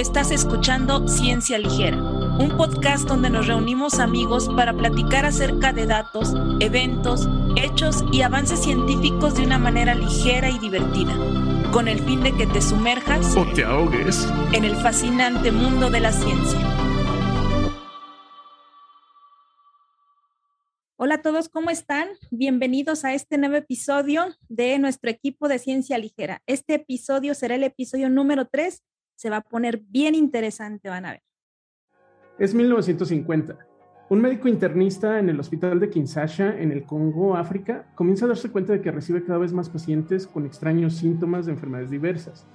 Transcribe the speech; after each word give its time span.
Estás 0.00 0.30
escuchando 0.30 1.06
Ciencia 1.08 1.58
Ligera, 1.58 1.98
un 1.98 2.56
podcast 2.56 3.06
donde 3.06 3.28
nos 3.28 3.46
reunimos 3.46 3.98
amigos 3.98 4.48
para 4.56 4.72
platicar 4.72 5.26
acerca 5.26 5.74
de 5.74 5.84
datos, 5.84 6.32
eventos, 6.58 7.28
hechos 7.54 8.02
y 8.10 8.22
avances 8.22 8.62
científicos 8.62 9.34
de 9.34 9.42
una 9.42 9.58
manera 9.58 9.94
ligera 9.94 10.48
y 10.48 10.58
divertida, 10.58 11.12
con 11.70 11.86
el 11.86 12.00
fin 12.00 12.22
de 12.22 12.34
que 12.34 12.46
te 12.46 12.62
sumerjas 12.62 13.36
o 13.36 13.44
te 13.52 13.62
ahogues 13.62 14.26
en 14.54 14.64
el 14.64 14.74
fascinante 14.76 15.52
mundo 15.52 15.90
de 15.90 16.00
la 16.00 16.12
ciencia. 16.12 16.60
Hola 20.96 21.16
a 21.16 21.22
todos, 21.22 21.50
¿cómo 21.50 21.68
están? 21.68 22.08
Bienvenidos 22.30 23.04
a 23.04 23.12
este 23.12 23.36
nuevo 23.36 23.56
episodio 23.56 24.34
de 24.48 24.78
nuestro 24.78 25.10
equipo 25.10 25.46
de 25.46 25.58
Ciencia 25.58 25.98
Ligera. 25.98 26.42
Este 26.46 26.76
episodio 26.76 27.34
será 27.34 27.56
el 27.56 27.64
episodio 27.64 28.08
número 28.08 28.48
3 28.48 28.82
se 29.20 29.28
va 29.28 29.36
a 29.36 29.40
poner 29.42 29.82
bien 29.90 30.14
interesante, 30.14 30.88
van 30.88 31.04
a 31.04 31.10
ver. 31.10 31.22
Es 32.38 32.54
1950. 32.54 33.58
Un 34.08 34.22
médico 34.22 34.48
internista 34.48 35.18
en 35.18 35.28
el 35.28 35.38
hospital 35.38 35.78
de 35.78 35.90
Kinshasa, 35.90 36.58
en 36.58 36.72
el 36.72 36.84
Congo, 36.84 37.36
África, 37.36 37.84
comienza 37.94 38.24
a 38.24 38.28
darse 38.28 38.48
cuenta 38.50 38.72
de 38.72 38.80
que 38.80 38.90
recibe 38.90 39.22
cada 39.22 39.38
vez 39.38 39.52
más 39.52 39.68
pacientes 39.68 40.26
con 40.26 40.46
extraños 40.46 40.94
síntomas 40.94 41.44
de 41.44 41.52
enfermedades 41.52 41.90
diversas. 41.90 42.46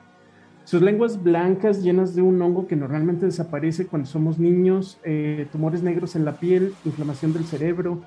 Sus 0.64 0.82
lenguas 0.82 1.22
blancas 1.22 1.84
llenas 1.84 2.16
de 2.16 2.24
un 2.24 2.42
hongo 2.42 2.66
que 2.66 2.76
normalmente 2.76 3.28
desaparece 3.28 3.86
cuando 3.86 4.08
somos 4.08 4.40
niños, 4.40 5.00
eh, 5.04 5.48
tumores 5.52 5.84
negros 5.84 6.16
en 6.16 6.26
la 6.26 6.40
piel, 6.40 6.74
inflamación 6.84 7.32
del 7.32 7.46
cerebro. 7.46 8.02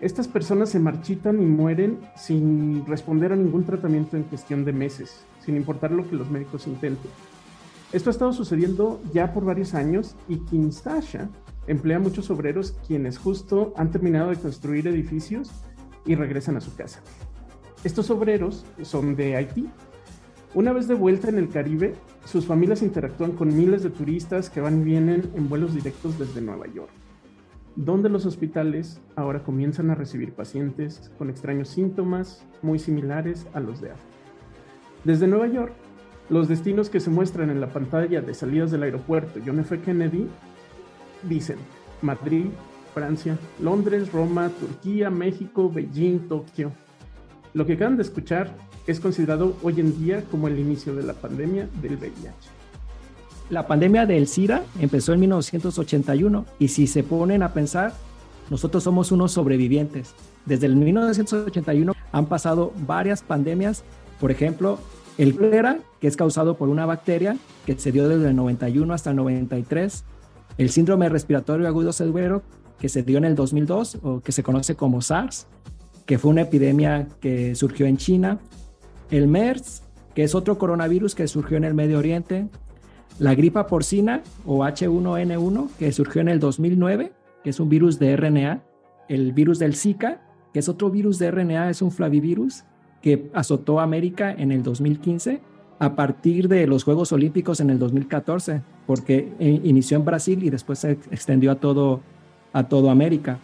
Estas 0.00 0.26
personas 0.26 0.68
se 0.68 0.80
marchitan 0.80 1.40
y 1.40 1.46
mueren 1.46 2.00
sin 2.16 2.84
responder 2.86 3.32
a 3.32 3.36
ningún 3.36 3.62
tratamiento 3.62 4.16
en 4.16 4.24
cuestión 4.24 4.64
de 4.64 4.72
meses, 4.72 5.24
sin 5.38 5.54
importar 5.54 5.92
lo 5.92 6.10
que 6.10 6.16
los 6.16 6.28
médicos 6.28 6.66
intenten. 6.66 7.12
Esto 7.94 8.10
ha 8.10 8.18
estado 8.18 8.32
sucediendo 8.32 9.00
ya 9.12 9.32
por 9.32 9.44
varios 9.44 9.72
años 9.72 10.16
y 10.26 10.38
Kinshasa 10.38 11.30
emplea 11.68 12.00
muchos 12.00 12.28
obreros 12.28 12.76
quienes 12.88 13.18
justo 13.18 13.72
han 13.76 13.92
terminado 13.92 14.30
de 14.30 14.36
construir 14.36 14.88
edificios 14.88 15.52
y 16.04 16.16
regresan 16.16 16.56
a 16.56 16.60
su 16.60 16.74
casa. 16.74 17.02
Estos 17.84 18.10
obreros 18.10 18.66
son 18.82 19.14
de 19.14 19.36
Haití. 19.36 19.68
Una 20.54 20.72
vez 20.72 20.88
de 20.88 20.94
vuelta 20.94 21.28
en 21.28 21.38
el 21.38 21.48
Caribe, 21.48 21.94
sus 22.24 22.46
familias 22.46 22.82
interactúan 22.82 23.30
con 23.30 23.56
miles 23.56 23.84
de 23.84 23.90
turistas 23.90 24.50
que 24.50 24.60
van 24.60 24.80
y 24.80 24.84
vienen 24.84 25.30
en 25.36 25.48
vuelos 25.48 25.72
directos 25.72 26.18
desde 26.18 26.40
Nueva 26.40 26.66
York, 26.66 26.90
donde 27.76 28.08
los 28.08 28.26
hospitales 28.26 29.00
ahora 29.14 29.44
comienzan 29.44 29.90
a 29.90 29.94
recibir 29.94 30.32
pacientes 30.32 31.12
con 31.16 31.30
extraños 31.30 31.68
síntomas 31.68 32.44
muy 32.60 32.80
similares 32.80 33.46
a 33.54 33.60
los 33.60 33.80
de 33.80 33.92
África. 33.92 34.14
Desde 35.04 35.28
Nueva 35.28 35.46
York, 35.46 35.74
los 36.28 36.48
destinos 36.48 36.88
que 36.88 37.00
se 37.00 37.10
muestran 37.10 37.50
en 37.50 37.60
la 37.60 37.68
pantalla 37.68 38.20
de 38.20 38.34
salidas 38.34 38.70
del 38.70 38.82
aeropuerto 38.82 39.40
John 39.44 39.60
F. 39.60 39.80
Kennedy 39.80 40.28
dicen 41.22 41.58
Madrid, 42.02 42.46
Francia, 42.94 43.38
Londres, 43.60 44.12
Roma, 44.12 44.50
Turquía, 44.60 45.10
México, 45.10 45.70
Beijing, 45.70 46.28
Tokio. 46.28 46.72
Lo 47.52 47.66
que 47.66 47.74
acaban 47.74 47.96
de 47.96 48.02
escuchar 48.02 48.54
es 48.86 49.00
considerado 49.00 49.56
hoy 49.62 49.80
en 49.80 49.98
día 49.98 50.22
como 50.30 50.48
el 50.48 50.58
inicio 50.58 50.94
de 50.94 51.02
la 51.02 51.14
pandemia 51.14 51.68
del 51.80 51.96
VIH. 51.96 52.54
La 53.50 53.66
pandemia 53.66 54.06
del 54.06 54.26
SIDA 54.26 54.62
empezó 54.80 55.12
en 55.12 55.20
1981 55.20 56.46
y 56.58 56.68
si 56.68 56.86
se 56.86 57.02
ponen 57.02 57.42
a 57.42 57.52
pensar, 57.52 57.92
nosotros 58.50 58.82
somos 58.82 59.12
unos 59.12 59.32
sobrevivientes. 59.32 60.14
Desde 60.46 60.66
el 60.66 60.76
1981 60.76 61.94
han 62.12 62.26
pasado 62.26 62.72
varias 62.86 63.22
pandemias, 63.22 63.84
por 64.20 64.30
ejemplo, 64.30 64.78
el 65.18 65.36
cólera, 65.36 65.78
que 66.00 66.08
es 66.08 66.16
causado 66.16 66.56
por 66.56 66.68
una 66.68 66.86
bacteria 66.86 67.36
que 67.66 67.78
se 67.78 67.92
dio 67.92 68.08
desde 68.08 68.30
el 68.30 68.36
91 68.36 68.92
hasta 68.92 69.10
el 69.10 69.16
93. 69.16 70.04
El 70.58 70.70
síndrome 70.70 71.08
respiratorio 71.08 71.66
agudo 71.68 71.92
severo, 71.92 72.42
que 72.78 72.88
se 72.88 73.02
dio 73.02 73.18
en 73.18 73.24
el 73.24 73.34
2002 73.34 73.98
o 74.02 74.20
que 74.20 74.32
se 74.32 74.42
conoce 74.42 74.74
como 74.74 75.00
SARS, 75.00 75.46
que 76.06 76.18
fue 76.18 76.30
una 76.30 76.42
epidemia 76.42 77.08
que 77.20 77.54
surgió 77.54 77.86
en 77.86 77.96
China. 77.96 78.38
El 79.10 79.28
MERS, 79.28 79.82
que 80.14 80.24
es 80.24 80.34
otro 80.34 80.58
coronavirus 80.58 81.14
que 81.14 81.28
surgió 81.28 81.56
en 81.56 81.64
el 81.64 81.74
Medio 81.74 81.98
Oriente. 81.98 82.48
La 83.18 83.34
gripa 83.34 83.66
porcina 83.66 84.22
o 84.44 84.64
H1N1, 84.64 85.68
que 85.78 85.92
surgió 85.92 86.20
en 86.20 86.28
el 86.28 86.40
2009, 86.40 87.12
que 87.42 87.50
es 87.50 87.60
un 87.60 87.68
virus 87.68 87.98
de 87.98 88.16
RNA. 88.16 88.62
El 89.08 89.32
virus 89.32 89.58
del 89.58 89.76
Zika, 89.76 90.22
que 90.52 90.58
es 90.58 90.68
otro 90.68 90.90
virus 90.90 91.18
de 91.18 91.30
RNA, 91.30 91.70
es 91.70 91.82
un 91.82 91.90
flavivirus 91.90 92.64
que 93.04 93.28
azotó 93.34 93.80
América 93.80 94.32
en 94.32 94.50
el 94.50 94.62
2015 94.62 95.38
a 95.78 95.94
partir 95.94 96.48
de 96.48 96.66
los 96.66 96.84
Juegos 96.84 97.12
Olímpicos 97.12 97.60
en 97.60 97.68
el 97.68 97.78
2014, 97.78 98.62
porque 98.86 99.30
eh, 99.38 99.60
inició 99.62 99.98
en 99.98 100.06
Brasil 100.06 100.42
y 100.42 100.48
después 100.48 100.78
se 100.78 100.92
extendió 100.92 101.50
a 101.50 101.56
todo, 101.56 102.00
a 102.54 102.66
todo 102.66 102.88
América. 102.88 103.36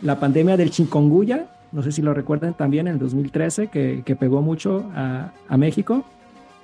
La 0.00 0.20
pandemia 0.20 0.56
del 0.56 0.70
chikungunya, 0.70 1.50
no 1.72 1.82
sé 1.82 1.90
si 1.90 2.02
lo 2.02 2.14
recuerdan 2.14 2.56
también, 2.56 2.86
en 2.86 2.92
el 2.92 2.98
2013, 3.00 3.66
que, 3.66 4.04
que 4.06 4.14
pegó 4.14 4.42
mucho 4.42 4.88
a, 4.94 5.32
a, 5.48 5.56
México. 5.56 6.04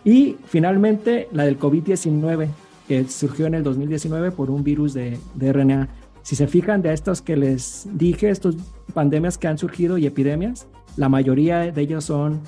Y 0.04 0.36
finalmente 0.44 1.26
la 1.32 1.44
del 1.44 1.58
COVID-19, 1.58 2.46
que 2.86 3.08
surgió 3.08 3.46
en 3.46 3.54
el 3.54 3.64
2019 3.64 4.30
por 4.30 4.52
un 4.52 4.62
virus 4.62 4.94
de, 4.94 5.18
de 5.34 5.52
RNA. 5.52 5.88
Si 6.22 6.36
se 6.36 6.46
fijan 6.46 6.80
de 6.80 6.92
estos 6.92 7.22
que 7.22 7.36
les 7.36 7.88
dije, 7.92 8.30
estas 8.30 8.54
pandemias 8.92 9.36
que 9.36 9.48
han 9.48 9.58
surgido 9.58 9.98
y 9.98 10.06
epidemias, 10.06 10.68
la 10.96 11.08
mayoría 11.08 11.72
de 11.72 11.80
ellos 11.80 12.04
son 12.04 12.40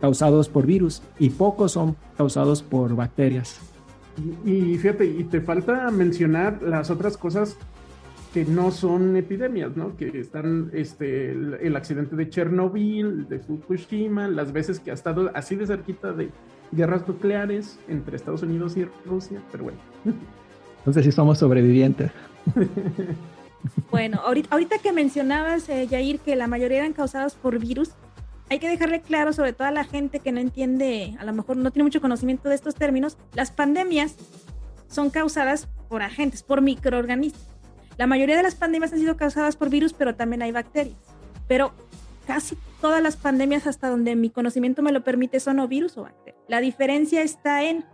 causados 0.00 0.48
por 0.48 0.66
virus 0.66 1.02
y 1.18 1.30
pocos 1.30 1.72
son 1.72 1.96
causados 2.16 2.62
por 2.62 2.94
bacterias. 2.96 3.60
Y, 4.44 4.76
fíjate, 4.76 5.06
y 5.06 5.24
te 5.24 5.40
falta 5.40 5.90
mencionar 5.90 6.60
las 6.62 6.90
otras 6.90 7.16
cosas 7.16 7.56
que 8.34 8.44
no 8.44 8.70
son 8.70 9.16
epidemias, 9.16 9.76
¿no? 9.76 9.96
Que 9.96 10.08
están 10.18 10.70
este, 10.72 11.32
el, 11.32 11.76
accidente 11.76 12.16
de 12.16 12.28
Chernobyl, 12.28 13.28
de 13.28 13.38
Fukushima, 13.38 14.28
las 14.28 14.52
veces 14.52 14.80
que 14.80 14.90
ha 14.90 14.94
estado 14.94 15.30
así 15.34 15.54
de 15.54 15.66
cerquita 15.66 16.12
de 16.12 16.30
guerras 16.72 17.06
nucleares 17.06 17.78
entre 17.88 18.16
Estados 18.16 18.42
Unidos 18.42 18.76
y 18.76 18.86
Rusia, 19.06 19.40
pero 19.50 19.64
bueno. 19.64 19.78
Entonces 20.78 21.04
sí 21.04 21.12
somos 21.12 21.38
sobrevivientes. 21.38 22.10
Bueno, 23.90 24.20
ahorita, 24.24 24.78
que 24.78 24.92
mencionabas, 24.92 25.68
eh, 25.68 25.86
Jair, 25.88 26.18
que 26.20 26.34
la 26.36 26.46
mayoría 26.46 26.78
eran 26.78 26.92
causadas 26.92 27.34
por 27.34 27.58
virus, 27.58 27.90
hay 28.48 28.58
que 28.58 28.68
dejarle 28.68 29.00
claro, 29.00 29.32
sobre 29.32 29.52
todo 29.52 29.68
a 29.68 29.70
la 29.70 29.84
gente 29.84 30.20
que 30.20 30.32
no 30.32 30.40
entiende, 30.40 31.14
a 31.18 31.24
lo 31.24 31.32
mejor 31.32 31.56
no 31.56 31.70
tiene 31.70 31.84
mucho 31.84 32.00
conocimiento 32.00 32.48
de 32.48 32.54
estos 32.54 32.74
términos, 32.74 33.16
las 33.34 33.50
pandemias 33.50 34.16
son 34.88 35.10
causadas 35.10 35.68
por 35.88 36.02
agentes, 36.02 36.42
por 36.42 36.60
microorganismos. 36.60 37.42
La 37.98 38.06
mayoría 38.06 38.36
de 38.36 38.42
las 38.42 38.54
pandemias 38.54 38.92
han 38.92 38.98
sido 38.98 39.16
causadas 39.16 39.56
por 39.56 39.70
virus, 39.70 39.92
pero 39.92 40.14
también 40.14 40.42
hay 40.42 40.52
bacterias. 40.52 40.96
Pero 41.46 41.72
casi 42.26 42.56
todas 42.80 43.02
las 43.02 43.16
pandemias, 43.16 43.66
hasta 43.66 43.88
donde 43.88 44.16
mi 44.16 44.30
conocimiento 44.30 44.82
me 44.82 44.92
lo 44.92 45.04
permite, 45.04 45.40
son 45.40 45.60
o 45.60 45.68
virus 45.68 45.96
o 45.96 46.02
bacterias. 46.02 46.42
La 46.48 46.60
diferencia 46.60 47.22
está 47.22 47.62
en 47.62 47.84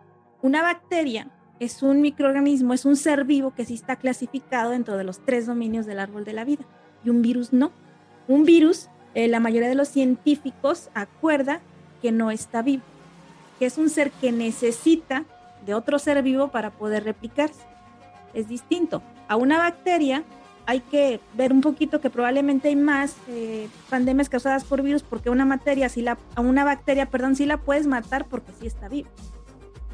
una 0.43 0.63
bacteria 0.63 1.31
es 1.61 1.83
un 1.83 2.01
microorganismo, 2.01 2.75
es 2.75 2.85
un 2.85 2.97
ser 2.97 3.25
vivo 3.25 3.53
que 3.55 3.65
sí 3.65 3.75
está 3.75 3.97
clasificado 3.97 4.71
dentro 4.71 4.97
de 4.97 5.05
los 5.05 5.19
tres 5.25 5.47
dominios 5.47 5.87
del 5.87 5.99
árbol 5.99 6.25
de 6.25 6.33
la 6.33 6.45
vida 6.45 6.65
y 7.05 7.11
un 7.11 7.23
virus 7.23 7.53
no. 7.53 7.73
Un 8.27 8.45
virus, 8.45 8.89
eh, 9.15 9.29
la 9.29 9.41
mayoría 9.41 9.69
de 9.69 9.75
los 9.75 9.89
científicos 9.89 10.91
acuerda 10.95 11.61
que 12.03 12.13
no 12.13 12.31
está 12.31 12.63
vivo, 12.63 12.83
que 13.59 13.67
es 13.67 13.79
un 13.79 13.91
ser 13.91 14.11
que 14.11 14.33
necesita 14.33 15.25
de 15.67 15.75
otro 15.75 15.99
ser 15.99 16.23
vivo 16.23 16.49
para 16.49 16.71
poder 16.71 17.05
replicarse. 17.05 17.63
Es 18.35 18.49
distinto. 18.49 19.03
A 19.27 19.37
una 19.37 19.59
bacteria 19.59 20.23
hay 20.67 20.81
que 20.81 21.19
ver 21.35 21.53
un 21.53 21.63
poquito 21.63 22.01
que 22.01 22.11
probablemente 22.11 22.69
hay 22.69 22.77
más 22.77 23.17
eh, 23.29 23.69
pandemias 23.89 24.29
causadas 24.29 24.65
por 24.65 24.83
virus 24.83 25.03
porque 25.03 25.31
una 25.31 25.47
materia, 25.47 25.89
si 25.89 26.03
la, 26.03 26.19
a 26.35 26.41
una 26.43 26.63
bacteria, 26.63 27.07
perdón, 27.07 27.37
sí 27.37 27.47
la 27.47 27.57
puedes 27.57 27.87
matar 27.87 28.27
porque 28.27 28.53
sí 28.61 28.67
está 28.67 28.89
vivo. 28.89 29.09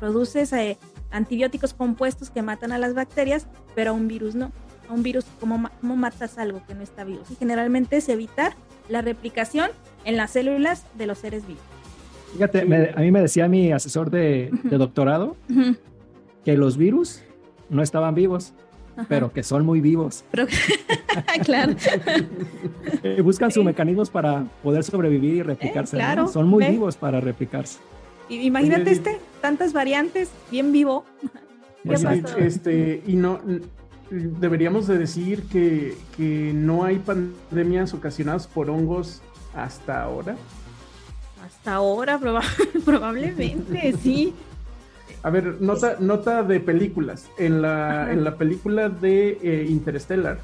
Produces 0.01 0.53
eh, 0.53 0.77
antibióticos 1.11 1.75
compuestos 1.75 2.31
que 2.31 2.43
matan 2.43 2.73
a 2.73 2.79
las 2.79 2.95
bacterias, 2.95 3.47
pero 3.75 3.91
a 3.91 3.95
un 3.95 4.09
virus 4.09 4.35
no. 4.35 4.53
A 4.89 4.93
un 4.93 5.03
virus, 5.03 5.25
¿cómo, 5.41 5.71
cómo 5.81 5.97
matas 5.97 6.39
algo 6.39 6.63
que 6.67 6.75
no 6.75 6.83
está 6.83 7.05
vivo? 7.05 7.23
Y 7.31 7.37
generalmente 7.37 7.97
es 7.97 8.09
evitar 8.09 8.55
la 8.89 9.03
replicación 9.03 9.71
en 10.05 10.17
las 10.17 10.33
células 10.33 10.85
de 10.97 11.07
los 11.07 11.19
seres 11.19 11.47
vivos. 11.47 11.63
Fíjate, 12.35 12.93
a 12.95 13.01
mí 13.01 13.11
me 13.13 13.21
decía 13.21 13.49
mi 13.49 13.71
asesor 13.71 14.11
de, 14.11 14.51
doctorado 14.65 15.37
que 16.45 16.57
los 16.57 16.77
virus 16.77 17.23
no 17.71 17.81
estaban 17.81 18.15
vivos, 18.15 18.53
pero 19.09 19.33
que 19.33 19.45
son 19.45 19.65
muy 19.65 19.81
vivos. 19.81 20.25
claro. 21.45 21.75
Buscan 23.23 23.53
sus 23.53 23.65
mecanismos 23.65 24.11
para 24.11 24.45
poder 24.63 24.83
sobrevivir 24.83 25.35
y 25.35 25.43
replicarse. 25.43 25.97
Eh, 25.97 26.03
son 26.33 26.49
muy 26.49 26.67
vivos 26.67 26.97
para 26.97 27.21
replicarse. 27.21 27.79
Imagínate 28.43 28.91
este, 28.91 29.19
tantas 29.41 29.73
variantes, 29.73 30.31
bien 30.51 30.73
vivo. 30.73 31.05
Pues 31.87 32.03
este, 32.39 33.03
y 33.07 33.17
no 33.17 33.41
deberíamos 34.11 34.87
de 34.87 34.97
decir 34.97 35.43
que, 35.43 35.95
que, 36.17 36.53
no 36.55 36.85
hay 36.85 36.99
pandemias 36.99 37.93
ocasionadas 37.93 38.47
por 38.47 38.71
hongos 38.71 39.21
hasta 39.55 40.03
ahora. 40.03 40.37
Hasta 41.45 41.75
ahora, 41.75 42.19
probablemente, 42.87 43.95
sí. 44.01 44.35
A 45.23 45.31
ver, 45.31 45.61
nota, 45.61 45.97
nota 46.01 46.43
de 46.43 46.61
películas. 46.61 47.29
En 47.39 47.63
la, 47.63 48.13
en 48.13 48.25
la 48.25 48.37
película 48.37 48.89
de 48.89 49.39
eh, 49.43 49.67
Interstellar, 49.69 50.39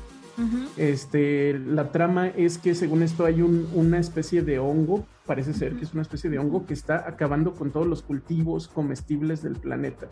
este, 0.76 1.58
la 1.58 1.92
trama 1.92 2.28
es 2.28 2.58
que 2.58 2.74
según 2.74 3.02
esto 3.02 3.24
hay 3.24 3.42
una 3.42 3.98
especie 3.98 4.42
de 4.42 4.58
hongo, 4.58 5.06
parece 5.26 5.52
ser 5.52 5.74
que 5.74 5.84
es 5.84 5.92
una 5.92 6.02
especie 6.02 6.30
de 6.30 6.38
hongo 6.38 6.66
que 6.66 6.74
está 6.74 7.08
acabando 7.08 7.54
con 7.54 7.70
todos 7.70 7.86
los 7.86 8.02
cultivos 8.02 8.68
comestibles 8.68 9.42
del 9.42 9.56
planeta. 9.56 10.08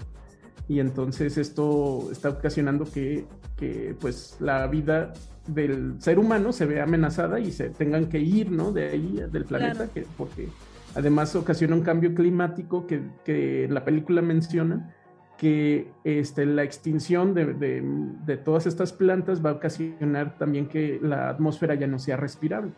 Y 0.69 0.81
entonces 0.81 1.39
esto 1.39 2.09
está 2.13 2.29
ocasionando 2.29 2.85
que, 2.85 3.27
que 3.57 3.97
pues 3.99 4.37
la 4.39 4.67
vida 4.67 5.15
del 5.47 5.97
ser 6.01 6.19
humano 6.19 6.53
se 6.53 6.67
vea 6.67 6.85
amenazada 6.85 7.41
y 7.41 7.51
se 7.53 7.71
tengan 7.71 8.09
que 8.09 8.21
ir, 8.21 8.51
¿no? 8.51 8.71
De 8.71 8.91
ahí, 8.91 9.19
del 9.33 9.45
planeta, 9.47 9.89
que, 9.89 10.07
porque 10.17 10.49
además 10.95 11.35
ocasiona 11.35 11.75
un 11.75 11.83
cambio 11.83 12.15
climático 12.15 12.87
que, 12.87 13.01
que 13.25 13.67
la 13.71 13.83
película 13.85 14.21
menciona 14.21 14.95
que 15.39 15.89
este, 16.03 16.45
la 16.45 16.65
extinción 16.65 17.33
de, 17.33 17.47
de, 17.55 18.37
todas 18.37 18.67
estas 18.67 18.93
plantas 18.93 19.45
va 19.45 19.51
a 19.51 19.53
ocasionar 19.55 20.37
también 20.37 20.67
que 20.67 20.99
la 21.01 21.31
atmósfera 21.31 21.77
ya 21.77 21.87
no 21.87 22.01
sea 22.01 22.17
respirable. 22.17 22.73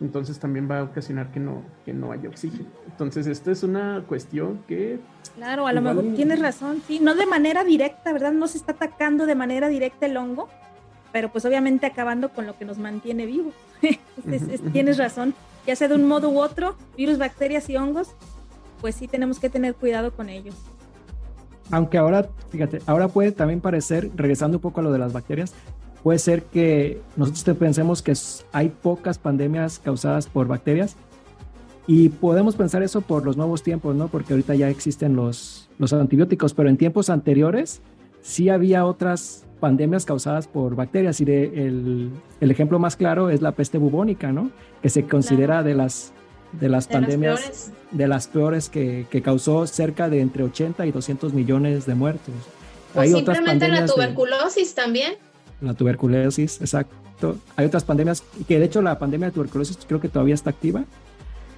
Entonces 0.00 0.38
también 0.38 0.70
va 0.70 0.80
a 0.80 0.82
ocasionar 0.84 1.32
que 1.32 1.40
no, 1.40 1.64
que 1.84 1.92
no 1.92 2.12
haya 2.12 2.28
oxígeno. 2.28 2.68
Entonces 2.86 3.26
esta 3.26 3.50
es 3.50 3.64
una 3.64 4.04
cuestión 4.06 4.62
que... 4.68 5.00
Claro, 5.34 5.66
a 5.66 5.72
lo 5.72 5.82
mejor 5.82 6.04
tienes 6.14 6.38
razón, 6.38 6.80
sí, 6.86 7.00
no 7.00 7.14
de 7.14 7.26
manera 7.26 7.64
directa, 7.64 8.12
¿verdad? 8.12 8.32
No 8.32 8.46
se 8.46 8.58
está 8.58 8.72
atacando 8.72 9.26
de 9.26 9.34
manera 9.34 9.68
directa 9.68 10.06
el 10.06 10.16
hongo, 10.16 10.48
pero 11.12 11.32
pues 11.32 11.44
obviamente 11.44 11.86
acabando 11.86 12.28
con 12.28 12.46
lo 12.46 12.56
que 12.56 12.64
nos 12.64 12.78
mantiene 12.78 13.26
vivos. 13.26 13.54
tienes 14.72 14.96
razón, 14.96 15.34
ya 15.66 15.74
sea 15.74 15.88
de 15.88 15.96
un 15.96 16.06
modo 16.06 16.30
u 16.30 16.38
otro, 16.38 16.76
virus, 16.96 17.18
bacterias 17.18 17.68
y 17.68 17.76
hongos, 17.76 18.14
pues 18.80 18.94
sí 18.94 19.08
tenemos 19.08 19.40
que 19.40 19.50
tener 19.50 19.74
cuidado 19.74 20.12
con 20.12 20.28
ellos 20.28 20.54
aunque 21.70 21.98
ahora, 21.98 22.28
fíjate, 22.50 22.80
ahora 22.86 23.08
puede 23.08 23.32
también 23.32 23.60
parecer, 23.60 24.10
regresando 24.16 24.58
un 24.58 24.62
poco 24.62 24.80
a 24.80 24.82
lo 24.82 24.92
de 24.92 24.98
las 24.98 25.12
bacterias, 25.12 25.52
puede 26.02 26.18
ser 26.18 26.44
que 26.44 27.00
nosotros 27.16 27.56
pensemos 27.56 28.02
que 28.02 28.14
hay 28.52 28.68
pocas 28.68 29.18
pandemias 29.18 29.78
causadas 29.78 30.26
por 30.26 30.46
bacterias 30.46 30.96
y 31.86 32.08
podemos 32.08 32.56
pensar 32.56 32.82
eso 32.82 33.00
por 33.00 33.24
los 33.24 33.36
nuevos 33.36 33.62
tiempos, 33.62 33.94
¿no? 33.94 34.08
Porque 34.08 34.32
ahorita 34.32 34.54
ya 34.54 34.68
existen 34.68 35.16
los, 35.16 35.68
los 35.78 35.92
antibióticos, 35.92 36.54
pero 36.54 36.68
en 36.68 36.76
tiempos 36.76 37.10
anteriores 37.10 37.80
sí 38.22 38.48
había 38.48 38.84
otras 38.84 39.44
pandemias 39.60 40.04
causadas 40.04 40.48
por 40.48 40.74
bacterias 40.74 41.20
y 41.20 41.24
de, 41.24 41.66
el, 41.66 42.10
el, 42.40 42.50
ejemplo 42.50 42.78
más 42.78 42.96
claro 42.96 43.30
es 43.30 43.40
la 43.40 43.52
peste 43.52 43.78
bubónica, 43.78 44.32
¿no? 44.32 44.50
Que 44.82 44.88
se 44.88 45.06
considera 45.06 45.62
de 45.62 45.74
las 45.74 46.12
de 46.60 46.68
las 46.68 46.86
pandemias, 46.86 47.70
de 47.90 48.08
las 48.08 48.26
peores 48.28 48.68
que, 48.68 49.06
que, 49.10 49.22
causó 49.22 49.66
cerca 49.66 50.08
de 50.08 50.20
entre 50.20 50.42
80 50.42 50.86
y 50.86 50.92
200 50.92 51.32
millones 51.32 51.86
de 51.86 51.94
muertos. 51.94 52.34
Pues 52.94 53.08
Hay 53.08 53.14
simplemente 53.14 53.68
la 53.68 53.86
tuberculosis 53.86 54.74
también. 54.74 55.14
La 55.60 55.74
tuberculosis, 55.74 56.60
exacto. 56.60 57.36
Hay 57.56 57.66
otras 57.66 57.84
pandemias, 57.84 58.22
que 58.46 58.58
de 58.58 58.66
hecho 58.66 58.82
la 58.82 58.98
pandemia 58.98 59.28
de 59.28 59.32
tuberculosis 59.32 59.78
creo 59.86 60.00
que 60.00 60.08
todavía 60.08 60.34
está 60.34 60.50
activa. 60.50 60.84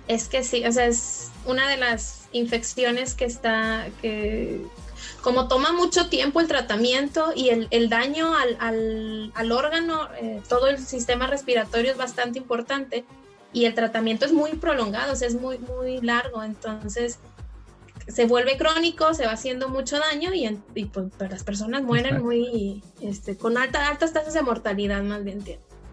Es 0.06 0.28
que 0.28 0.42
sí, 0.42 0.64
o 0.64 0.72
sea, 0.72 0.86
es 0.86 1.30
una 1.46 1.68
de 1.68 1.76
las 1.76 2.28
infecciones 2.32 3.14
que 3.14 3.24
está, 3.24 3.86
que 4.00 4.60
como 5.22 5.48
toma 5.48 5.72
mucho 5.72 6.08
tiempo 6.08 6.40
el 6.40 6.48
tratamiento 6.48 7.32
y 7.34 7.50
el, 7.50 7.68
el 7.70 7.88
daño 7.88 8.34
al, 8.34 8.56
al, 8.60 9.32
al 9.34 9.52
órgano, 9.52 10.08
eh, 10.20 10.40
todo 10.48 10.68
el 10.68 10.78
sistema 10.78 11.26
respiratorio 11.26 11.92
es 11.92 11.98
bastante 11.98 12.38
importante, 12.38 13.04
y 13.52 13.64
el 13.64 13.74
tratamiento 13.74 14.26
es 14.26 14.32
muy 14.32 14.52
prolongado, 14.52 15.12
o 15.12 15.16
sea, 15.16 15.28
es 15.28 15.40
muy, 15.40 15.58
muy 15.58 16.00
largo, 16.00 16.42
entonces 16.42 17.18
se 18.06 18.26
vuelve 18.26 18.56
crónico, 18.56 19.12
se 19.14 19.26
va 19.26 19.32
haciendo 19.32 19.68
mucho 19.68 19.98
daño 19.98 20.30
y, 20.34 20.84
pues, 20.86 21.06
pues, 21.16 21.30
las 21.30 21.44
personas 21.44 21.82
mueren 21.82 22.22
muy, 22.22 22.82
este, 23.00 23.36
con 23.36 23.58
alta, 23.58 23.88
altas 23.88 24.12
tasas 24.12 24.34
de 24.34 24.42
mortalidad, 24.42 25.02
más 25.02 25.24
bien. 25.24 25.42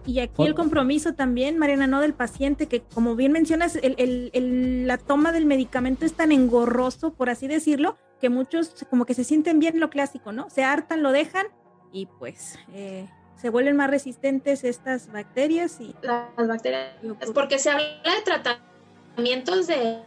Y 0.06 0.20
aquí 0.20 0.44
el 0.44 0.54
compromiso 0.54 1.14
también, 1.14 1.58
Mariana, 1.58 1.88
no 1.88 2.00
del 2.00 2.14
paciente, 2.14 2.68
que 2.68 2.82
como 2.82 3.16
bien 3.16 3.32
mencionas, 3.32 3.76
el, 3.82 3.96
el, 3.98 4.88
la 4.88 4.98
toma 4.98 5.32
del 5.32 5.46
medicamento 5.46 6.06
es 6.06 6.14
tan 6.14 6.32
engorroso, 6.32 7.14
por 7.14 7.30
así 7.30 7.48
decirlo, 7.48 7.98
que 8.22 8.30
muchos 8.30 8.86
como 8.90 9.06
que 9.06 9.14
se 9.14 9.24
sienten 9.24 9.60
bien 9.60 9.80
lo 9.80 9.90
clásico, 9.90 10.32
¿no? 10.32 10.50
Se 10.50 10.64
hartan, 10.64 11.02
lo 11.02 11.12
dejan 11.12 11.48
y 11.92 12.06
pues 12.06 12.60
eh, 12.74 13.08
se 13.42 13.50
vuelven 13.50 13.76
más 13.76 13.90
resistentes 13.90 14.64
estas 14.64 15.12
bacterias 15.12 15.80
y 15.80 15.96
las 16.02 16.48
bacterias 16.48 16.94
es 17.20 17.32
porque 17.32 17.60
se 17.60 17.70
habla 17.70 17.86
de 17.86 18.22
tratamientos 18.24 19.68
de, 19.68 20.04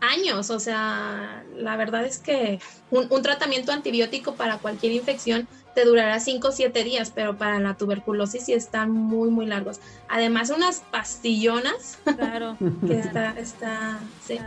años 0.00 0.50
o 0.50 0.60
sea 0.60 1.44
la 1.56 1.76
verdad 1.76 2.04
es 2.04 2.18
que 2.18 2.60
un, 2.90 3.22
tratamiento 3.22 3.72
antibiótico 3.72 4.34
para 4.34 4.58
cualquier 4.58 4.92
infección 4.92 5.48
te 5.74 5.84
durará 5.84 6.20
5 6.20 6.48
o 6.48 6.52
7 6.52 6.84
días 6.84 7.10
pero 7.14 7.36
para 7.36 7.58
la 7.58 7.76
tuberculosis 7.76 8.44
sí 8.44 8.52
están 8.52 8.90
muy 8.90 9.30
muy 9.30 9.46
largos 9.46 9.80
además 10.08 10.50
unas 10.50 10.80
pastillonas 10.90 11.98
claro 12.04 12.56
que 12.86 12.98
está 12.98 13.30
está 13.38 13.98
sí. 14.24 14.38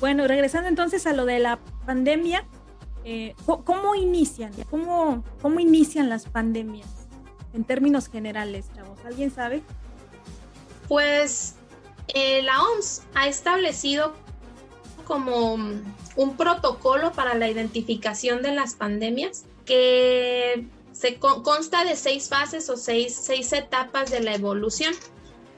bueno 0.00 0.28
regresando 0.28 0.68
entonces 0.68 1.06
a 1.06 1.12
lo 1.12 1.26
de 1.26 1.40
la 1.40 1.58
pandemia 1.84 2.44
eh, 3.04 3.34
¿cómo 3.44 3.94
inician? 3.94 4.50
¿Cómo, 4.70 5.22
¿Cómo 5.42 5.60
inician 5.60 6.08
las 6.08 6.26
pandemias? 6.26 7.03
En 7.54 7.64
términos 7.64 8.08
generales? 8.08 8.66
¿Alguien 9.04 9.30
sabe? 9.30 9.62
Pues 10.88 11.54
eh, 12.08 12.42
la 12.42 12.62
OMS 12.62 13.02
ha 13.14 13.28
establecido 13.28 14.12
como 15.04 15.54
un 15.54 16.36
protocolo 16.36 17.12
para 17.12 17.34
la 17.34 17.48
identificación 17.48 18.42
de 18.42 18.52
las 18.52 18.74
pandemias 18.74 19.44
que 19.64 20.66
consta 21.42 21.84
de 21.84 21.96
seis 21.96 22.28
fases 22.28 22.68
o 22.70 22.76
seis, 22.76 23.14
seis, 23.14 23.52
etapas 23.52 24.10
de 24.10 24.20
la 24.20 24.34
evolución. 24.34 24.94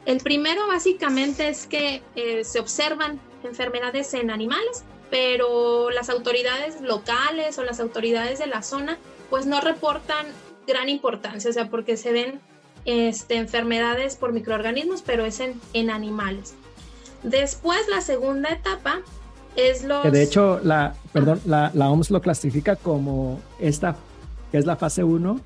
El 0.04 0.18
primero 0.18 0.66
básicamente 0.66 1.48
es 1.48 1.66
que 1.66 2.02
eh, 2.14 2.44
se 2.44 2.60
observan 2.60 3.20
enfermedades 3.44 4.14
en 4.14 4.30
animales, 4.30 4.84
pero 5.10 5.90
las 5.90 6.08
autoridades 6.08 6.80
locales 6.80 7.58
o 7.58 7.64
las 7.64 7.80
autoridades 7.80 8.38
de 8.38 8.46
la 8.46 8.62
zona 8.62 8.98
pues 9.30 9.46
no 9.46 9.60
reportan 9.60 10.26
gran 10.66 10.88
importancia, 10.88 11.50
o 11.50 11.52
sea, 11.52 11.70
porque 11.70 11.96
se 11.96 12.12
ven 12.12 12.40
este, 12.84 13.36
enfermedades 13.36 14.16
por 14.16 14.32
microorganismos, 14.32 15.02
pero 15.02 15.24
es 15.24 15.40
en, 15.40 15.60
en 15.72 15.90
animales. 15.90 16.54
Después, 17.22 17.80
la 17.88 18.00
segunda 18.00 18.50
etapa 18.50 19.00
es 19.56 19.84
los... 19.84 20.02
Que 20.02 20.10
de 20.10 20.22
hecho, 20.22 20.60
la, 20.62 20.94
perdón, 21.12 21.40
la, 21.46 21.70
la 21.74 21.90
OMS 21.90 22.10
lo 22.10 22.20
clasifica 22.20 22.76
como 22.76 23.40
esta, 23.58 23.96
que 24.52 24.58
es 24.58 24.66
la 24.66 24.76
fase 24.76 25.02
1, 25.02 25.40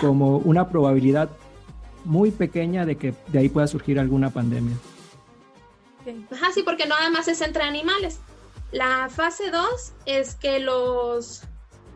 como 0.00 0.38
una 0.38 0.68
probabilidad 0.68 1.28
muy 2.04 2.30
pequeña 2.30 2.86
de 2.86 2.96
que 2.96 3.14
de 3.28 3.38
ahí 3.38 3.48
pueda 3.48 3.66
surgir 3.66 3.98
alguna 3.98 4.30
pandemia. 4.30 4.76
Ajá, 6.30 6.46
sí, 6.54 6.62
porque 6.62 6.86
no 6.86 6.94
además 6.94 7.28
es 7.28 7.40
entre 7.40 7.62
animales. 7.62 8.20
La 8.72 9.08
fase 9.10 9.50
2 9.50 9.92
es 10.06 10.34
que 10.34 10.58
los 10.60 11.42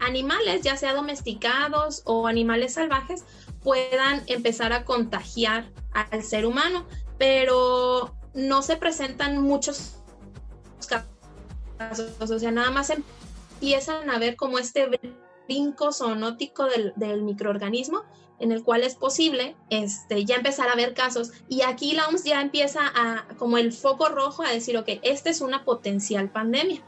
animales, 0.03 0.63
ya 0.63 0.77
sea 0.77 0.95
domesticados 0.95 2.03
o 2.05 2.27
animales 2.27 2.75
salvajes, 2.75 3.25
puedan 3.63 4.23
empezar 4.27 4.73
a 4.73 4.85
contagiar 4.85 5.71
al 5.93 6.23
ser 6.23 6.47
humano, 6.47 6.87
pero 7.19 8.15
no 8.35 8.63
se 8.63 8.77
presentan 8.77 9.41
muchos 9.41 9.97
casos, 11.79 12.31
o 12.31 12.39
sea, 12.39 12.51
nada 12.51 12.71
más 12.71 12.91
empiezan 12.91 14.11
a 14.11 14.19
ver 14.19 14.37
como 14.37 14.59
este 14.59 14.89
brinco 15.47 15.93
zoonótico 15.93 16.67
del, 16.97 17.23
microorganismo 17.23 18.03
en 18.39 18.51
el 18.51 18.65
cual 18.65 18.83
es 18.83 18.97
posible 18.97 19.55
este, 19.71 20.25
ya 20.25 20.35
empezar 20.35 20.69
a 20.69 20.75
ver 20.75 20.95
casos. 20.95 21.31
Y 21.49 21.63
aquí 21.63 21.93
la 21.93 22.09
OMS 22.09 22.25
ya 22.25 22.41
empieza 22.41 22.81
a, 22.83 23.29
como 23.39 23.57
el 23.57 23.73
foco 23.73 24.09
rojo, 24.09 24.43
a 24.43 24.51
decir, 24.51 24.77
ok, 24.77 24.89
esta 25.03 25.31
es 25.31 25.41
una 25.41 25.65
potencial 25.65 26.29
pandemia, 26.29 26.83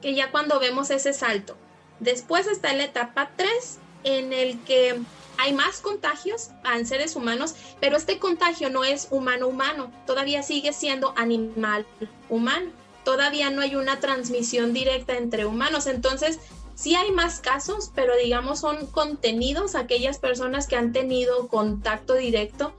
que 0.00 0.16
ya 0.16 0.32
cuando 0.32 0.58
vemos 0.58 0.90
ese 0.90 1.12
salto 1.12 1.56
Después 2.00 2.46
está 2.46 2.72
la 2.74 2.84
etapa 2.84 3.30
3, 3.36 3.78
en 4.04 4.32
el 4.32 4.58
que 4.64 5.00
hay 5.38 5.52
más 5.52 5.80
contagios 5.80 6.50
en 6.74 6.86
seres 6.86 7.16
humanos, 7.16 7.54
pero 7.80 7.96
este 7.96 8.18
contagio 8.18 8.70
no 8.70 8.84
es 8.84 9.08
humano-humano, 9.10 9.90
todavía 10.06 10.42
sigue 10.42 10.72
siendo 10.72 11.12
animal-humano. 11.16 12.70
Todavía 13.04 13.50
no 13.50 13.62
hay 13.62 13.76
una 13.76 14.00
transmisión 14.00 14.72
directa 14.72 15.16
entre 15.16 15.46
humanos. 15.46 15.86
Entonces, 15.86 16.40
sí 16.74 16.96
hay 16.96 17.12
más 17.12 17.38
casos, 17.38 17.92
pero 17.94 18.16
digamos 18.16 18.58
son 18.58 18.86
contenidos 18.86 19.76
aquellas 19.76 20.18
personas 20.18 20.66
que 20.66 20.74
han 20.74 20.92
tenido 20.92 21.46
contacto 21.46 22.14
directo 22.14 22.72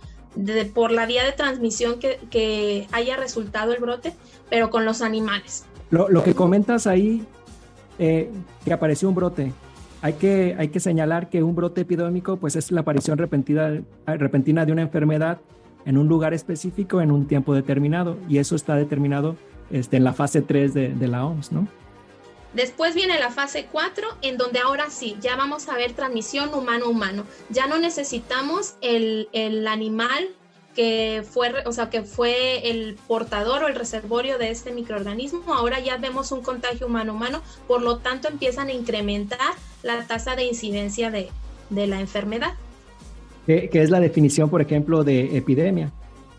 por 0.73 0.91
la 0.91 1.05
vía 1.05 1.23
de 1.23 1.31
transmisión 1.31 1.99
que, 1.99 2.87
haya 2.91 3.15
resultado 3.15 3.71
el 3.71 3.79
brote, 3.79 4.13
pero 4.49 4.69
con 4.69 4.83
los 4.83 5.01
animales. 5.01 5.63
Lo, 5.91 6.09
lo 6.09 6.23
que 6.23 6.35
comentas 6.35 6.87
ahí 6.87 7.25
eh, 7.99 8.31
que 8.63 8.73
apareció 8.73 9.09
un 9.09 9.15
brote. 9.15 9.53
Hay 10.01 10.13
que, 10.13 10.55
hay 10.57 10.67
que 10.67 10.79
señalar 10.79 11.29
que 11.29 11.41
un 11.41 11.55
brote 11.55 11.81
epidémico 11.81 12.37
pues 12.37 12.55
es 12.55 12.71
la 12.71 12.81
aparición 12.81 13.17
repentina, 13.17 13.81
repentina 14.05 14.65
de 14.65 14.71
una 14.71 14.83
enfermedad 14.83 15.39
en 15.85 15.97
un 15.97 16.07
lugar 16.07 16.33
específico 16.33 17.01
en 17.01 17.11
un 17.11 17.27
tiempo 17.27 17.55
determinado 17.55 18.17
y 18.29 18.37
eso 18.37 18.55
está 18.55 18.75
determinado 18.75 19.35
este, 19.71 19.97
en 19.97 20.03
la 20.03 20.13
fase 20.13 20.41
3 20.41 20.73
de, 20.73 20.89
de 20.89 21.07
la 21.07 21.25
OMS, 21.25 21.51
¿no? 21.51 21.67
Después 22.53 22.95
viene 22.95 23.19
la 23.19 23.29
fase 23.29 23.67
4, 23.71 24.07
en 24.21 24.37
donde 24.37 24.59
ahora 24.59 24.89
sí, 24.89 25.17
ya 25.19 25.35
vamos 25.35 25.67
a 25.69 25.75
ver 25.75 25.93
transmisión 25.93 26.53
humano-humano. 26.53 27.23
Ya 27.49 27.67
no 27.67 27.77
necesitamos 27.77 28.75
el, 28.81 29.29
el, 29.33 29.67
animal 29.67 30.29
que 30.77 31.23
fue, 31.27 31.51
o 31.65 31.71
sea, 31.73 31.89
que 31.89 32.03
fue 32.03 32.69
el 32.69 32.97
portador 33.07 33.63
o 33.63 33.67
el 33.67 33.73
reservorio 33.73 34.37
de 34.37 34.51
este 34.51 34.71
microorganismo. 34.71 35.41
Ahora 35.51 35.79
ya 35.79 35.97
vemos 35.97 36.31
un 36.31 36.43
contagio 36.43 36.85
humano-humano, 36.85 37.41
por 37.67 37.81
lo 37.81 37.97
tanto 37.97 38.27
empiezan 38.27 38.67
a 38.67 38.73
incrementar 38.73 39.39
la 39.81 40.05
tasa 40.05 40.35
de 40.35 40.43
incidencia 40.43 41.09
de, 41.09 41.29
de 41.71 41.87
la 41.87 41.99
enfermedad. 41.99 42.53
Que, 43.47 43.69
es 43.73 43.89
la 43.89 43.99
definición, 43.99 44.51
por 44.51 44.61
ejemplo, 44.61 45.03
de 45.03 45.35
epidemia, 45.35 45.91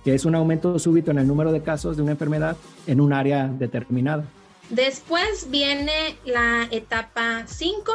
que 0.05 0.15
es 0.15 0.25
un 0.25 0.37
aumento 0.37 0.79
súbito 0.79 1.11
en 1.11 1.19
el 1.19 1.27
número 1.27 1.51
de 1.51 1.61
casos 1.61 1.97
de 1.97 2.05
una 2.05 2.13
enfermedad 2.13 2.57
en 2.87 3.01
un 3.01 3.13
área 3.13 3.49
determinada. 3.49 4.25
Después 4.71 5.49
viene 5.51 6.17
la 6.25 6.69
etapa 6.71 7.43
5, 7.45 7.93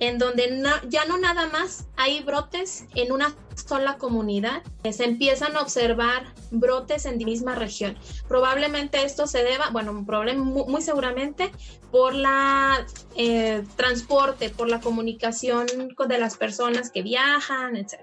en 0.00 0.18
donde 0.18 0.62
ya 0.88 1.04
no 1.04 1.18
nada 1.18 1.46
más 1.48 1.86
hay 1.96 2.22
brotes 2.22 2.86
en 2.94 3.12
una 3.12 3.36
sola 3.54 3.98
comunidad, 3.98 4.62
se 4.90 5.04
empiezan 5.04 5.56
a 5.56 5.60
observar 5.60 6.32
brotes 6.50 7.04
en 7.04 7.18
la 7.20 7.26
misma 7.26 7.54
región. 7.54 7.98
Probablemente 8.26 9.04
esto 9.04 9.26
se 9.26 9.44
deba, 9.44 9.68
bueno, 9.70 9.92
muy 9.92 10.82
seguramente 10.82 11.52
por 11.90 12.14
la 12.14 12.86
eh, 13.14 13.62
transporte, 13.76 14.48
por 14.48 14.68
la 14.68 14.80
comunicación 14.80 15.66
de 15.66 16.18
las 16.18 16.38
personas 16.38 16.90
que 16.90 17.02
viajan, 17.02 17.76
etc. 17.76 18.00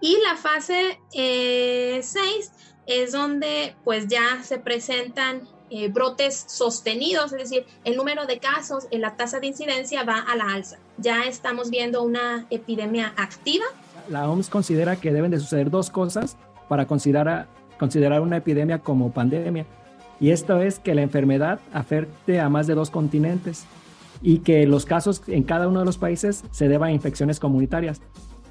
Y 0.00 0.18
la 0.20 0.36
fase 0.36 0.98
6 1.12 1.14
eh, 1.14 2.02
es 2.86 3.12
donde 3.12 3.76
pues 3.84 4.08
ya 4.08 4.42
se 4.42 4.58
presentan 4.58 5.48
eh, 5.74 5.88
brotes 5.88 6.44
sostenidos, 6.48 7.32
es 7.32 7.38
decir, 7.38 7.64
el 7.84 7.96
número 7.96 8.26
de 8.26 8.38
casos, 8.38 8.86
la 8.90 9.16
tasa 9.16 9.40
de 9.40 9.46
incidencia 9.46 10.04
va 10.04 10.18
a 10.18 10.36
la 10.36 10.52
alza. 10.52 10.76
Ya 10.98 11.22
estamos 11.22 11.70
viendo 11.70 12.02
una 12.02 12.46
epidemia 12.50 13.14
activa. 13.16 13.64
La 14.10 14.28
OMS 14.28 14.50
considera 14.50 14.96
que 14.96 15.12
deben 15.12 15.30
de 15.30 15.40
suceder 15.40 15.70
dos 15.70 15.88
cosas 15.88 16.36
para 16.68 16.86
considerar, 16.86 17.48
considerar 17.78 18.20
una 18.20 18.36
epidemia 18.36 18.80
como 18.80 19.12
pandemia. 19.12 19.64
Y 20.20 20.30
esto 20.30 20.60
es 20.60 20.78
que 20.78 20.94
la 20.94 21.00
enfermedad 21.00 21.58
afecte 21.72 22.38
a 22.38 22.50
más 22.50 22.66
de 22.66 22.74
dos 22.74 22.90
continentes 22.90 23.64
y 24.20 24.40
que 24.40 24.66
los 24.66 24.84
casos 24.84 25.22
en 25.26 25.42
cada 25.42 25.68
uno 25.68 25.78
de 25.80 25.86
los 25.86 25.96
países 25.96 26.44
se 26.50 26.68
deban 26.68 26.90
a 26.90 26.92
infecciones 26.92 27.40
comunitarias. 27.40 28.02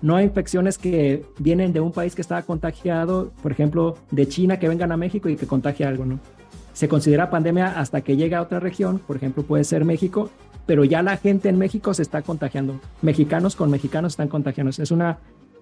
No 0.01 0.15
hay 0.15 0.25
infecciones 0.25 0.79
que 0.79 1.23
vienen 1.37 1.71
de 1.71 1.81
un 1.81 1.91
país 1.91 2.15
que 2.15 2.23
está 2.23 2.41
contagiado, 2.41 3.31
por 3.43 3.51
ejemplo, 3.51 3.95
de 4.09 4.27
China, 4.27 4.57
que 4.57 4.67
vengan 4.67 4.91
a 4.91 4.97
México 4.97 5.29
y 5.29 5.35
que 5.35 5.45
contagie 5.45 5.85
algo, 5.85 6.05
¿no? 6.05 6.19
Se 6.73 6.87
considera 6.87 7.29
pandemia 7.29 7.79
hasta 7.79 8.01
que 8.01 8.15
llega 8.15 8.39
a 8.39 8.41
otra 8.41 8.59
región, 8.59 8.99
por 8.99 9.15
ejemplo 9.15 9.43
puede 9.43 9.63
ser 9.63 9.85
México, 9.85 10.29
pero 10.65 10.83
ya 10.83 11.01
la 11.01 11.17
gente 11.17 11.49
en 11.49 11.57
México 11.57 11.93
se 11.93 12.01
está 12.01 12.21
contagiando. 12.21 12.79
Mexicanos 13.01 13.55
con 13.55 13.69
mexicanos 13.69 14.13
están 14.13 14.27
contagiando. 14.27 14.69
Es 14.69 14.91
una, 14.91 15.17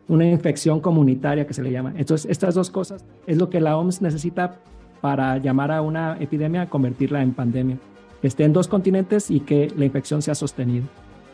una 0.08 0.26
infección 0.26 0.82
comunitaria 0.82 1.48
que 1.48 1.54
se 1.54 1.64
le 1.64 1.72
llama. 1.72 1.94
Entonces, 1.98 2.30
estas 2.30 2.56
dos 2.56 2.70
cosas 2.70 3.04
es 3.26 3.38
lo 3.38 3.50
que 3.50 3.62
la 3.62 3.78
OMS 3.78 4.02
necesita 4.02 4.60
para 5.02 5.38
llamar 5.38 5.72
a 5.72 5.82
una 5.82 6.18
epidemia, 6.20 6.70
convertirla 6.70 7.22
en 7.22 7.34
pandemia. 7.34 7.78
Que 8.22 8.28
esté 8.28 8.44
en 8.44 8.54
dos 8.54 8.68
continentes 8.68 9.32
y 9.32 9.40
que 9.40 9.72
la 9.78 9.86
infección 9.86 10.22
sea 10.22 10.36
sostenida. 10.36 10.86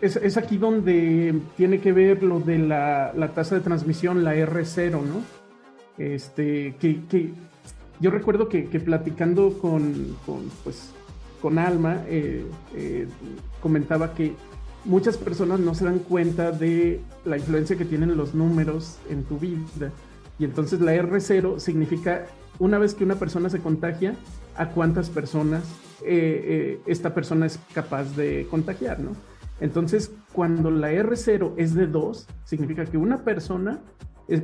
Es, 0.01 0.17
es 0.17 0.37
aquí 0.37 0.57
donde 0.57 1.33
tiene 1.57 1.79
que 1.79 1.91
ver 1.91 2.21
lo 2.21 2.39
de 2.39 2.59
la, 2.59 3.11
la 3.15 3.29
tasa 3.29 3.55
de 3.55 3.61
transmisión, 3.61 4.23
la 4.23 4.35
R0, 4.35 4.91
¿no? 4.91 5.21
Este, 5.97 6.75
que, 6.79 7.01
que 7.09 7.31
yo 7.99 8.11
recuerdo 8.11 8.49
que, 8.49 8.63
platicando 8.79 9.57
con, 9.59 10.15
pues, 10.63 10.91
con 11.41 11.59
Alma, 11.59 12.03
eh, 12.07 12.45
eh, 12.75 13.07
comentaba 13.61 14.13
que 14.13 14.33
muchas 14.83 15.17
personas 15.17 15.59
no 15.59 15.73
se 15.75 15.85
dan 15.85 15.99
cuenta 15.99 16.51
de 16.51 17.01
la 17.23 17.37
influencia 17.37 17.77
que 17.77 17.85
tienen 17.85 18.17
los 18.17 18.33
números 18.33 18.97
en 19.09 19.23
tu 19.23 19.39
vida. 19.39 19.91
Y 20.37 20.45
entonces 20.45 20.81
la 20.81 20.93
R0 20.93 21.59
significa 21.59 22.25
una 22.59 22.77
vez 22.77 22.93
que 22.93 23.03
una 23.03 23.15
persona 23.15 23.49
se 23.49 23.59
contagia, 23.59 24.15
a 24.57 24.69
cuántas 24.69 25.09
personas 25.09 25.63
eh, 26.05 26.79
esta 26.85 27.13
persona 27.13 27.45
es 27.45 27.59
capaz 27.73 28.15
de 28.15 28.47
contagiar, 28.49 28.99
¿no? 28.99 29.11
Entonces, 29.59 30.11
cuando 30.33 30.69
la 30.69 30.91
R0 30.91 31.53
es 31.57 31.73
de 31.73 31.87
2, 31.87 32.27
significa 32.43 32.85
que 32.85 32.97
una 32.97 33.23
persona 33.23 33.79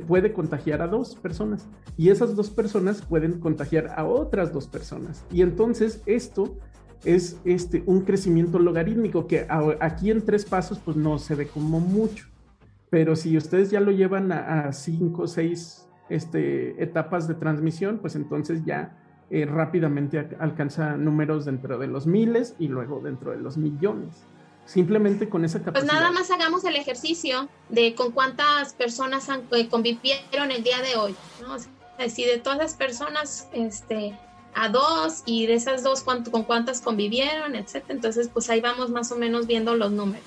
puede 0.06 0.32
contagiar 0.32 0.82
a 0.82 0.86
dos 0.86 1.16
personas 1.16 1.68
y 1.96 2.10
esas 2.10 2.36
dos 2.36 2.50
personas 2.50 3.02
pueden 3.02 3.40
contagiar 3.40 3.94
a 3.96 4.04
otras 4.04 4.52
dos 4.52 4.68
personas. 4.68 5.24
Y 5.30 5.42
entonces 5.42 6.02
esto 6.06 6.56
es 7.04 7.40
este, 7.44 7.82
un 7.86 8.02
crecimiento 8.02 8.58
logarítmico 8.58 9.26
que 9.26 9.46
aquí 9.80 10.10
en 10.10 10.24
tres 10.24 10.44
pasos 10.44 10.78
pues 10.78 10.96
no 10.96 11.18
se 11.18 11.34
ve 11.34 11.46
como 11.48 11.80
mucho. 11.80 12.26
Pero 12.90 13.16
si 13.16 13.36
ustedes 13.36 13.70
ya 13.70 13.80
lo 13.80 13.90
llevan 13.90 14.32
a, 14.32 14.72
cinco 14.72 15.22
o 15.22 15.26
seis 15.26 15.88
este, 16.10 16.82
etapas 16.82 17.26
de 17.26 17.34
transmisión, 17.34 17.98
pues 17.98 18.14
entonces 18.16 18.64
ya 18.64 18.98
eh, 19.30 19.46
rápidamente 19.46 20.28
alcanza 20.38 20.96
números 20.96 21.46
dentro 21.46 21.78
de 21.78 21.86
los 21.86 22.06
miles 22.06 22.54
y 22.58 22.68
luego 22.68 23.00
dentro 23.00 23.30
de 23.30 23.38
los 23.38 23.56
millones 23.56 24.26
simplemente 24.64 25.28
con 25.28 25.44
esa 25.44 25.60
capacidad. 25.62 25.88
Pues 25.88 26.00
nada 26.00 26.12
más 26.12 26.30
hagamos 26.30 26.64
el 26.64 26.76
ejercicio 26.76 27.48
de 27.68 27.94
con 27.94 28.12
cuántas 28.12 28.74
personas 28.74 29.28
eh, 29.28 29.68
convivieron 29.68 30.50
el 30.50 30.62
día 30.62 30.80
de 30.82 30.96
hoy, 30.96 31.14
¿no? 31.40 31.56
si 32.08 32.24
de 32.24 32.38
todas 32.38 32.58
las 32.58 32.74
personas, 32.74 33.48
este, 33.52 34.18
a 34.54 34.68
dos 34.68 35.22
y 35.24 35.46
de 35.46 35.54
esas 35.54 35.82
dos 35.82 36.02
con 36.02 36.44
cuántas 36.44 36.80
convivieron, 36.80 37.54
etcétera. 37.54 37.94
Entonces, 37.94 38.28
pues 38.32 38.50
ahí 38.50 38.60
vamos 38.60 38.90
más 38.90 39.12
o 39.12 39.16
menos 39.16 39.46
viendo 39.46 39.74
los 39.74 39.92
números. 39.92 40.24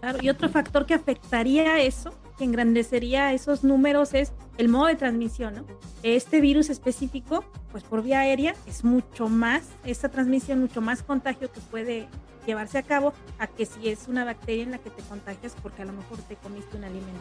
Claro, 0.00 0.18
y 0.22 0.28
otro 0.28 0.48
factor 0.48 0.86
que 0.86 0.94
afectaría 0.94 1.80
eso, 1.80 2.12
que 2.40 2.44
engrandecería 2.46 3.34
esos 3.34 3.64
números 3.64 4.14
es 4.14 4.32
el 4.56 4.70
modo 4.70 4.86
de 4.86 4.94
transmisión, 4.94 5.56
¿no? 5.56 5.64
Este 6.02 6.40
virus 6.40 6.70
específico, 6.70 7.44
pues 7.70 7.84
por 7.84 8.02
vía 8.02 8.20
aérea, 8.20 8.54
es 8.66 8.82
mucho 8.82 9.28
más, 9.28 9.64
esta 9.84 10.08
transmisión, 10.08 10.58
mucho 10.58 10.80
más 10.80 11.02
contagio 11.02 11.52
que 11.52 11.60
puede 11.60 12.08
llevarse 12.46 12.78
a 12.78 12.82
cabo 12.82 13.12
a 13.38 13.46
que 13.46 13.66
si 13.66 13.90
es 13.90 14.08
una 14.08 14.24
bacteria 14.24 14.62
en 14.62 14.70
la 14.70 14.78
que 14.78 14.88
te 14.88 15.02
contagias 15.02 15.54
porque 15.62 15.82
a 15.82 15.84
lo 15.84 15.92
mejor 15.92 16.16
te 16.28 16.36
comiste 16.36 16.78
un 16.78 16.84
alimento 16.84 17.20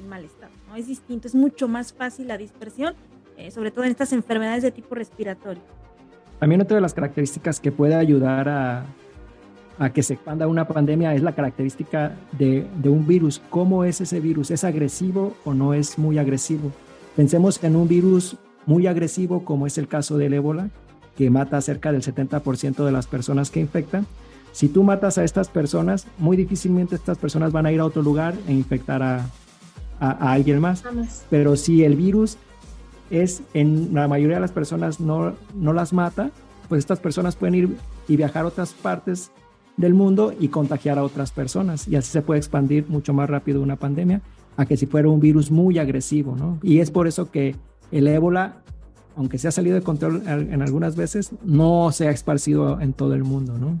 en 0.00 0.08
mal 0.08 0.24
estado. 0.24 0.50
¿no? 0.68 0.74
Es 0.74 0.88
distinto, 0.88 1.28
es 1.28 1.36
mucho 1.36 1.68
más 1.68 1.92
fácil 1.92 2.26
la 2.26 2.36
dispersión, 2.36 2.94
eh, 3.36 3.52
sobre 3.52 3.70
todo 3.70 3.84
en 3.84 3.92
estas 3.92 4.12
enfermedades 4.12 4.64
de 4.64 4.72
tipo 4.72 4.96
respiratorio. 4.96 5.62
También 6.40 6.60
otra 6.60 6.74
de 6.74 6.80
las 6.80 6.92
características 6.92 7.60
que 7.60 7.70
puede 7.70 7.94
ayudar 7.94 8.48
a, 8.48 8.84
a 9.80 9.90
que 9.94 10.02
se 10.02 10.12
expanda 10.12 10.46
una 10.46 10.68
pandemia 10.68 11.14
es 11.14 11.22
la 11.22 11.34
característica 11.34 12.14
de, 12.38 12.66
de, 12.76 12.88
un 12.90 13.06
virus. 13.06 13.40
¿Cómo 13.48 13.82
es 13.82 14.02
ese 14.02 14.20
virus? 14.20 14.50
¿Es 14.50 14.62
agresivo 14.62 15.34
o 15.44 15.54
no 15.54 15.72
es 15.72 15.98
muy 15.98 16.18
agresivo? 16.18 16.70
Pensemos 17.16 17.64
en 17.64 17.74
un 17.76 17.88
virus 17.88 18.36
muy 18.66 18.86
agresivo 18.86 19.42
como 19.42 19.66
es 19.66 19.78
el 19.78 19.88
caso 19.88 20.18
del 20.18 20.34
ébola, 20.34 20.68
que 21.16 21.30
mata 21.30 21.58
cerca 21.62 21.92
del 21.92 22.02
70% 22.02 22.84
de 22.84 22.92
las 22.92 23.06
personas 23.06 23.50
que 23.50 23.60
infectan. 23.60 24.06
Si 24.52 24.68
tú 24.68 24.82
matas 24.82 25.16
a 25.16 25.24
estas 25.24 25.48
personas, 25.48 26.06
muy 26.18 26.36
difícilmente 26.36 26.94
estas 26.94 27.16
personas 27.16 27.50
van 27.50 27.64
a 27.64 27.72
ir 27.72 27.80
a 27.80 27.86
otro 27.86 28.02
lugar 28.02 28.34
e 28.48 28.52
infectar 28.52 29.02
a, 29.02 29.30
alguien 29.98 30.60
más. 30.60 30.84
Pero 31.30 31.56
si 31.56 31.84
el 31.84 31.96
virus 31.96 32.36
es 33.10 33.42
en 33.54 33.94
la 33.94 34.08
mayoría 34.08 34.36
de 34.36 34.40
las 34.40 34.52
personas 34.52 35.00
no, 35.00 35.34
no 35.54 35.72
las 35.72 35.94
mata, 35.94 36.30
pues 36.68 36.80
estas 36.80 37.00
personas 37.00 37.34
pueden 37.34 37.54
ir 37.54 37.76
y 38.08 38.16
viajar 38.16 38.44
a 38.44 38.48
otras 38.48 38.72
partes 38.74 39.30
del 39.80 39.94
mundo 39.94 40.32
y 40.38 40.48
contagiar 40.48 40.98
a 40.98 41.04
otras 41.04 41.32
personas. 41.32 41.88
Y 41.88 41.96
así 41.96 42.10
se 42.10 42.22
puede 42.22 42.38
expandir 42.38 42.88
mucho 42.88 43.12
más 43.12 43.28
rápido 43.28 43.62
una 43.62 43.76
pandemia 43.76 44.20
a 44.56 44.66
que 44.66 44.76
si 44.76 44.86
fuera 44.86 45.08
un 45.08 45.20
virus 45.20 45.50
muy 45.50 45.78
agresivo, 45.78 46.36
¿no? 46.36 46.58
Y 46.62 46.80
es 46.80 46.90
por 46.90 47.06
eso 47.06 47.30
que 47.30 47.56
el 47.90 48.06
ébola, 48.06 48.62
aunque 49.16 49.38
se 49.38 49.48
ha 49.48 49.50
salido 49.50 49.74
de 49.74 49.82
control 49.82 50.22
en 50.26 50.62
algunas 50.62 50.96
veces, 50.96 51.30
no 51.44 51.90
se 51.92 52.08
ha 52.08 52.10
esparcido 52.10 52.80
en 52.80 52.92
todo 52.92 53.14
el 53.14 53.24
mundo, 53.24 53.58
¿no? 53.58 53.80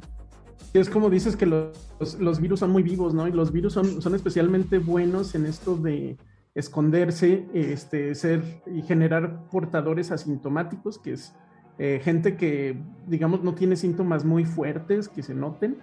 es 0.72 0.88
como 0.88 1.10
dices 1.10 1.36
que 1.36 1.46
los, 1.46 1.74
los, 2.20 2.40
virus 2.40 2.60
son 2.60 2.70
muy 2.70 2.82
vivos, 2.82 3.12
¿no? 3.12 3.26
Y 3.26 3.32
los 3.32 3.50
virus 3.50 3.72
son, 3.72 4.00
son 4.00 4.14
especialmente 4.14 4.78
buenos 4.78 5.34
en 5.34 5.46
esto 5.46 5.76
de 5.76 6.16
esconderse, 6.54 7.46
este, 7.54 8.14
ser 8.14 8.62
y 8.72 8.82
generar 8.82 9.48
portadores 9.50 10.12
asintomáticos, 10.12 10.98
que 10.98 11.14
es 11.14 11.34
eh, 11.82 11.98
gente 12.04 12.36
que, 12.36 12.76
digamos, 13.06 13.42
no 13.42 13.54
tiene 13.54 13.74
síntomas 13.74 14.22
muy 14.22 14.44
fuertes 14.44 15.08
que 15.08 15.22
se 15.22 15.32
noten, 15.32 15.78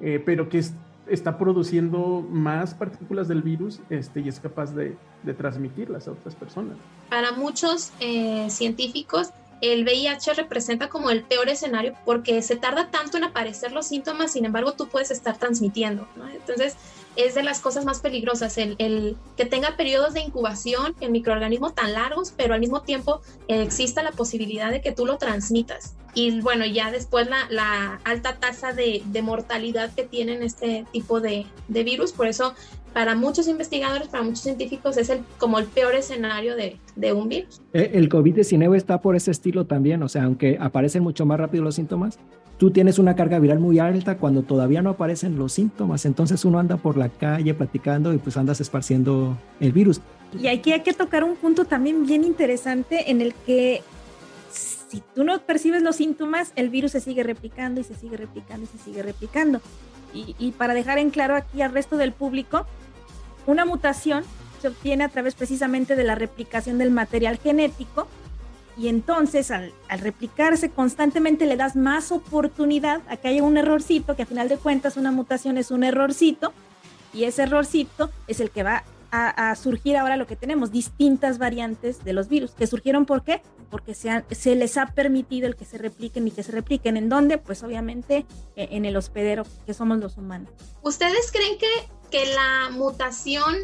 eh, 0.00 0.22
pero 0.24 0.48
que 0.48 0.62
está 1.08 1.38
produciendo 1.38 2.24
más 2.30 2.72
partículas 2.72 3.26
del 3.26 3.42
virus 3.42 3.80
este, 3.90 4.20
y 4.20 4.28
es 4.28 4.38
capaz 4.38 4.72
de, 4.76 4.96
transmitirlas 5.36 6.06
a 6.06 6.12
otras 6.12 6.36
personas. 6.36 6.76
Para 7.08 7.32
muchos 7.32 7.90
eh, 7.98 8.46
científicos, 8.48 9.30
el 9.60 9.82
VIH 9.82 10.34
representa 10.34 10.88
como 10.88 11.10
el 11.10 11.24
peor 11.24 11.48
escenario 11.48 11.94
porque 12.04 12.42
se 12.42 12.54
tarda 12.54 12.92
tanto 12.92 13.16
en 13.16 13.24
aparecer 13.24 13.72
los 13.72 13.88
síntomas, 13.88 14.30
sin 14.30 14.44
embargo 14.44 14.74
tú 14.74 14.86
puedes 14.86 15.10
estar 15.10 15.36
transmitiendo. 15.36 16.06
Entonces, 16.32 16.76
es 17.16 17.34
de 17.34 17.42
las 17.42 17.60
cosas 17.60 17.84
más 17.84 18.00
peligrosas, 18.00 18.56
el, 18.58 18.76
el 18.78 19.16
que 19.36 19.44
tenga 19.44 19.76
periodos 19.76 20.14
de 20.14 20.20
incubación 20.20 20.94
en 21.00 21.12
microorganismo 21.12 21.72
tan 21.72 21.92
largos, 21.92 22.32
pero 22.36 22.54
al 22.54 22.60
mismo 22.60 22.82
tiempo 22.82 23.20
exista 23.48 24.02
la 24.02 24.12
posibilidad 24.12 24.70
de 24.70 24.80
que 24.80 24.92
tú 24.92 25.06
lo 25.06 25.18
transmitas. 25.18 25.96
Y 26.14 26.40
bueno, 26.40 26.66
ya 26.66 26.90
después 26.90 27.28
la, 27.28 27.46
la 27.50 28.00
alta 28.04 28.36
tasa 28.36 28.72
de, 28.72 29.02
de, 29.06 29.22
mortalidad 29.22 29.94
que 29.94 30.02
tienen 30.02 30.42
este 30.42 30.84
tipo 30.92 31.20
de, 31.20 31.46
de 31.68 31.84
virus, 31.84 32.12
por 32.12 32.26
eso 32.26 32.54
para 32.92 33.14
muchos 33.14 33.46
investigadores, 33.46 34.08
para 34.08 34.24
muchos 34.24 34.40
científicos, 34.40 34.96
es 34.96 35.10
el, 35.10 35.20
como 35.38 35.58
el 35.58 35.66
peor 35.66 35.94
escenario 35.94 36.56
de, 36.56 36.78
de 36.96 37.12
un 37.12 37.28
virus. 37.28 37.60
Eh, 37.72 37.92
el 37.94 38.08
COVID-19 38.08 38.76
está 38.76 39.00
por 39.00 39.14
ese 39.14 39.30
estilo 39.30 39.66
también, 39.66 40.02
o 40.02 40.08
sea, 40.08 40.24
aunque 40.24 40.58
aparecen 40.60 41.02
mucho 41.02 41.24
más 41.26 41.38
rápido 41.38 41.62
los 41.62 41.76
síntomas, 41.76 42.18
tú 42.60 42.70
tienes 42.70 42.98
una 42.98 43.16
carga 43.16 43.38
viral 43.38 43.58
muy 43.58 43.78
alta 43.78 44.18
cuando 44.18 44.42
todavía 44.42 44.82
no 44.82 44.90
aparecen 44.90 45.38
los 45.38 45.54
síntomas, 45.54 46.04
entonces 46.04 46.44
uno 46.44 46.58
anda 46.58 46.76
por 46.76 46.98
la 46.98 47.08
calle 47.08 47.54
platicando 47.54 48.12
y 48.12 48.18
pues 48.18 48.36
andas 48.36 48.60
esparciendo 48.60 49.38
el 49.60 49.72
virus. 49.72 50.02
Y 50.38 50.46
aquí 50.46 50.70
hay 50.72 50.82
que 50.82 50.92
tocar 50.92 51.24
un 51.24 51.36
punto 51.36 51.64
también 51.64 52.04
bien 52.04 52.22
interesante 52.22 53.10
en 53.10 53.22
el 53.22 53.32
que 53.46 53.82
si 54.52 55.02
tú 55.14 55.24
no 55.24 55.40
percibes 55.40 55.82
los 55.82 55.96
síntomas, 55.96 56.52
el 56.54 56.68
virus 56.68 56.92
se 56.92 57.00
sigue 57.00 57.22
replicando 57.22 57.80
y 57.80 57.84
se 57.84 57.94
sigue 57.94 58.18
replicando 58.18 58.64
y 58.64 58.78
se 58.78 58.84
sigue 58.84 59.02
replicando. 59.02 59.62
Y, 60.12 60.36
y 60.38 60.52
para 60.52 60.74
dejar 60.74 60.98
en 60.98 61.08
claro 61.08 61.36
aquí 61.36 61.62
al 61.62 61.72
resto 61.72 61.96
del 61.96 62.12
público, 62.12 62.66
una 63.46 63.64
mutación 63.64 64.22
se 64.60 64.68
obtiene 64.68 65.04
a 65.04 65.08
través 65.08 65.34
precisamente 65.34 65.96
de 65.96 66.04
la 66.04 66.14
replicación 66.14 66.76
del 66.76 66.90
material 66.90 67.38
genético 67.38 68.06
y 68.76 68.88
entonces 68.88 69.50
al, 69.50 69.72
replicarse 69.88 70.70
constantemente 70.70 71.46
le 71.46 71.56
das 71.56 71.76
más 71.76 72.12
oportunidad 72.12 73.02
a 73.08 73.16
que 73.16 73.28
haya 73.28 73.42
un 73.42 73.56
errorcito, 73.56 74.16
que 74.16 74.22
a 74.22 74.26
final 74.26 74.48
de 74.48 74.56
cuentas 74.56 74.96
una 74.96 75.12
mutación 75.12 75.58
es 75.58 75.70
un 75.70 75.84
errorcito 75.84 76.52
y 77.12 77.24
ese 77.24 77.42
errorcito 77.42 78.10
es 78.26 78.40
el 78.40 78.50
que 78.50 78.62
va 78.62 78.84
a, 79.12 79.56
surgir 79.56 79.96
ahora 79.96 80.16
lo 80.16 80.28
que 80.28 80.36
tenemos, 80.36 80.70
distintas 80.70 81.38
variantes 81.38 82.04
de 82.04 82.12
los 82.12 82.28
virus, 82.28 82.52
que 82.52 82.68
surgieron 82.68 83.06
¿por 83.06 83.24
qué? 83.24 83.42
Porque 83.68 83.92
se, 83.92 84.24
se 84.30 84.54
les 84.54 84.76
ha 84.76 84.86
permitido 84.86 85.48
el 85.48 85.56
que 85.56 85.64
se 85.64 85.78
repliquen 85.78 86.28
y 86.28 86.30
que 86.30 86.44
se 86.44 86.52
repliquen. 86.52 86.96
¿En 86.96 87.08
dónde? 87.08 87.38
Pues 87.38 87.62
obviamente 87.64 88.24
eh, 88.56 88.68
en 88.70 88.84
el 88.84 88.96
hospedero 88.96 89.44
que 89.66 89.74
somos 89.74 89.98
los 89.98 90.16
humanos. 90.16 90.50
¿Ustedes 90.82 91.32
creen 91.32 91.58
que, 91.58 91.66
que 92.10 92.32
la 92.34 92.70
mutación 92.70 93.56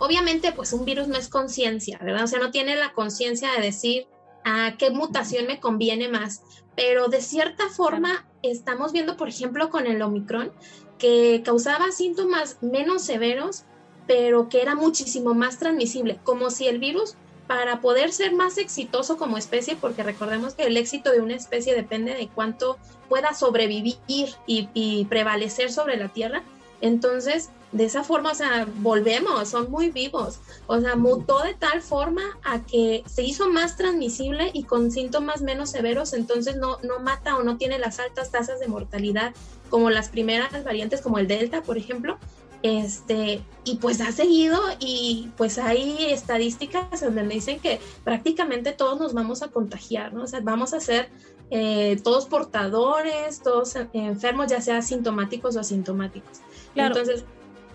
obviamente 0.00 0.50
pues 0.52 0.72
un 0.72 0.84
virus 0.84 1.06
no 1.06 1.16
es 1.16 1.28
conciencia, 1.28 1.98
¿verdad? 2.02 2.24
O 2.24 2.26
sea, 2.26 2.40
no 2.40 2.50
tiene 2.50 2.74
la 2.74 2.92
conciencia 2.92 3.52
de 3.52 3.60
decir 3.60 4.08
a 4.44 4.74
qué 4.78 4.90
mutación 4.90 5.46
me 5.46 5.60
conviene 5.60 6.08
más, 6.08 6.42
pero 6.74 7.08
de 7.08 7.20
cierta 7.20 7.68
forma 7.68 8.26
estamos 8.42 8.92
viendo, 8.92 9.16
por 9.16 9.28
ejemplo, 9.28 9.68
con 9.68 9.86
el 9.86 10.00
Omicron, 10.00 10.50
que 10.98 11.42
causaba 11.44 11.92
síntomas 11.92 12.56
menos 12.62 13.02
severos, 13.02 13.64
pero 14.06 14.48
que 14.48 14.62
era 14.62 14.74
muchísimo 14.74 15.34
más 15.34 15.58
transmisible, 15.58 16.18
como 16.24 16.50
si 16.50 16.66
el 16.66 16.78
virus 16.78 17.14
para 17.46 17.80
poder 17.80 18.12
ser 18.12 18.32
más 18.32 18.56
exitoso 18.58 19.18
como 19.18 19.36
especie, 19.36 19.76
porque 19.76 20.02
recordemos 20.02 20.54
que 20.54 20.64
el 20.64 20.76
éxito 20.76 21.10
de 21.10 21.20
una 21.20 21.34
especie 21.34 21.74
depende 21.74 22.14
de 22.14 22.28
cuánto 22.28 22.78
pueda 23.08 23.34
sobrevivir 23.34 23.96
y, 24.06 24.34
y 24.46 25.04
prevalecer 25.06 25.70
sobre 25.70 25.96
la 25.96 26.08
Tierra, 26.08 26.42
entonces 26.80 27.50
de 27.72 27.84
esa 27.84 28.02
forma, 28.02 28.32
o 28.32 28.34
sea, 28.34 28.66
volvemos, 28.76 29.48
son 29.48 29.70
muy 29.70 29.90
vivos. 29.90 30.40
O 30.66 30.80
sea, 30.80 30.96
mutó 30.96 31.40
de 31.42 31.54
tal 31.54 31.82
forma 31.82 32.22
a 32.44 32.64
que 32.64 33.04
se 33.06 33.22
hizo 33.22 33.48
más 33.48 33.76
transmisible 33.76 34.50
y 34.52 34.64
con 34.64 34.90
síntomas 34.90 35.42
menos 35.42 35.70
severos, 35.70 36.12
entonces 36.12 36.56
no, 36.56 36.78
no 36.82 36.98
mata 36.98 37.36
o 37.36 37.42
no 37.42 37.56
tiene 37.56 37.78
las 37.78 38.00
altas 38.00 38.30
tasas 38.30 38.58
de 38.60 38.68
mortalidad 38.68 39.34
como 39.68 39.90
las 39.90 40.08
primeras 40.08 40.64
variantes, 40.64 41.00
como 41.00 41.18
el 41.18 41.28
Delta, 41.28 41.62
por 41.62 41.78
ejemplo. 41.78 42.18
Este, 42.62 43.42
y 43.64 43.76
pues 43.76 44.02
ha 44.02 44.12
seguido 44.12 44.60
y 44.80 45.30
pues 45.38 45.56
hay 45.56 46.10
estadísticas 46.10 47.00
donde 47.00 47.26
dicen 47.26 47.58
que 47.58 47.80
prácticamente 48.04 48.72
todos 48.72 49.00
nos 49.00 49.14
vamos 49.14 49.42
a 49.42 49.48
contagiar, 49.48 50.12
¿no? 50.12 50.24
O 50.24 50.26
sea, 50.26 50.40
vamos 50.40 50.74
a 50.74 50.80
ser 50.80 51.08
eh, 51.50 51.98
todos 52.04 52.26
portadores, 52.26 53.40
todos 53.40 53.76
enfermos, 53.94 54.48
ya 54.48 54.60
sea 54.60 54.78
asintomáticos 54.78 55.56
o 55.56 55.60
asintomáticos. 55.60 56.40
Claro. 56.74 56.94
Entonces, 56.98 57.24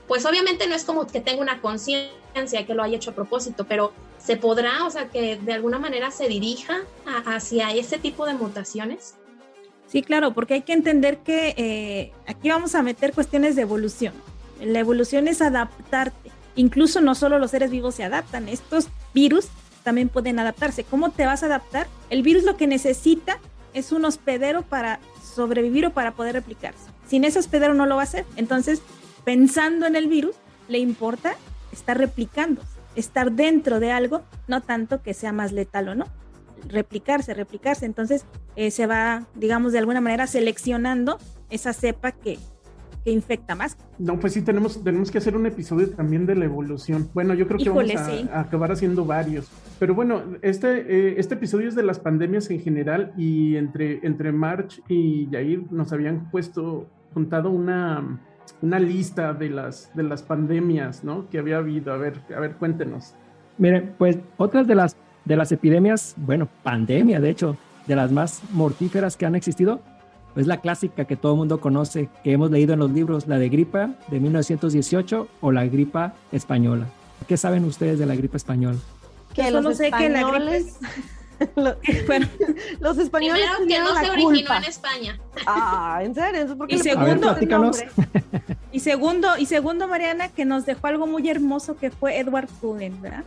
pues 0.07 0.25
obviamente 0.25 0.67
no 0.67 0.75
es 0.75 0.83
como 0.83 1.07
que 1.07 1.19
tenga 1.19 1.41
una 1.41 1.61
conciencia 1.61 2.65
que 2.65 2.73
lo 2.73 2.83
haya 2.83 2.97
hecho 2.97 3.11
a 3.11 3.15
propósito, 3.15 3.65
pero 3.65 3.93
se 4.17 4.37
podrá, 4.37 4.85
o 4.85 4.89
sea, 4.89 5.09
que 5.09 5.37
de 5.37 5.53
alguna 5.53 5.79
manera 5.79 6.11
se 6.11 6.27
dirija 6.27 6.81
a, 7.05 7.35
hacia 7.35 7.71
ese 7.71 7.97
tipo 7.97 8.25
de 8.25 8.33
mutaciones. 8.33 9.15
Sí, 9.87 10.01
claro, 10.01 10.33
porque 10.33 10.55
hay 10.55 10.61
que 10.63 10.73
entender 10.73 11.19
que 11.19 11.53
eh, 11.57 12.11
aquí 12.27 12.49
vamos 12.49 12.75
a 12.75 12.81
meter 12.81 13.13
cuestiones 13.13 13.55
de 13.55 13.61
evolución. 13.61 14.13
La 14.61 14.79
evolución 14.79 15.27
es 15.27 15.41
adaptarte. 15.41 16.31
Incluso 16.55 17.01
no 17.01 17.15
solo 17.15 17.37
los 17.37 17.51
seres 17.51 17.69
vivos 17.69 17.95
se 17.95 18.03
adaptan, 18.03 18.49
estos 18.49 18.87
virus 19.13 19.47
también 19.83 20.09
pueden 20.09 20.39
adaptarse. 20.39 20.83
¿Cómo 20.83 21.11
te 21.11 21.25
vas 21.25 21.43
a 21.43 21.45
adaptar? 21.45 21.87
El 22.09 22.23
virus 22.23 22.43
lo 22.43 22.57
que 22.57 22.65
necesita 22.65 23.39
es 23.73 23.91
un 23.91 24.05
hospedero 24.05 24.63
para 24.63 24.99
sobrevivir 25.35 25.85
o 25.85 25.91
para 25.91 26.13
poder 26.13 26.33
replicarse. 26.33 26.89
Sin 27.07 27.23
ese 27.23 27.39
hospedero 27.39 27.73
no 27.73 27.85
lo 27.85 27.95
va 27.95 28.01
a 28.01 28.05
hacer. 28.05 28.25
Entonces, 28.37 28.81
pensando 29.25 29.87
en 29.87 29.95
el 29.95 30.07
virus, 30.07 30.35
le 30.69 30.79
importa 30.79 31.33
estar 31.73 31.97
replicando, 31.97 32.61
estar 32.95 33.31
dentro 33.31 33.79
de 33.79 33.91
algo, 33.91 34.21
no 34.47 34.61
tanto 34.61 35.01
que 35.01 35.13
sea 35.13 35.33
más 35.33 35.51
letal 35.51 35.89
o 35.89 35.95
no. 35.95 36.05
Replicarse, 36.67 37.33
replicarse. 37.33 37.85
Entonces, 37.85 38.25
eh, 38.55 38.71
se 38.71 38.87
va, 38.87 39.25
digamos, 39.35 39.73
de 39.73 39.79
alguna 39.79 40.01
manera 40.01 40.25
seleccionando 40.27 41.19
esa 41.49 41.73
cepa 41.73 42.11
que, 42.11 42.39
que 43.03 43.11
infecta 43.11 43.55
más. 43.55 43.77
No, 43.99 44.19
pues 44.19 44.33
sí, 44.33 44.41
tenemos, 44.41 44.83
tenemos 44.83 45.11
que 45.11 45.17
hacer 45.17 45.35
un 45.35 45.45
episodio 45.45 45.89
también 45.91 46.25
de 46.25 46.35
la 46.35 46.45
evolución. 46.45 47.09
Bueno, 47.13 47.33
yo 47.33 47.47
creo 47.47 47.57
que 47.57 47.65
Híjole, 47.65 47.95
vamos 47.95 48.09
a, 48.09 48.17
sí. 48.17 48.29
a, 48.31 48.39
acabar 48.41 48.71
haciendo 48.71 49.05
varios. 49.05 49.51
Pero 49.77 49.93
bueno, 49.93 50.23
este, 50.41 50.69
eh, 50.79 51.15
este 51.17 51.35
episodio 51.35 51.67
es 51.67 51.75
de 51.75 51.83
las 51.83 51.99
pandemias 51.99 52.49
en 52.49 52.61
general 52.61 53.13
y 53.17 53.57
entre, 53.57 53.99
entre 54.05 54.31
March 54.31 54.81
y 54.87 55.29
Yair 55.29 55.71
nos 55.71 55.91
habían 55.91 56.31
puesto, 56.31 56.87
juntado 57.13 57.51
una, 57.51 58.19
una 58.61 58.79
lista 58.79 59.33
de 59.33 59.49
las, 59.49 59.91
de 59.95 60.03
las 60.03 60.23
pandemias, 60.23 61.03
¿no? 61.03 61.29
Que 61.29 61.39
había 61.39 61.57
habido. 61.57 61.93
A 61.93 61.97
ver, 61.97 62.21
a 62.35 62.39
ver, 62.39 62.55
cuéntenos. 62.55 63.13
Miren, 63.57 63.95
pues 63.97 64.17
otras 64.37 64.67
de 64.67 64.75
las, 64.75 64.97
de 65.23 65.35
las 65.35 65.51
epidemias, 65.51 66.15
bueno, 66.17 66.47
pandemia, 66.63 67.19
de 67.19 67.29
hecho, 67.29 67.57
de 67.87 67.95
las 67.95 68.11
más 68.11 68.41
mortíferas 68.51 69.15
que 69.15 69.25
han 69.25 69.35
existido, 69.35 69.81
es 70.35 70.47
la 70.47 70.59
clásica 70.59 71.05
que 71.05 71.15
todo 71.15 71.33
el 71.33 71.37
mundo 71.39 71.61
conoce, 71.61 72.09
que 72.23 72.33
hemos 72.33 72.51
leído 72.51 72.73
en 72.73 72.79
los 72.79 72.91
libros, 72.91 73.27
la 73.27 73.37
de 73.37 73.47
gripa 73.49 73.91
de 74.09 74.19
1918 74.19 75.27
o 75.39 75.51
la 75.51 75.65
gripa 75.65 76.13
española. 76.31 76.87
¿Qué 77.27 77.37
saben 77.37 77.63
ustedes 77.63 77.99
de 77.99 78.05
la 78.05 78.15
gripa 78.15 78.37
española? 78.37 78.77
Que 79.33 79.49
los 79.51 79.77
sé 79.77 79.91
que 79.91 80.09
la 80.09 80.29
gripe... 80.29 80.65
Bueno, 82.07 82.27
los 82.79 82.97
españoles 82.97 83.47
Primero 83.57 83.67
que 83.67 83.79
no 83.79 83.99
se 83.99 84.09
originó 84.09 84.33
culpa. 84.33 84.57
en 84.57 84.63
España. 84.63 85.19
Ah, 85.45 85.99
¿en 86.03 86.15
serio? 86.15 86.57
¿Por 86.57 86.67
qué 86.67 86.75
y, 86.75 86.79
segundo, 86.79 87.35
ver, 87.35 87.91
y 88.71 88.79
segundo, 88.79 89.37
y 89.37 89.45
segundo, 89.45 89.87
Mariana, 89.87 90.29
que 90.29 90.45
nos 90.45 90.65
dejó 90.65 90.87
algo 90.87 91.07
muy 91.07 91.29
hermoso 91.29 91.77
que 91.77 91.91
fue 91.91 92.17
Edward 92.17 92.47
Cullen, 92.61 93.01
¿verdad? 93.01 93.23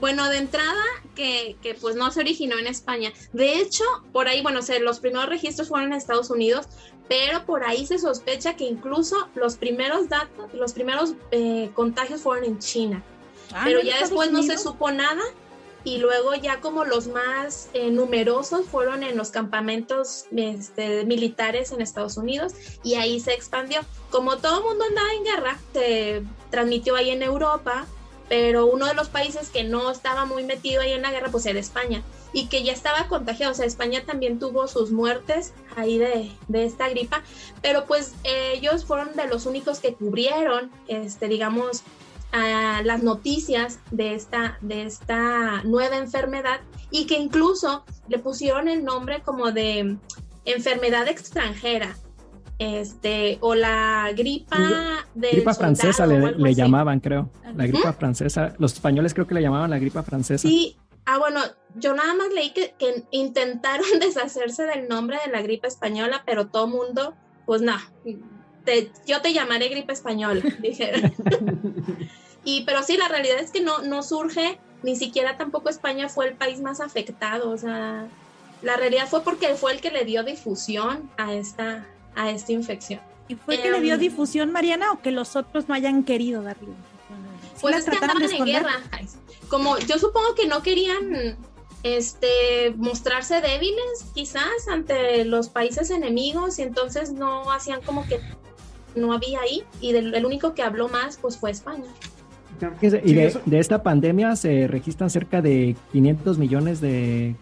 Bueno, 0.00 0.28
de 0.28 0.38
entrada, 0.38 0.82
que, 1.14 1.56
que, 1.62 1.74
pues 1.74 1.96
no 1.96 2.10
se 2.10 2.20
originó 2.20 2.58
en 2.58 2.66
España. 2.66 3.12
De 3.32 3.58
hecho, 3.58 3.84
por 4.12 4.28
ahí, 4.28 4.42
bueno, 4.42 4.60
se, 4.62 4.78
los 4.80 5.00
primeros 5.00 5.28
registros 5.28 5.68
fueron 5.68 5.92
en 5.92 5.96
Estados 5.96 6.30
Unidos, 6.30 6.66
pero 7.08 7.44
por 7.44 7.64
ahí 7.64 7.86
se 7.86 7.98
sospecha 7.98 8.54
que 8.54 8.64
incluso 8.64 9.28
los 9.34 9.56
primeros 9.56 10.08
datos, 10.08 10.52
los 10.54 10.72
primeros 10.72 11.14
eh, 11.30 11.70
contagios 11.74 12.22
fueron 12.22 12.44
en 12.44 12.58
China. 12.58 13.02
Ah, 13.52 13.62
pero 13.64 13.80
ya 13.80 13.98
después 14.00 14.30
Unidos? 14.30 14.46
no 14.46 14.52
se 14.52 14.62
supo 14.62 14.90
nada 14.90 15.22
y 15.84 15.98
luego 15.98 16.34
ya 16.34 16.60
como 16.60 16.84
los 16.84 17.08
más 17.08 17.68
eh, 17.74 17.90
numerosos 17.90 18.66
fueron 18.66 19.02
en 19.02 19.16
los 19.16 19.30
campamentos 19.30 20.24
este, 20.34 21.04
militares 21.04 21.72
en 21.72 21.82
Estados 21.82 22.16
Unidos 22.16 22.54
y 22.82 22.94
ahí 22.94 23.20
se 23.20 23.34
expandió. 23.34 23.82
Como 24.10 24.38
todo 24.38 24.62
mundo 24.62 24.84
andaba 24.88 25.12
en 25.12 25.24
guerra, 25.24 25.58
se 25.74 26.22
transmitió 26.50 26.96
ahí 26.96 27.10
en 27.10 27.22
Europa, 27.22 27.86
pero 28.30 28.66
uno 28.66 28.86
de 28.86 28.94
los 28.94 29.10
países 29.10 29.50
que 29.50 29.64
no 29.64 29.90
estaba 29.90 30.24
muy 30.24 30.42
metido 30.44 30.80
ahí 30.80 30.92
en 30.92 31.02
la 31.02 31.10
guerra 31.10 31.28
pues 31.30 31.44
era 31.44 31.60
España 31.60 32.02
y 32.32 32.46
que 32.46 32.64
ya 32.64 32.72
estaba 32.72 33.06
contagiado, 33.06 33.52
o 33.52 33.54
sea, 33.54 33.64
España 33.64 34.02
también 34.04 34.40
tuvo 34.40 34.66
sus 34.66 34.90
muertes 34.90 35.52
ahí 35.76 35.98
de, 35.98 36.32
de 36.48 36.64
esta 36.64 36.88
gripa, 36.88 37.22
pero 37.62 37.84
pues 37.86 38.14
ellos 38.24 38.84
fueron 38.84 39.14
de 39.14 39.28
los 39.28 39.46
únicos 39.46 39.78
que 39.78 39.94
cubrieron, 39.94 40.70
este, 40.88 41.28
digamos, 41.28 41.84
a 42.34 42.82
las 42.82 43.02
noticias 43.04 43.78
de 43.92 44.14
esta, 44.14 44.58
de 44.60 44.82
esta 44.82 45.62
nueva 45.62 45.96
enfermedad 45.98 46.60
y 46.90 47.06
que 47.06 47.16
incluso 47.16 47.84
le 48.08 48.18
pusieron 48.18 48.66
el 48.66 48.84
nombre 48.84 49.22
como 49.22 49.52
de 49.52 49.96
enfermedad 50.44 51.06
extranjera, 51.06 51.96
este, 52.58 53.38
o 53.40 53.54
la 53.54 54.10
gripa 54.16 55.06
de 55.14 55.30
gripa 55.30 55.54
francesa 55.54 56.06
le, 56.06 56.32
le 56.32 56.54
llamaban, 56.54 56.98
creo. 56.98 57.30
La 57.54 57.66
gripa 57.68 57.92
¿Mm? 57.92 57.94
francesa. 57.94 58.54
Los 58.58 58.72
españoles 58.74 59.14
creo 59.14 59.28
que 59.28 59.34
le 59.34 59.42
llamaban 59.42 59.70
la 59.70 59.78
gripa 59.78 60.02
francesa. 60.02 60.48
Sí, 60.48 60.76
ah, 61.06 61.18
bueno, 61.18 61.40
yo 61.76 61.94
nada 61.94 62.14
más 62.14 62.32
leí 62.34 62.50
que, 62.50 62.74
que 62.76 63.04
intentaron 63.12 63.86
deshacerse 64.00 64.64
del 64.64 64.88
nombre 64.88 65.18
de 65.24 65.30
la 65.30 65.40
gripa 65.40 65.68
española, 65.68 66.24
pero 66.26 66.48
todo 66.48 66.66
mundo, 66.66 67.14
pues 67.46 67.62
no, 67.62 67.76
yo 69.06 69.20
te 69.20 69.32
llamaré 69.32 69.68
gripe 69.68 69.92
española, 69.92 70.42
dije. 70.60 70.92
y 72.44 72.64
pero 72.64 72.82
sí, 72.82 72.96
la 72.96 73.08
realidad 73.08 73.38
es 73.38 73.50
que 73.50 73.60
no, 73.60 73.80
no 73.80 74.02
surge, 74.02 74.58
ni 74.82 74.96
siquiera 74.96 75.36
tampoco 75.36 75.68
España 75.68 76.08
fue 76.08 76.28
el 76.28 76.34
país 76.34 76.60
más 76.60 76.80
afectado, 76.80 77.50
o 77.50 77.58
sea, 77.58 78.06
la 78.62 78.76
realidad 78.76 79.08
fue 79.08 79.22
porque 79.22 79.54
fue 79.54 79.72
el 79.72 79.80
que 79.80 79.90
le 79.90 80.04
dio 80.04 80.22
difusión 80.24 81.10
a 81.16 81.34
esta, 81.34 81.86
a 82.14 82.30
esta 82.30 82.52
infección. 82.52 83.00
¿Y 83.28 83.36
fue 83.36 83.60
que 83.60 83.70
le 83.70 83.80
dio 83.80 83.94
em, 83.94 84.00
difusión, 84.00 84.52
Mariana, 84.52 84.92
o 84.92 85.00
que 85.00 85.10
los 85.10 85.36
otros 85.36 85.68
no 85.68 85.74
hayan 85.74 86.04
querido 86.04 86.42
darle 86.42 86.68
difusión? 86.68 86.94
pues 87.60 87.76
es 87.76 87.84
que 87.84 87.96
andaban 87.96 88.22
en 88.22 88.44
guerra. 88.44 88.82
Como 89.48 89.78
yo 89.78 89.98
supongo 89.98 90.34
que 90.34 90.46
no 90.46 90.62
querían 90.62 91.36
este, 91.82 92.74
mostrarse 92.76 93.40
débiles 93.40 94.04
quizás 94.14 94.68
ante 94.68 95.24
los 95.24 95.48
países 95.48 95.90
enemigos 95.90 96.58
y 96.58 96.62
entonces 96.62 97.12
no 97.12 97.50
hacían 97.52 97.80
como 97.82 98.06
que 98.06 98.20
no 98.94 99.12
había 99.12 99.40
ahí 99.40 99.64
y 99.80 99.94
el 99.94 100.24
único 100.26 100.54
que 100.54 100.62
habló 100.62 100.88
más 100.88 101.16
pues 101.16 101.38
fue 101.38 101.50
España. 101.50 101.90
Y 102.80 103.14
de, 103.14 103.38
de, 103.44 103.58
esta 103.58 103.82
pandemia 103.82 104.36
se 104.36 104.66
registran 104.68 105.10
cerca 105.10 105.42
de 105.42 105.76
500 105.92 106.38
millones 106.38 106.80
de 106.80 107.34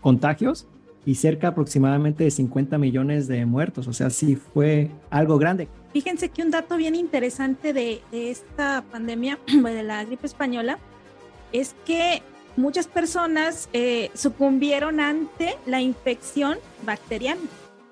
contagios 0.00 0.66
y 1.04 1.14
cerca 1.14 1.48
aproximadamente 1.48 2.24
de 2.24 2.30
50 2.30 2.78
millones 2.78 3.28
de 3.28 3.46
muertos. 3.46 3.86
O 3.86 3.92
sea, 3.92 4.10
sí 4.10 4.36
fue 4.36 4.90
algo 5.08 5.38
grande. 5.38 5.68
Fíjense 5.92 6.28
que 6.28 6.42
un 6.42 6.50
dato 6.50 6.76
bien 6.76 6.94
interesante 6.94 7.72
de, 7.72 8.02
de 8.10 8.30
esta 8.30 8.84
pandemia, 8.90 9.38
de 9.46 9.82
la 9.82 10.04
gripe 10.04 10.26
española, 10.26 10.78
es 11.52 11.74
que 11.84 12.22
muchas 12.56 12.88
personas 12.88 13.68
eh, 13.72 14.10
sucumbieron 14.14 15.00
ante 15.00 15.56
la 15.66 15.80
infección 15.80 16.58
bacteriana. 16.84 17.40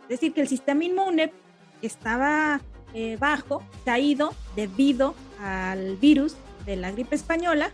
Es 0.03 0.09
decir, 0.09 0.33
que 0.33 0.41
el 0.41 0.49
sistema 0.49 0.85
inmune 0.85 1.33
estaba 1.83 2.61
eh, 2.95 3.17
bajo, 3.19 3.63
caído 3.85 4.35
debido 4.57 5.15
al 5.41 5.97
virus 5.97 6.37
de 6.65 6.77
la 6.77 6.91
gripe 6.91 7.15
española, 7.15 7.71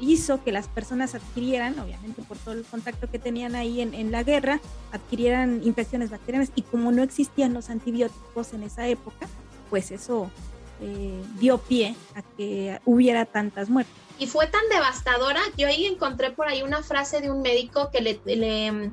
hizo 0.00 0.42
que 0.44 0.52
las 0.52 0.68
personas 0.68 1.14
adquirieran, 1.14 1.78
obviamente 1.78 2.22
por 2.22 2.36
todo 2.38 2.54
el 2.54 2.64
contacto 2.64 3.10
que 3.10 3.18
tenían 3.18 3.54
ahí 3.54 3.80
en, 3.80 4.12
la 4.12 4.22
guerra, 4.22 4.60
adquirieran 4.92 5.60
infecciones 5.64 6.10
bacterianas 6.10 6.50
y 6.54 6.62
como 6.62 6.92
no 6.92 7.02
existían 7.02 7.52
los 7.52 7.70
antibióticos 7.70 8.52
en 8.52 8.62
esa 8.62 8.86
época, 8.86 9.26
pues 9.70 9.90
eso 9.90 10.30
eh, 10.80 11.22
dio 11.38 11.58
pie 11.58 11.96
a 12.14 12.22
que 12.36 12.80
hubiera 12.84 13.24
tantas 13.24 13.68
muertes. 13.68 13.94
Y 14.18 14.26
fue 14.26 14.46
tan 14.46 14.68
devastadora, 14.70 15.40
yo 15.56 15.68
ahí 15.68 15.86
encontré 15.86 16.30
por 16.30 16.48
ahí 16.48 16.62
una 16.62 16.82
frase 16.82 17.20
de 17.20 17.30
un 17.30 17.42
médico 17.42 17.90
que 17.92 18.00
le, 18.00 18.92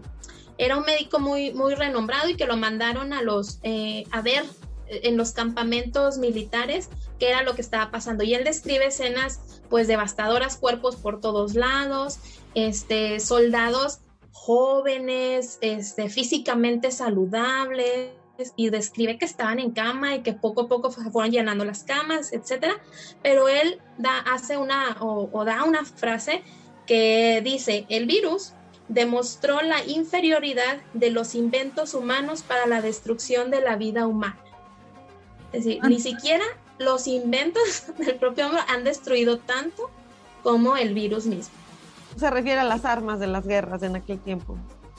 era 0.58 0.77
un 0.77 0.86
médico 0.86 1.19
muy, 1.19 1.51
muy 1.53 1.75
renombrado 1.75 2.29
y 2.29 2.36
que 2.36 2.45
lo 2.45 2.58
mandaron 2.58 3.13
a 3.13 3.21
los 3.21 3.60
eh, 3.63 4.03
a 4.12 4.21
ver 4.21 4.43
en 4.88 5.17
los 5.17 5.31
campamentos 5.31 6.19
militares 6.19 6.89
qué 7.19 7.30
era 7.30 7.43
lo 7.43 7.56
que 7.56 7.62
estaba 7.62 7.91
pasando. 7.91 8.23
Y 8.23 8.34
él 8.34 8.43
describe 8.43 8.88
escenas 8.88 9.62
pues 9.69 9.88
devastadoras, 9.88 10.58
cuerpos 10.58 10.95
por 10.95 11.21
todos 11.21 11.56
lados, 11.56 12.19
este, 12.54 13.19
soldados 13.19 13.99
jóvenes, 14.32 15.58
este, 15.62 16.10
físicamente 16.10 16.91
saludables, 16.91 18.12
y 18.58 18.69
describe 18.69 19.17
que 19.17 19.25
estaban 19.25 19.60
en 19.60 19.71
cama 19.71 20.15
y 20.15 20.21
que 20.21 20.34
poco 20.34 20.63
a 20.63 20.67
poco 20.67 20.91
se 20.91 21.10
fueron 21.10 21.32
llenando 21.32 21.63
las 21.63 21.84
camas, 21.84 22.34
etcétera. 22.34 22.75
Pero 23.23 23.47
él 23.47 23.80
da, 23.97 24.19
hace 24.19 24.58
una 24.58 24.97
o 24.99 25.45
da 25.45 25.63
una 25.63 25.86
frase 25.86 26.43
que 26.86 27.41
dice: 27.43 27.86
el 27.89 28.06
virus 28.06 28.54
demostró 28.88 29.62
la 29.62 29.84
inferioridad 29.86 30.82
de 30.93 31.12
los 31.12 31.34
inventos 31.34 31.93
humanos 31.93 32.43
para 32.43 32.67
la 32.67 32.82
destrucción 32.82 33.51
de 33.51 33.62
la 33.62 33.78
vida 33.78 34.06
humana. 34.06 34.38
Es 35.54 35.63
decir, 35.65 35.84
ni 35.86 35.99
siquiera 35.99 36.43
los 36.78 37.08
inventos 37.08 37.86
del 37.98 38.16
propio 38.16 38.48
hombre 38.48 38.62
han 38.68 38.84
destruido 38.84 39.40
tanto 39.40 39.90
como 40.44 40.78
el 40.78 40.94
virus 40.94 41.26
mismo. 41.26 41.54
Se 42.18 42.30
refiere 42.30 42.62
a 42.62 42.64
las 42.64 42.86
armas 42.86 43.20
de 43.20 43.28
las 43.28 43.46
guerras 43.46 43.84
en 43.84 43.96
aquel 43.96 44.20
tiempo. 44.20 44.58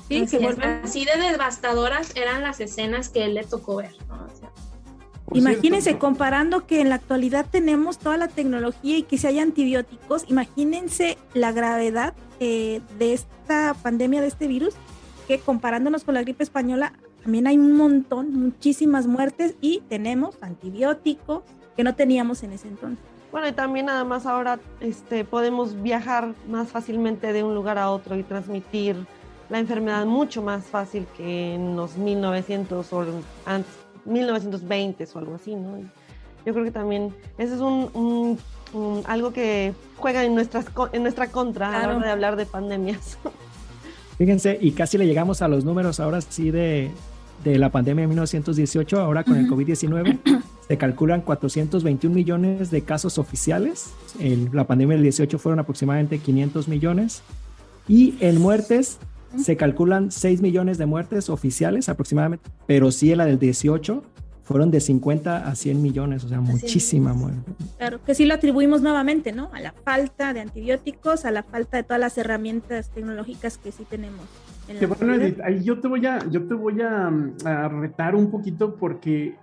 Sí, 0.09 0.23
así, 0.23 0.39
así 0.85 1.05
de 1.05 1.31
devastadoras 1.31 2.15
eran 2.15 2.43
las 2.43 2.61
escenas 2.61 3.09
que 3.09 3.25
él 3.25 3.35
le 3.35 3.45
tocó 3.45 3.77
ver. 3.77 3.95
imagínense, 5.33 5.99
comparando 5.99 6.67
que 6.67 6.81
en 6.81 6.91
la 6.91 6.97
actualidad 6.97 7.47
tenemos 7.51 7.99
toda 7.99 8.17
la 8.17 8.29
tecnología 8.29 8.99
y 8.99 9.03
que 9.03 9.19
si 9.19 9.27
hay 9.27 9.41
antibióticos, 9.41 10.25
imagínense 10.29 11.19
la 11.35 11.51
gravedad 11.51 12.15
eh, 12.39 12.81
de 12.99 13.15
esta 13.15 13.75
pandemia, 13.83 14.21
de 14.21 14.29
este 14.29 14.47
virus, 14.47 14.75
que 15.27 15.41
comparándonos 15.41 16.05
con 16.05 16.15
la 16.15 16.23
gripe 16.23 16.45
española, 16.45 16.93
también 17.23 17.49
hay 17.49 17.59
un 17.59 17.73
montón, 17.73 18.33
muchísimas 18.33 19.09
muertes 19.09 19.57
y 19.61 19.83
tenemos 19.89 20.37
antibióticos, 20.41 21.43
que 21.77 21.85
no 21.85 21.95
teníamos 21.95 22.43
en 22.43 22.53
ese 22.53 22.69
entonces. 22.69 23.05
Bueno, 23.31 23.49
y 23.49 23.53
también 23.53 23.87
nada 23.87 24.05
más 24.05 24.25
ahora 24.25 24.59
este, 24.81 25.25
podemos 25.25 25.83
viajar 25.83 26.33
más 26.49 26.69
fácilmente 26.69 27.33
de 27.33 27.43
un 27.43 27.55
lugar 27.55 27.79
a 27.79 27.91
otro 27.91 28.17
y 28.17 28.23
transmitir 28.23 28.97
la 29.51 29.59
enfermedad 29.59 30.07
mucho 30.07 30.43
más 30.43 30.65
fácil 30.65 31.07
que 31.17 31.55
en 31.55 31.77
los 31.77 31.97
1900 31.97 32.93
o 32.93 33.05
antes, 33.45 33.73
1920 34.05 35.07
o 35.13 35.19
algo 35.19 35.35
así, 35.35 35.55
¿no? 35.55 35.79
Yo 36.47 36.53
creo 36.53 36.65
que 36.65 36.71
también 36.71 37.13
ese 37.39 37.55
es 37.55 37.61
un, 37.61 38.39
algo 39.07 39.33
que 39.33 39.75
juega 39.97 40.25
en, 40.25 40.35
nuestras, 40.35 40.67
en 40.93 41.03
nuestra 41.03 41.31
contra 41.31 41.69
a 41.69 41.87
la 41.87 41.97
hora 41.97 42.07
de 42.07 42.13
hablar 42.13 42.37
de 42.37 42.47
pandemias. 42.47 43.19
Fíjense, 44.19 44.57
y 44.61 44.73
casi 44.73 44.97
le 44.97 45.07
llegamos 45.07 45.43
a 45.43 45.49
los 45.49 45.65
números 45.65 46.01
ahora 46.01 46.21
sí 46.21 46.51
de, 46.51 46.91
de 47.45 47.59
la 47.59 47.71
pandemia 47.71 48.03
de 48.03 48.09
1918, 48.09 49.01
ahora 49.01 49.25
con 49.25 49.37
el 49.37 49.49
COVID-19. 49.49 50.43
Se 50.69 50.77
calculan 50.79 51.21
421 51.21 52.15
millones 52.15 52.71
de 52.71 52.83
casos 52.83 53.19
oficiales. 53.19 53.93
la 54.53 54.67
pandemia 54.67 54.97
del 54.97 55.03
18 55.05 55.39
fueron 55.39 55.61
aproximadamente 55.61 56.19
500 56.19 56.69
millones. 56.69 57.23
Y 57.89 58.17
en 58.21 58.41
muertes 58.41 58.99
se 59.37 59.57
calculan 59.57 60.11
6 60.11 60.41
millones 60.41 60.79
de 60.79 60.87
muertes 60.87 61.31
oficiales 61.31 61.89
aproximadamente, 61.89 62.51
pero 62.67 62.91
sí 62.91 63.13
en 63.13 63.19
la 63.19 63.27
del 63.27 63.39
18 63.39 64.03
fueron 64.43 64.71
de 64.71 64.81
50 64.81 65.49
a 65.49 65.55
100 65.55 65.83
millones, 65.83 66.25
o 66.25 66.29
sea, 66.29 66.41
muchísima 66.41 67.13
muerte. 67.13 67.53
Claro, 67.79 68.01
que 68.05 68.15
sí 68.15 68.25
lo 68.25 68.35
atribuimos 68.35 68.81
nuevamente, 68.81 69.33
¿no? 69.33 69.51
A 69.53 69.61
la 69.61 69.73
falta 69.73 70.33
de 70.33 70.41
antibióticos, 70.41 71.25
a 71.25 71.33
la 71.33 71.43
falta 71.43 71.79
de 71.79 71.83
todas 71.83 72.01
las 72.01 72.17
herramientas 72.17 72.91
tecnológicas 72.91 73.59
que 73.59 73.73
sí 73.73 73.85
tenemos. 73.89 74.25
que 74.67 74.87
bueno, 74.87 75.15
Edith, 75.15 75.41
ahí 75.41 75.65
yo 75.65 75.81
te 75.81 75.89
voy 75.89 76.07
a, 76.07 76.21
yo 76.31 76.47
te 76.47 76.55
voy 76.55 76.81
a 76.81 77.11
retar 77.69 78.15
un 78.15 78.31
poquito 78.31 78.77
porque 78.77 79.35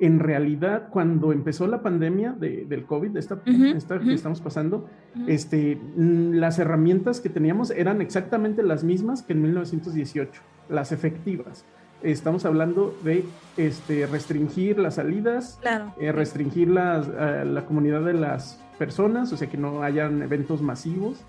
en 0.00 0.18
realidad 0.18 0.88
cuando 0.90 1.32
empezó 1.32 1.66
la 1.66 1.82
pandemia 1.82 2.32
de, 2.32 2.64
del 2.64 2.84
COVID, 2.84 3.16
esta, 3.16 3.40
esta 3.44 3.98
que 4.00 4.14
estamos 4.14 4.40
pasando, 4.40 4.88
este, 5.26 5.76
mm, 5.76 6.32
las 6.32 6.58
herramientas 6.58 7.20
que 7.20 7.28
teníamos 7.28 7.70
eran 7.70 8.00
exactamente 8.00 8.62
las 8.62 8.82
mismas 8.82 9.22
que 9.22 9.34
en 9.34 9.42
1918, 9.42 10.40
las 10.70 10.90
efectivas. 10.90 11.64
Estamos 12.02 12.46
hablando 12.46 12.98
de 13.04 13.26
este, 13.58 14.06
restringir 14.06 14.78
las 14.78 14.94
salidas, 14.94 15.60
eh, 16.00 16.12
restringir 16.12 16.68
las, 16.68 17.06
la 17.06 17.66
comunidad 17.66 18.02
de 18.02 18.14
las 18.14 18.58
personas, 18.78 19.30
o 19.34 19.36
sea, 19.36 19.50
que 19.50 19.58
no 19.58 19.82
hayan 19.82 20.22
eventos 20.22 20.62
masivos, 20.62 21.22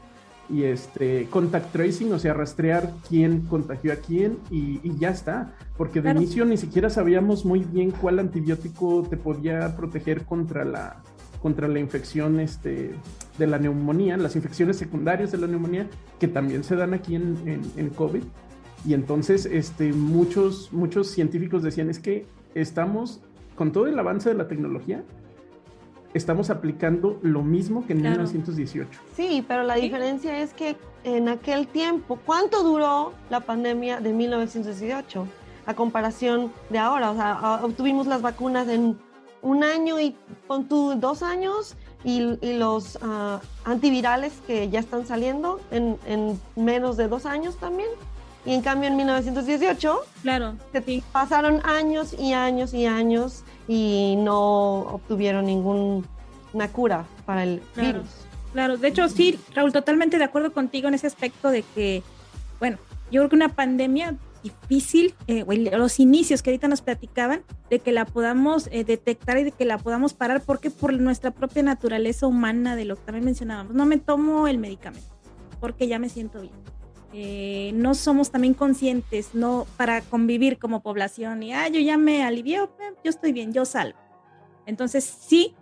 y 0.51 0.63
este 0.63 1.27
contact 1.29 1.71
tracing, 1.71 2.11
o 2.13 2.19
sea, 2.19 2.33
rastrear 2.33 2.91
quién 3.07 3.41
contagió 3.41 3.93
a 3.93 3.97
quién 3.97 4.37
y, 4.49 4.79
ya 4.97 5.09
está, 5.09 5.55
porque 5.77 6.01
de 6.01 6.11
inicio 6.11 6.45
ni 6.45 6.57
siquiera 6.57 6.89
sabíamos 6.89 7.45
muy 7.45 7.59
bien 7.59 7.91
cuál 7.91 8.19
antibiótico 8.19 9.07
te 9.09 9.17
podía 9.17 9.75
proteger 9.75 10.25
contra 10.25 10.65
la 10.65 11.01
contra 11.41 11.67
la 11.67 11.79
infección 11.79 12.39
este, 12.39 12.91
de 13.39 13.47
la 13.47 13.57
neumonía, 13.57 14.15
las 14.15 14.35
infecciones 14.35 14.77
secundarias 14.77 15.31
de 15.31 15.39
la 15.39 15.47
neumonía, 15.47 15.87
que 16.19 16.27
también 16.27 16.63
se 16.63 16.75
dan 16.75 16.93
aquí 16.93 17.15
en, 17.15 17.35
en, 17.47 17.61
en 17.77 17.89
COVID. 17.89 18.21
Y 18.85 18.93
entonces 18.93 19.47
este, 19.47 19.91
muchos, 19.91 20.71
muchos 20.71 21.07
científicos 21.07 21.63
decían, 21.63 21.89
es 21.89 21.97
que 21.97 22.27
estamos, 22.53 23.21
con 23.55 23.71
todo 23.71 23.87
el 23.87 23.97
avance 23.97 24.29
de 24.29 24.35
la 24.35 24.47
tecnología, 24.47 25.03
estamos 26.13 26.49
aplicando 26.49 27.19
lo 27.21 27.41
mismo 27.41 27.85
que 27.85 27.93
en 27.93 28.01
1918. 28.01 28.89
Sí, 29.15 29.43
pero 29.47 29.63
la 29.63 29.75
diferencia 29.75 30.39
es 30.39 30.53
que 30.53 30.75
en 31.03 31.29
aquel 31.29 31.67
tiempo, 31.67 32.19
¿cuánto 32.25 32.63
duró 32.63 33.13
la 33.29 33.39
pandemia 33.41 33.99
de 33.99 34.13
1918 34.13 35.27
a 35.65 35.73
comparación 35.73 36.51
de 36.69 36.79
ahora? 36.79 37.11
O 37.11 37.15
sea, 37.15 37.59
obtuvimos 37.63 38.07
las 38.07 38.21
vacunas 38.21 38.67
en 38.67 38.97
un 39.41 39.63
año 39.63 39.99
y 39.99 40.15
con 40.47 40.65
tu 40.67 40.95
dos 40.95 41.23
años 41.23 41.75
y, 42.03 42.37
los 42.57 42.97
ah, 43.01 43.41
antivirales 43.63 44.33
que 44.47 44.69
ya 44.69 44.79
están 44.79 45.05
saliendo 45.05 45.59
en, 45.71 45.97
en, 46.05 46.39
menos 46.55 46.97
de 46.97 47.07
dos 47.07 47.25
años 47.25 47.57
también. 47.57 47.89
Y 48.45 48.55
en 48.55 48.61
cambio 48.61 48.89
en 48.89 48.97
1918, 48.97 49.99
claro, 50.23 50.55
pasaron 51.11 51.61
años 51.63 52.15
y 52.17 52.33
años 52.33 52.73
y 52.73 52.87
años 52.87 53.43
y 53.67 54.15
no 54.17 54.79
obtuvieron 54.79 55.45
ninguna 55.45 56.03
cura 56.71 57.05
para 57.25 57.43
el 57.43 57.61
virus. 57.75 58.07
Claro, 58.53 58.77
de 58.77 58.87
hecho 58.89 59.07
sí, 59.07 59.39
Raúl, 59.53 59.71
totalmente 59.71 60.17
de 60.17 60.25
acuerdo 60.25 60.51
contigo 60.51 60.87
en 60.87 60.93
ese 60.93 61.07
aspecto 61.07 61.49
de 61.49 61.63
que, 61.63 62.03
bueno, 62.59 62.77
yo 63.11 63.21
creo 63.21 63.29
que 63.29 63.35
una 63.35 63.49
pandemia 63.49 64.17
difícil, 64.43 65.13
eh, 65.27 65.45
los 65.71 65.99
inicios 65.99 66.41
que 66.41 66.49
ahorita 66.49 66.67
nos 66.67 66.81
platicaban, 66.81 67.43
de 67.69 67.79
que 67.79 67.91
la 67.91 68.05
podamos 68.05 68.67
eh, 68.71 68.83
detectar 68.83 69.37
y 69.37 69.43
de 69.43 69.51
que 69.51 69.65
la 69.65 69.77
podamos 69.77 70.13
parar, 70.13 70.41
porque 70.41 70.71
por 70.71 70.93
nuestra 70.93 71.31
propia 71.31 71.63
naturaleza 71.63 72.27
humana, 72.27 72.75
de 72.75 72.85
lo 72.85 72.95
que 72.95 73.03
también 73.03 73.25
mencionábamos, 73.25 73.73
no 73.73 73.85
me 73.85 73.97
tomo 73.97 74.47
el 74.47 74.57
medicamento, 74.57 75.07
porque 75.59 75.87
ya 75.87 75.99
me 75.99 76.09
siento 76.09 76.41
bien. 76.41 76.53
Eh, 77.13 77.71
no 77.73 77.93
somos 77.93 78.31
también 78.31 78.53
conscientes, 78.53 79.35
no 79.35 79.67
para 79.77 80.01
convivir 80.01 80.57
como 80.57 80.81
población 80.81 81.43
y, 81.43 81.53
ah, 81.53 81.67
yo 81.67 81.79
ya 81.79 81.97
me 81.97 82.23
alivió, 82.23 82.71
yo 83.03 83.09
estoy 83.09 83.33
bien, 83.33 83.51
yo 83.51 83.65
salgo. 83.65 83.99
Entonces, 84.65 85.03
sí, 85.03 85.55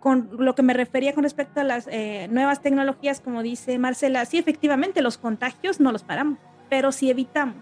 con 0.00 0.30
lo 0.38 0.54
que 0.56 0.62
me 0.62 0.72
refería 0.72 1.14
con 1.14 1.22
respecto 1.22 1.60
a 1.60 1.64
las 1.64 1.86
nuevas 2.28 2.60
tecnologías, 2.60 3.20
como 3.20 3.42
dice 3.42 3.78
Marcela, 3.78 4.24
sí, 4.24 4.38
efectivamente, 4.38 5.00
los 5.00 5.16
contagios 5.16 5.78
no 5.78 5.92
los 5.92 6.02
paramos 6.02 6.38
pero 6.68 6.92
si 6.92 7.10
evitamos 7.10 7.56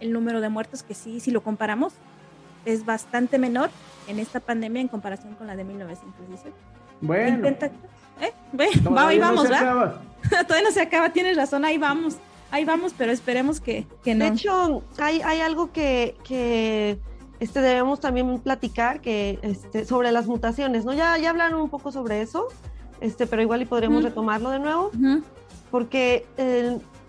el 0.00 0.12
número 0.12 0.40
de 0.40 0.48
muertos, 0.48 0.82
que 0.82 0.94
sí, 0.94 1.20
si 1.20 1.30
lo 1.30 1.42
comparamos, 1.42 1.94
es 2.64 2.84
bastante 2.84 3.38
menor 3.38 3.70
en 4.08 4.18
esta 4.18 4.40
pandemia 4.40 4.80
en 4.82 4.88
comparación 4.88 5.34
con 5.34 5.46
la 5.46 5.56
de 5.56 5.64
1918. 5.64 6.54
Bueno. 7.00 7.48
¿Eh? 8.20 8.32
ahí 8.96 9.18
vamos, 9.18 9.48
¿verdad? 9.48 9.96
Todavía 10.46 10.68
no 10.68 10.70
se 10.72 10.80
acaba, 10.80 11.10
tienes 11.10 11.36
razón, 11.36 11.64
ahí 11.64 11.78
vamos, 11.78 12.16
ahí 12.50 12.64
vamos, 12.64 12.94
pero 12.96 13.12
esperemos 13.12 13.60
que, 13.60 13.86
que 14.04 14.14
no. 14.14 14.24
De 14.24 14.30
hecho, 14.30 14.82
hay, 14.98 15.20
hay 15.22 15.40
algo 15.40 15.72
que, 15.72 16.16
que 16.24 16.98
este, 17.40 17.60
debemos 17.60 18.00
también 18.00 18.38
platicar 18.38 19.00
que, 19.00 19.38
este, 19.42 19.84
sobre 19.84 20.12
las 20.12 20.26
mutaciones, 20.26 20.84
¿no? 20.84 20.94
Ya, 20.94 21.18
ya 21.18 21.30
hablaron 21.30 21.60
un 21.60 21.68
poco 21.68 21.90
sobre 21.90 22.22
eso, 22.22 22.48
este, 23.00 23.26
pero 23.26 23.42
igual 23.42 23.62
y 23.62 23.64
podríamos 23.64 24.04
retomarlo 24.04 24.50
de 24.50 24.60
nuevo, 24.60 24.90
porque 25.70 26.24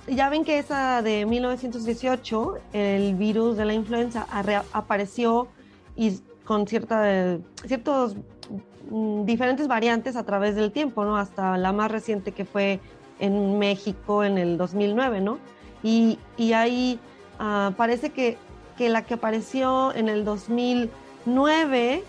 ya 0.07 0.29
ven 0.29 0.43
que 0.43 0.57
esa 0.57 1.01
de 1.01 1.25
1918, 1.25 2.55
el 2.73 3.15
virus 3.15 3.57
de 3.57 3.65
la 3.65 3.73
influenza 3.73 4.25
apareció 4.73 5.47
y 5.95 6.19
con 6.45 6.67
cierta, 6.67 7.37
ciertos 7.65 8.15
diferentes 9.25 9.67
variantes 9.67 10.15
a 10.15 10.23
través 10.23 10.55
del 10.55 10.71
tiempo, 10.71 11.03
¿no? 11.03 11.17
Hasta 11.17 11.57
la 11.57 11.71
más 11.71 11.91
reciente 11.91 12.31
que 12.31 12.45
fue 12.45 12.79
en 13.19 13.59
México 13.59 14.23
en 14.23 14.37
el 14.37 14.57
2009, 14.57 15.21
¿no? 15.21 15.39
Y, 15.81 16.19
y 16.37 16.53
ahí 16.53 16.99
ah, 17.39 17.73
parece 17.75 18.11
que, 18.11 18.37
que, 18.77 18.89
la 18.89 19.03
que 19.03 19.15
apareció 19.15 19.93
en 19.93 20.09
el 20.09 20.25
2009 20.25 22.03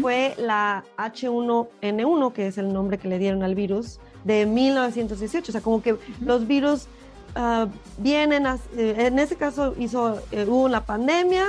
fue 0.00 0.34
la 0.38 0.84
H1N1, 0.96 2.32
que 2.32 2.46
es 2.46 2.58
el 2.58 2.72
nombre 2.72 2.98
que 2.98 3.08
le 3.08 3.18
dieron 3.18 3.42
al 3.42 3.54
virus, 3.54 3.98
de 4.24 4.46
1918. 4.46 5.50
O 5.50 5.52
sea, 5.52 5.60
como 5.60 5.82
que 5.82 5.96
los 6.20 6.46
virus 6.46 6.88
Ah, 7.34 7.68
vienen, 7.98 8.46
eh, 8.76 8.94
en 8.98 9.18
ese 9.18 9.36
caso 9.36 9.74
hizo, 9.78 10.20
eh, 10.32 10.44
hubo 10.48 10.64
una 10.64 10.84
pandemia, 10.84 11.46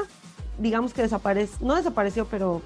digamos 0.57 0.93
que 0.93 1.01
desapareció, 1.01 1.57
no 1.65 1.75
desapareció, 1.75 2.25
pero 2.25 2.61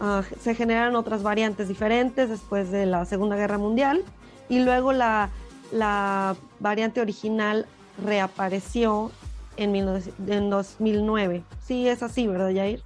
ah, 0.00 0.22
se 0.40 0.54
generaron 0.54 0.96
otras 0.96 1.22
variantes 1.22 1.68
diferentes 1.68 2.28
después 2.28 2.70
de 2.70 2.86
la 2.86 3.04
Segunda 3.04 3.36
Guerra 3.36 3.58
Mundial 3.58 4.02
y 4.48 4.60
luego 4.60 4.92
la, 4.92 5.30
la 5.72 6.36
variante 6.58 7.00
original 7.00 7.66
reapareció 8.04 9.10
en, 9.56 9.76
en 9.76 10.50
2009. 10.50 11.44
Sí, 11.60 11.88
es 11.88 12.02
así, 12.02 12.26
¿verdad, 12.26 12.52
Jair? 12.54 12.82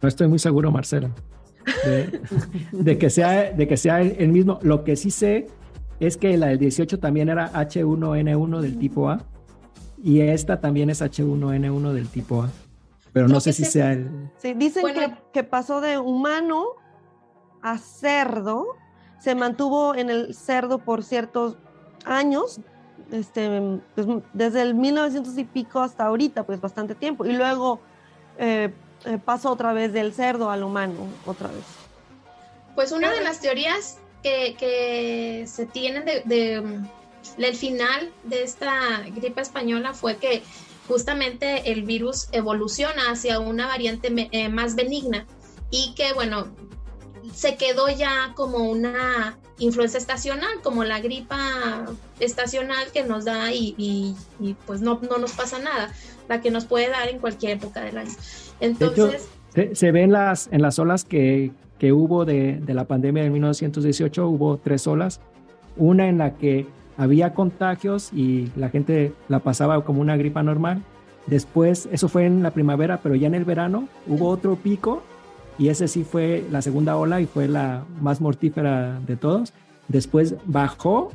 No 0.00 0.08
estoy 0.08 0.28
muy 0.28 0.38
seguro, 0.38 0.70
Marcela, 0.70 1.10
de, 2.72 2.98
que, 2.98 3.08
sea, 3.08 3.52
de 3.52 3.66
que 3.66 3.76
sea 3.76 4.02
el 4.02 4.28
mismo. 4.28 4.58
Lo 4.62 4.84
que 4.84 4.96
sí 4.96 5.10
sé 5.10 5.46
es 5.98 6.16
que 6.16 6.36
la 6.36 6.48
del 6.48 6.58
18 6.58 6.98
también 6.98 7.28
era 7.28 7.52
H1N1 7.52 8.60
del 8.60 8.78
tipo 8.78 9.08
A 9.08 9.24
y 10.02 10.20
esta 10.20 10.60
también 10.60 10.90
es 10.90 11.00
H1N1 11.00 11.92
del 11.92 12.08
tipo 12.08 12.42
A. 12.42 12.50
Pero 13.14 13.28
no 13.28 13.40
sé 13.40 13.52
si 13.52 13.64
sea 13.64 13.92
el... 13.92 14.30
Sí, 14.38 14.54
dicen 14.54 14.84
que, 15.32 15.44
pasó 15.44 15.80
de 15.80 15.98
humano 15.98 16.66
a 17.62 17.78
cerdo, 17.78 18.76
se 19.20 19.36
mantuvo 19.36 19.94
en 19.94 20.10
el 20.10 20.34
cerdo 20.34 20.78
por 20.78 21.04
ciertos 21.04 21.56
años, 22.04 22.60
este, 23.12 23.80
pues, 23.94 24.08
desde 24.32 24.62
el 24.62 24.74
1900 24.74 25.38
y 25.38 25.44
pico 25.44 25.80
hasta 25.80 26.04
ahorita, 26.06 26.42
pues 26.44 26.60
bastante 26.60 26.96
tiempo, 26.96 27.24
y 27.24 27.32
luego 27.34 27.80
eh, 28.36 28.74
eh, 29.04 29.18
pasó 29.24 29.52
otra 29.52 29.72
vez 29.72 29.92
del 29.92 30.12
cerdo 30.12 30.50
al 30.50 30.64
humano, 30.64 31.06
otra 31.24 31.46
vez. 31.46 31.64
Pues 32.74 32.90
una 32.90 33.12
de 33.12 33.22
las 33.22 33.40
teorías 33.40 33.98
que, 34.24 35.44
se 35.46 35.66
tienen 35.66 36.04
de, 36.04 36.82
el 37.38 37.54
final 37.54 38.12
de 38.24 38.42
esta 38.42 39.02
gripe 39.14 39.40
española 39.40 39.94
fue 39.94 40.16
que 40.16 40.42
justamente 40.88 41.72
el 41.72 41.82
virus 41.82 42.28
evoluciona 42.32 43.10
hacia 43.10 43.40
una 43.40 43.66
variante 43.66 44.28
eh, 44.32 44.48
más 44.48 44.74
benigna 44.76 45.26
y 45.70 45.94
que, 45.94 46.12
bueno, 46.12 46.48
se 47.32 47.56
quedó 47.56 47.88
ya 47.88 48.32
como 48.34 48.70
una 48.70 49.38
influencia 49.58 49.98
estacional, 49.98 50.60
como 50.62 50.84
la 50.84 51.00
gripa 51.00 51.86
estacional 52.20 52.86
que 52.92 53.02
nos 53.02 53.24
da 53.24 53.52
y, 53.52 54.14
pues 54.66 54.80
no, 54.80 55.00
no, 55.08 55.18
nos 55.18 55.32
pasa 55.32 55.58
nada, 55.58 55.90
la 56.28 56.40
que 56.40 56.50
nos 56.50 56.64
puede 56.66 56.90
dar 56.90 57.08
en 57.08 57.18
cualquier 57.18 57.52
época 57.52 57.82
del 57.82 57.98
año. 57.98 58.12
Entonces... 58.60 59.28
se, 59.54 59.74
se, 59.74 59.92
ve 59.92 60.06
las, 60.06 60.48
en 60.52 60.60
las 60.60 60.78
olas 60.78 61.04
que, 61.04 61.52
que 61.78 61.92
hubo 61.92 62.24
de, 62.24 62.62
la 62.66 62.84
pandemia 62.84 63.22
de 63.22 63.30
1918, 63.30 64.28
hubo 64.28 64.58
tres 64.58 64.86
olas. 64.86 65.20
Una 65.76 66.08
en 66.08 66.18
la 66.18 66.36
que 66.36 66.66
había 66.96 67.34
contagios 67.34 68.12
y 68.12 68.50
la 68.56 68.68
gente 68.68 69.12
la 69.28 69.40
pasaba 69.40 69.84
como 69.84 70.00
una 70.00 70.16
gripa 70.16 70.42
normal. 70.42 70.82
Después, 71.26 71.88
eso 71.90 72.08
fue 72.08 72.26
en 72.26 72.42
la 72.42 72.50
primavera, 72.50 73.00
pero 73.02 73.14
ya 73.14 73.26
en 73.26 73.34
el 73.34 73.44
verano 73.44 73.88
hubo 74.06 74.28
otro 74.28 74.56
pico 74.56 75.02
y 75.58 75.68
ese 75.68 75.88
sí 75.88 76.04
fue 76.04 76.44
la 76.50 76.62
segunda 76.62 76.96
ola 76.96 77.20
y 77.20 77.26
fue 77.26 77.48
la 77.48 77.84
más 78.00 78.20
mortífera 78.20 79.00
de 79.06 79.16
todos. 79.16 79.52
Después 79.88 80.34
bajó 80.44 81.12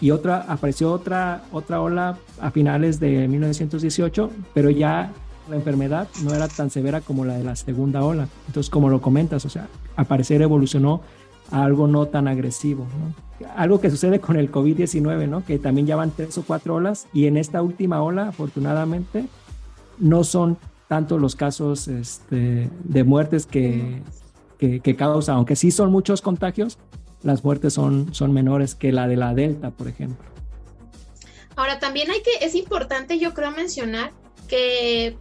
y 0.00 0.10
otra 0.10 0.44
apareció 0.48 0.92
otra 0.92 1.44
otra 1.52 1.80
ola 1.80 2.18
a 2.40 2.50
finales 2.50 3.00
de 3.00 3.28
1918, 3.28 4.30
pero 4.52 4.70
ya 4.70 5.10
la 5.48 5.56
enfermedad 5.56 6.08
no 6.22 6.34
era 6.34 6.48
tan 6.48 6.70
severa 6.70 7.00
como 7.00 7.24
la 7.24 7.38
de 7.38 7.44
la 7.44 7.56
segunda 7.56 8.02
ola. 8.02 8.28
Entonces, 8.48 8.68
como 8.68 8.90
lo 8.90 9.00
comentas, 9.00 9.44
o 9.44 9.48
sea, 9.48 9.68
al 9.94 10.06
parecer 10.06 10.42
evolucionó 10.42 11.02
algo 11.50 11.86
no 11.86 12.06
tan 12.06 12.28
agresivo, 12.28 12.86
Algo 13.54 13.80
que 13.80 13.90
sucede 13.90 14.18
con 14.18 14.36
el 14.36 14.50
COVID-19, 14.50 15.28
¿no? 15.28 15.44
Que 15.44 15.58
también 15.58 15.86
ya 15.86 15.96
van 15.96 16.10
tres 16.10 16.38
o 16.38 16.42
cuatro 16.42 16.76
olas 16.76 17.06
y 17.12 17.26
en 17.26 17.36
esta 17.36 17.62
última 17.62 18.02
ola, 18.02 18.28
afortunadamente, 18.28 19.26
no 19.98 20.24
son 20.24 20.58
tanto 20.88 21.18
los 21.18 21.36
casos 21.36 21.88
este, 21.88 22.70
de 22.84 23.04
muertes 23.04 23.44
que, 23.46 24.02
que, 24.58 24.80
que, 24.80 24.96
causa, 24.96 25.34
aunque 25.34 25.56
sí 25.56 25.70
son 25.70 25.90
muchos 25.90 26.22
contagios, 26.22 26.78
las 27.22 27.44
muertes 27.44 27.74
son, 27.74 28.14
son 28.14 28.32
menores 28.32 28.74
que 28.74 28.92
la 28.92 29.08
de 29.08 29.16
la 29.16 29.34
Delta, 29.34 29.70
por 29.70 29.88
ejemplo. 29.88 30.24
Ahora, 31.56 31.78
también 31.78 32.10
hay 32.10 32.22
que, 32.22 32.44
es 32.44 32.54
importante 32.54 33.18
yo 33.18 33.34
creo 33.34 33.50
mencionar 33.50 34.12
que 34.46 35.16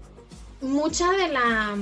mucha 0.61 1.11
de 1.11 1.29
la 1.29 1.75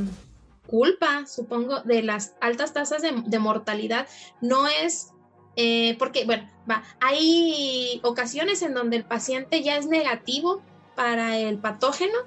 culpa, 0.73 1.27
supongo, 1.27 1.81
de 1.81 2.01
las 2.01 2.33
altas 2.41 2.73
tasas 2.73 3.03
de, 3.03 3.37
mortalidad 3.39 4.07
no 4.41 4.67
es 4.67 5.11
eh, 5.55 5.95
porque, 5.99 6.25
bueno, 6.25 6.49
va, 6.67 6.81
hay 6.99 8.01
ocasiones 8.03 8.63
en 8.63 8.73
donde 8.73 8.97
el 8.97 9.05
paciente 9.05 9.61
ya 9.61 9.77
es 9.77 9.85
negativo 9.85 10.63
para 10.95 11.37
el 11.37 11.59
patógeno, 11.59 12.17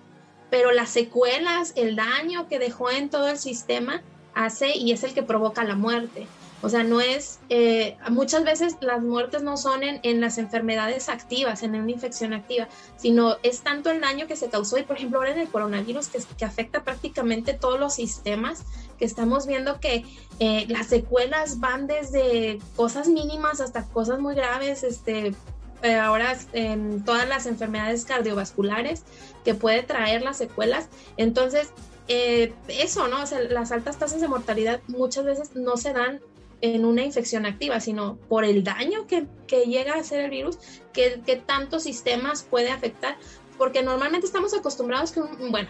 pero 0.48 0.70
las 0.70 0.90
secuelas, 0.90 1.72
el 1.74 1.96
daño 1.96 2.46
que 2.46 2.60
dejó 2.60 2.88
en 2.88 3.10
todo 3.10 3.26
el 3.26 3.38
sistema 3.38 4.04
hace 4.32 4.76
y 4.76 4.92
es 4.92 5.02
el 5.02 5.12
que 5.12 5.24
provoca 5.24 5.64
la 5.64 5.74
muerte. 5.74 6.28
O 6.62 6.68
sea, 6.70 6.82
no 6.82 7.00
es, 7.00 7.38
eh, 7.50 7.96
muchas 8.10 8.44
veces 8.44 8.76
las 8.80 9.02
muertes 9.02 9.42
no 9.42 9.56
son 9.56 9.82
en, 9.82 10.20
las 10.20 10.38
enfermedades 10.38 11.08
activas, 11.08 11.62
en 11.62 11.74
una 11.74 11.90
infección 11.90 12.32
activa, 12.32 12.68
sino 12.96 13.36
es 13.42 13.60
tanto 13.60 13.90
el 13.90 14.00
daño 14.00 14.26
que 14.26 14.36
se 14.36 14.48
causó 14.48 14.78
y 14.78 14.82
por 14.82 14.96
ejemplo 14.96 15.18
ahora 15.18 15.32
en 15.32 15.40
el 15.40 15.48
coronavirus 15.48 16.08
que, 16.08 16.18
que 16.36 16.44
afecta 16.44 16.82
prácticamente 16.82 17.52
todos 17.52 17.78
los 17.78 17.94
sistemas, 17.94 18.64
que 18.98 19.04
estamos 19.04 19.46
viendo 19.46 19.80
que 19.80 20.06
eh, 20.40 20.64
las 20.68 20.86
secuelas 20.86 21.60
van 21.60 21.86
desde 21.86 22.58
cosas 22.74 23.08
mínimas 23.08 23.60
hasta 23.60 23.84
cosas 23.84 24.18
muy 24.18 24.34
graves, 24.34 24.82
este, 24.82 25.34
eh, 25.82 25.94
ahora 25.94 26.38
en 26.54 27.04
todas 27.04 27.28
las 27.28 27.44
enfermedades 27.44 28.06
cardiovasculares 28.06 29.02
que 29.44 29.54
puede 29.54 29.82
traer 29.82 30.22
las 30.22 30.38
secuelas. 30.38 30.88
Entonces, 31.18 31.68
eso, 32.08 33.08
¿no? 33.08 33.22
O 33.22 33.26
sea, 33.26 33.40
las 33.40 33.72
altas 33.72 33.98
tasas 33.98 34.20
de 34.20 34.28
mortalidad 34.28 34.80
muchas 34.86 35.24
veces 35.24 35.56
no 35.56 35.76
se 35.76 35.92
dan 35.92 36.20
en 36.60 36.84
una 36.84 37.04
infección 37.04 37.46
activa, 37.46 37.80
sino 37.80 38.16
por 38.28 38.44
el 38.44 38.64
daño 38.64 39.06
que, 39.06 39.26
llega 39.66 39.94
a 39.94 39.98
hacer 39.98 40.20
el 40.20 40.30
virus, 40.30 40.58
que, 40.92 41.42
tantos 41.44 41.82
sistemas 41.82 42.42
puede 42.42 42.70
afectar, 42.70 43.16
porque 43.58 43.82
normalmente 43.82 44.26
estamos 44.26 44.54
acostumbrados 44.54 45.12
que, 45.12 45.20
bueno, 45.50 45.68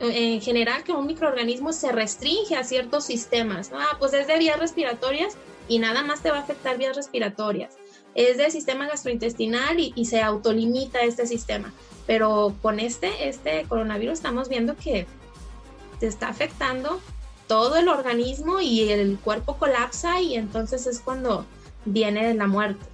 en 0.00 0.40
general 0.40 0.82
que 0.82 0.92
un 0.92 1.06
microorganismo 1.06 1.72
se 1.72 1.92
restringe 1.92 2.56
a 2.56 2.64
ciertos 2.64 3.04
sistemas, 3.04 3.70
ah, 3.72 3.96
pues 3.98 4.12
es 4.12 4.26
de 4.26 4.38
vías 4.38 4.58
respiratorias 4.58 5.36
y 5.68 5.78
nada 5.78 6.02
más 6.02 6.20
te 6.20 6.30
va 6.30 6.38
a 6.38 6.40
afectar 6.40 6.76
vías 6.78 6.96
respiratorias, 6.96 7.76
es 8.14 8.36
del 8.36 8.50
sistema 8.50 8.86
gastrointestinal 8.86 9.78
y, 9.78 9.92
y 9.94 10.06
se 10.06 10.20
autolimita 10.20 11.00
este 11.02 11.26
sistema, 11.26 11.72
Pero 12.06 12.54
con 12.60 12.80
este, 12.80 13.28
este 13.28 13.64
coronavirus 13.68 14.14
estamos 14.14 14.48
viendo 14.48 14.76
que 14.76 15.06
te 16.00 16.06
está 16.06 16.28
afectando 16.28 17.00
todo 17.46 17.76
el 17.76 17.88
organismo 17.88 18.60
y 18.60 18.88
el 18.90 19.18
cuerpo 19.18 19.56
colapsa 19.56 20.20
y 20.20 20.34
entonces 20.34 20.86
es 20.86 21.00
cuando 21.00 21.44
viene 21.84 22.32
la 22.34 22.46
muerte. 22.46 22.84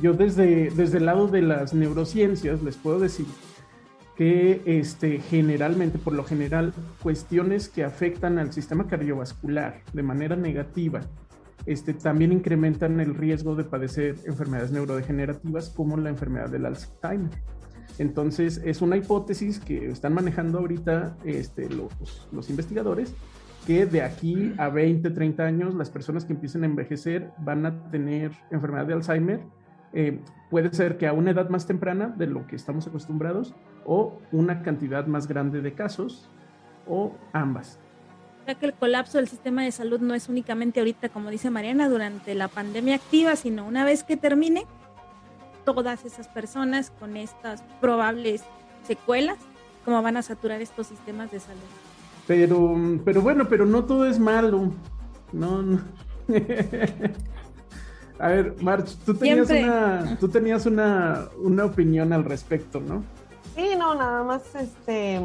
Yo 0.00 0.12
desde, 0.12 0.70
desde 0.70 0.98
el 0.98 1.06
lado 1.06 1.28
de 1.28 1.42
las 1.42 1.72
neurociencias 1.72 2.62
les 2.62 2.76
puedo 2.76 2.98
decir 2.98 3.26
que 4.16 4.60
este, 4.66 5.20
generalmente, 5.20 5.98
por 5.98 6.12
lo 6.12 6.24
general, 6.24 6.74
cuestiones 7.02 7.68
que 7.68 7.84
afectan 7.84 8.38
al 8.38 8.52
sistema 8.52 8.86
cardiovascular 8.86 9.80
de 9.92 10.02
manera 10.02 10.36
negativa, 10.36 11.00
este, 11.64 11.94
también 11.94 12.32
incrementan 12.32 13.00
el 13.00 13.14
riesgo 13.14 13.54
de 13.54 13.64
padecer 13.64 14.16
enfermedades 14.26 14.72
neurodegenerativas 14.72 15.70
como 15.70 15.96
la 15.96 16.10
enfermedad 16.10 16.50
del 16.50 16.66
Alzheimer. 16.66 17.30
Entonces, 17.98 18.60
es 18.64 18.82
una 18.82 18.96
hipótesis 18.96 19.58
que 19.58 19.90
están 19.90 20.14
manejando 20.14 20.58
ahorita 20.58 21.16
este, 21.24 21.68
los, 21.68 22.28
los 22.32 22.50
investigadores, 22.50 23.14
que 23.66 23.86
de 23.86 24.02
aquí 24.02 24.54
a 24.58 24.68
20, 24.68 25.10
30 25.10 25.42
años, 25.42 25.74
las 25.74 25.90
personas 25.90 26.24
que 26.24 26.32
empiecen 26.32 26.62
a 26.64 26.66
envejecer 26.66 27.30
van 27.38 27.66
a 27.66 27.90
tener 27.90 28.32
enfermedad 28.50 28.86
de 28.86 28.94
Alzheimer. 28.94 29.40
Eh, 29.92 30.20
puede 30.50 30.72
ser 30.72 30.96
que 30.96 31.06
a 31.06 31.12
una 31.12 31.30
edad 31.30 31.48
más 31.48 31.66
temprana 31.66 32.08
de 32.08 32.26
lo 32.26 32.46
que 32.46 32.56
estamos 32.56 32.86
acostumbrados 32.86 33.54
o 33.84 34.18
una 34.32 34.62
cantidad 34.62 35.06
más 35.06 35.28
grande 35.28 35.60
de 35.60 35.74
casos 35.74 36.30
o 36.86 37.14
ambas. 37.32 37.78
Ya 38.46 38.54
que 38.56 38.66
el 38.66 38.72
colapso 38.72 39.18
del 39.18 39.28
sistema 39.28 39.62
de 39.62 39.70
salud 39.70 40.00
no 40.00 40.14
es 40.14 40.28
únicamente 40.28 40.80
ahorita, 40.80 41.10
como 41.10 41.30
dice 41.30 41.50
Mariana, 41.50 41.88
durante 41.88 42.34
la 42.34 42.48
pandemia 42.48 42.96
activa, 42.96 43.36
sino 43.36 43.66
una 43.66 43.84
vez 43.84 44.02
que 44.02 44.16
termine, 44.16 44.66
todas 45.64 46.04
esas 46.04 46.26
personas 46.26 46.90
con 46.90 47.16
estas 47.16 47.62
probables 47.80 48.42
secuelas, 48.84 49.38
como 49.84 50.02
van 50.02 50.16
a 50.16 50.22
saturar 50.22 50.60
estos 50.60 50.88
sistemas 50.88 51.30
de 51.30 51.38
salud. 51.38 51.60
Pero, 52.32 52.74
pero 53.04 53.20
bueno, 53.20 53.46
pero 53.46 53.66
no 53.66 53.84
todo 53.84 54.06
es 54.06 54.18
malo. 54.18 54.72
No, 55.32 55.60
no. 55.60 55.80
A 58.18 58.28
ver, 58.28 58.56
March, 58.62 58.96
tú 59.04 59.14
tenías, 59.14 59.50
una, 59.50 60.16
tú 60.18 60.28
tenías 60.28 60.64
una, 60.64 61.28
una 61.42 61.66
opinión 61.66 62.12
al 62.14 62.24
respecto, 62.24 62.80
¿no? 62.80 63.04
Sí, 63.54 63.70
no, 63.76 63.94
nada 63.94 64.22
más, 64.22 64.54
este, 64.54 65.20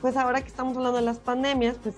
pues 0.00 0.16
ahora 0.16 0.40
que 0.40 0.48
estamos 0.48 0.76
hablando 0.76 0.98
de 0.98 1.04
las 1.04 1.18
pandemias, 1.18 1.76
pues 1.82 1.96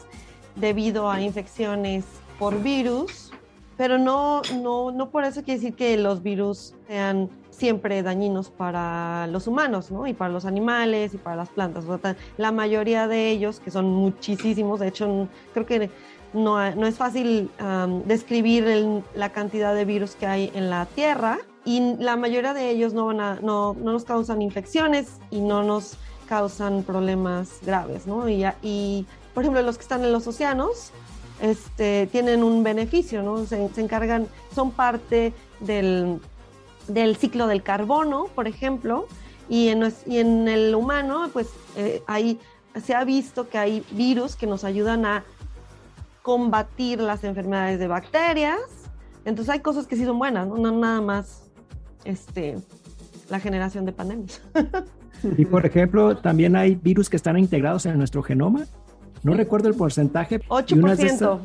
debido 0.57 1.09
a 1.09 1.21
infecciones 1.21 2.05
por 2.39 2.61
virus, 2.63 3.31
pero 3.77 3.97
no, 3.97 4.43
no, 4.61 4.91
no 4.91 5.11
por 5.11 5.23
eso 5.25 5.45
quiere 5.45 5.61
decir 5.61 5.77
que 5.77 5.97
los 5.99 6.23
virus 6.23 6.75
sean 6.89 7.31
siempre 7.63 8.03
dañinos 8.03 8.51
para 8.51 9.29
los 9.29 9.47
humanos, 9.47 9.93
¿no? 9.93 10.09
Y 10.09 10.15
para 10.15 10.33
los 10.33 10.47
animales 10.47 11.15
y 11.15 11.17
para 11.17 11.37
las 11.37 11.49
plantas. 11.49 11.85
La 12.37 12.51
mayoría 12.51 13.07
de 13.07 13.31
ellos, 13.31 13.61
que 13.61 13.71
son 13.71 13.87
muchísimos, 13.87 14.81
de 14.81 14.89
hecho, 14.89 15.29
creo 15.55 15.65
que 15.65 15.89
no, 16.33 16.75
no 16.75 16.87
es 16.89 16.97
fácil 16.97 17.53
describir 18.05 18.65
la 19.15 19.29
cantidad 19.29 19.77
de 19.77 19.85
virus 19.85 20.17
que 20.17 20.27
hay 20.27 20.51
en 20.55 20.71
la 20.71 20.87
Tierra 20.87 21.39
y 21.65 21.95
la 22.01 22.17
mayoría 22.17 22.53
de 22.53 22.69
ellos 22.69 22.95
no, 22.95 23.07
van 23.07 23.21
a, 23.21 23.39
no, 23.41 23.77
no 23.79 23.93
nos 23.93 24.03
causan 24.03 24.43
infecciones 24.43 25.21
y 25.31 25.41
no 25.41 25.63
nos 25.63 25.97
causan 26.29 26.83
problemas 26.83 27.61
graves, 27.65 28.09
¿no? 28.09 28.29
Y, 28.29 28.45
y, 28.61 29.07
por 29.35 29.45
ejemplo, 29.45 29.63
los 29.63 29.77
que 29.77 29.83
están 29.83 30.03
en 30.03 30.11
los 30.11 30.27
océanos 30.27 30.91
este, 31.41 32.09
tienen 32.09 32.43
un 32.43 32.65
beneficio, 32.65 33.23
¿no? 33.23 33.47
Se, 33.47 33.71
encargan, 33.77 34.27
son 34.53 34.73
parte 34.73 35.33
del, 35.61 36.21
del, 36.89 37.17
ciclo 37.17 37.47
del 37.47 37.63
carbono, 37.63 38.27
por 38.35 38.47
ejemplo, 38.47 39.07
y 39.49 39.69
en, 39.69 39.93
y 40.07 40.19
en 40.19 40.49
el 40.49 40.75
humano, 40.75 41.29
pues 41.33 41.49
eh, 41.77 42.03
ahí 42.07 42.39
se 42.83 42.95
ha 42.95 43.05
visto 43.05 43.49
que 43.49 43.59
hay 43.59 43.85
virus 43.93 44.37
que 44.37 44.47
nos 44.47 44.65
ayudan 44.65 45.05
a 45.05 45.25
combatir 46.23 47.01
las 47.01 47.25
enfermedades 47.25 47.79
de 47.79 47.87
bacterias. 47.87 48.61
Entonces 49.25 49.53
hay 49.53 49.61
cosas 49.61 49.87
que 49.87 49.97
sí 49.97 50.05
son 50.05 50.19
buenas, 50.19 50.47
no, 50.49 50.57
no 50.57 50.73
nada 50.73 51.01
más 51.01 51.51
este, 52.05 52.57
la 53.29 53.41
generación 53.41 53.85
de 53.85 53.93
pandemias. 53.93 54.41
Y 55.39 55.45
por 55.45 55.65
ejemplo, 55.65 56.17
también 56.17 56.57
hay 56.57 56.75
virus 56.75 57.09
que 57.09 57.17
están 57.17 57.39
integrados 57.39 57.87
en 57.87 57.97
nuestro 57.97 58.25
genoma. 58.25 58.67
No 59.23 59.35
recuerdo 59.35 59.69
el 59.69 59.75
porcentaje. 59.75 60.41
8%. 60.49 61.39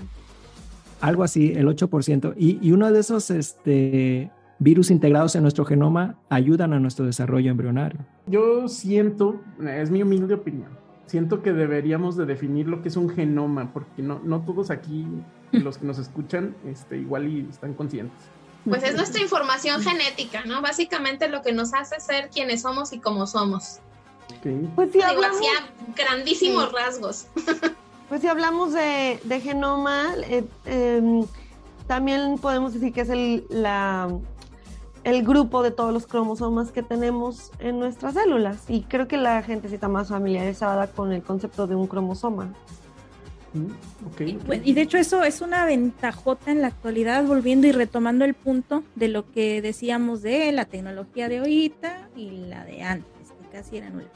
algo 1.02 1.24
así, 1.24 1.54
el 1.56 1.68
8%. 1.68 2.34
Y, 2.38 2.58
y 2.68 2.72
uno 2.72 2.92
de 2.92 3.00
esos 3.00 3.30
este, 3.30 4.32
virus 4.60 4.92
integrados 4.92 5.36
en 5.36 5.44
nuestro 5.44 5.66
genoma 5.66 6.16
ayudan 6.30 6.74
a 6.74 6.80
nuestro 6.80 7.06
desarrollo 7.06 7.52
embrionario. 7.52 8.00
Yo 8.28 8.68
siento, 8.68 9.42
es 9.66 9.92
mi 9.92 10.02
humilde 10.02 10.34
opinión, 10.34 10.70
siento 11.06 11.42
que 11.42 11.54
deberíamos 11.54 12.16
de 12.18 12.26
definir 12.26 12.68
lo 12.68 12.82
que 12.82 12.90
es 12.90 12.98
un 12.98 13.10
genoma, 13.10 13.72
porque 13.74 14.02
no, 14.02 14.20
no 14.24 14.42
todos 14.42 14.72
aquí, 14.72 15.06
los 15.52 15.78
que 15.78 15.86
nos 15.86 15.98
escuchan, 16.00 16.56
este, 16.66 16.98
igual 16.98 17.28
y 17.28 17.48
están 17.50 17.74
conscientes. 17.74 18.18
Pues 18.66 18.84
es 18.84 18.96
nuestra 18.96 19.22
información 19.22 19.82
genética, 19.82 20.44
¿no? 20.46 20.62
Básicamente 20.62 21.30
lo 21.30 21.42
que 21.42 21.54
nos 21.54 21.74
hace 21.74 22.00
ser 22.02 22.30
quienes 22.30 22.64
somos 22.64 22.92
y 22.94 23.00
cómo 23.00 23.28
somos. 23.28 23.80
Pues 24.76 24.92
si 24.92 25.02
hablamos... 25.02 25.40
grandísimos 25.96 26.72
rasgos. 26.72 27.28
Pues 28.10 28.22
si 28.22 28.28
hablamos 28.28 28.74
de, 28.74 29.42
genoma, 29.42 30.14
eh, 30.30 30.46
em, 30.66 31.26
también 31.88 32.38
podemos 32.38 32.74
decir 32.74 32.94
que 32.94 33.02
es 33.02 33.10
el, 33.10 33.46
la, 33.50 34.10
el 35.04 35.24
grupo 35.24 35.64
de 35.64 35.72
todos 35.72 35.94
los 35.94 36.08
cromosomas 36.08 36.72
que 36.72 36.84
tenemos 36.84 37.52
en 37.60 37.80
nuestras 37.80 38.14
células. 38.14 38.66
Y 38.68 38.82
creo 38.82 39.08
que 39.08 39.18
la 39.18 39.42
gente 39.44 39.74
está 39.74 39.88
más 39.88 40.10
familiarizada 40.10 40.88
con 40.88 41.12
el 41.12 41.24
concepto 41.24 41.68
de 41.68 41.76
un 41.76 41.88
cromosoma. 41.88 42.54
Y, 44.64 44.74
de 44.74 44.82
hecho 44.82 44.98
eso 44.98 45.24
es 45.24 45.42
una 45.42 45.66
ventajota 45.66 46.52
en 46.52 46.62
la 46.62 46.68
actualidad, 46.68 47.24
volviendo 47.24 47.68
y 47.68 47.72
retomando 47.72 48.26
el 48.26 48.34
punto 48.34 48.84
de 48.96 49.08
lo 49.08 49.32
que 49.32 49.62
decíamos 49.62 50.22
de 50.22 50.52
la 50.52 50.66
tecnología 50.66 51.30
de 51.30 51.40
ahorita 51.40 52.10
y 52.16 52.30
la 52.48 52.66
de 52.66 52.84
antes, 52.84 53.32
que 53.42 53.58
casi 53.58 53.78
era 53.78 53.90
nula. 53.90 54.08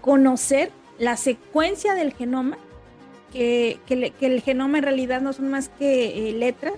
Conocer 0.00 0.70
la 0.98 1.16
secuencia 1.16 1.94
del 1.94 2.12
genoma, 2.12 2.58
que, 3.32 3.78
el 4.20 4.42
genoma 4.42 4.78
en 4.78 4.84
realidad 4.84 5.20
no 5.20 5.32
son 5.32 5.50
más 5.50 5.68
que 5.68 6.28
eh, 6.28 6.32
letras, 6.32 6.74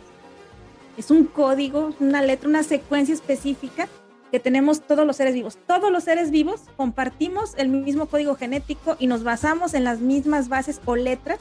es 0.96 1.10
un 1.10 1.24
código, 1.24 1.94
una 2.00 2.22
letra, 2.22 2.48
una 2.48 2.62
secuencia 2.62 3.14
específica 3.14 3.88
que 4.30 4.40
tenemos 4.40 4.80
todos 4.80 5.06
los 5.06 5.16
seres 5.16 5.34
vivos. 5.34 5.58
Todos 5.66 5.92
los 5.92 6.04
seres 6.04 6.30
vivos 6.30 6.62
compartimos 6.76 7.54
el 7.56 7.68
mismo 7.68 8.06
código 8.06 8.34
genético 8.34 8.96
y 8.98 9.06
nos 9.06 9.22
basamos 9.22 9.74
en 9.74 9.84
las 9.84 10.00
mismas 10.00 10.48
bases 10.48 10.80
o 10.84 10.96
letras. 10.96 11.38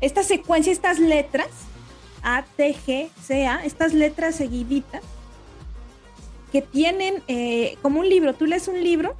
Esta 0.00 0.22
secuencia, 0.22 0.72
estas 0.72 0.98
letras, 0.98 1.48
A, 2.22 2.44
T, 2.56 2.74
G, 2.86 3.08
C, 3.22 3.46
A, 3.46 3.64
estas 3.64 3.92
letras 3.92 4.36
seguiditas, 4.36 5.02
que 6.50 6.62
tienen 6.62 7.22
eh, 7.28 7.76
como 7.82 8.00
un 8.00 8.08
libro, 8.08 8.32
tú 8.32 8.46
lees 8.46 8.68
un 8.68 8.82
libro, 8.82 9.16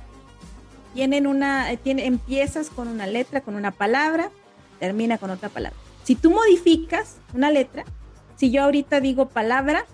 tienen 0.94 1.27
una, 1.27 1.72
eh, 1.72 1.77
tiene, 1.77 2.07
empiezas 2.07 2.70
con 2.70 2.88
una 2.88 3.07
letra, 3.07 3.40
con 3.40 3.57
una 3.57 3.72
palabra, 3.72 4.31
termina 4.79 5.18
con 5.18 5.31
otra 5.31 5.48
palabra. 5.48 5.77
Si 6.05 6.14
tú 6.14 6.31
modificas 6.31 7.16
una 7.35 7.50
letra, 7.50 7.85
si 8.37 8.51
yo 8.51 8.62
ahorita 8.62 9.01
digo 9.01 9.29
palabra, 9.29 9.85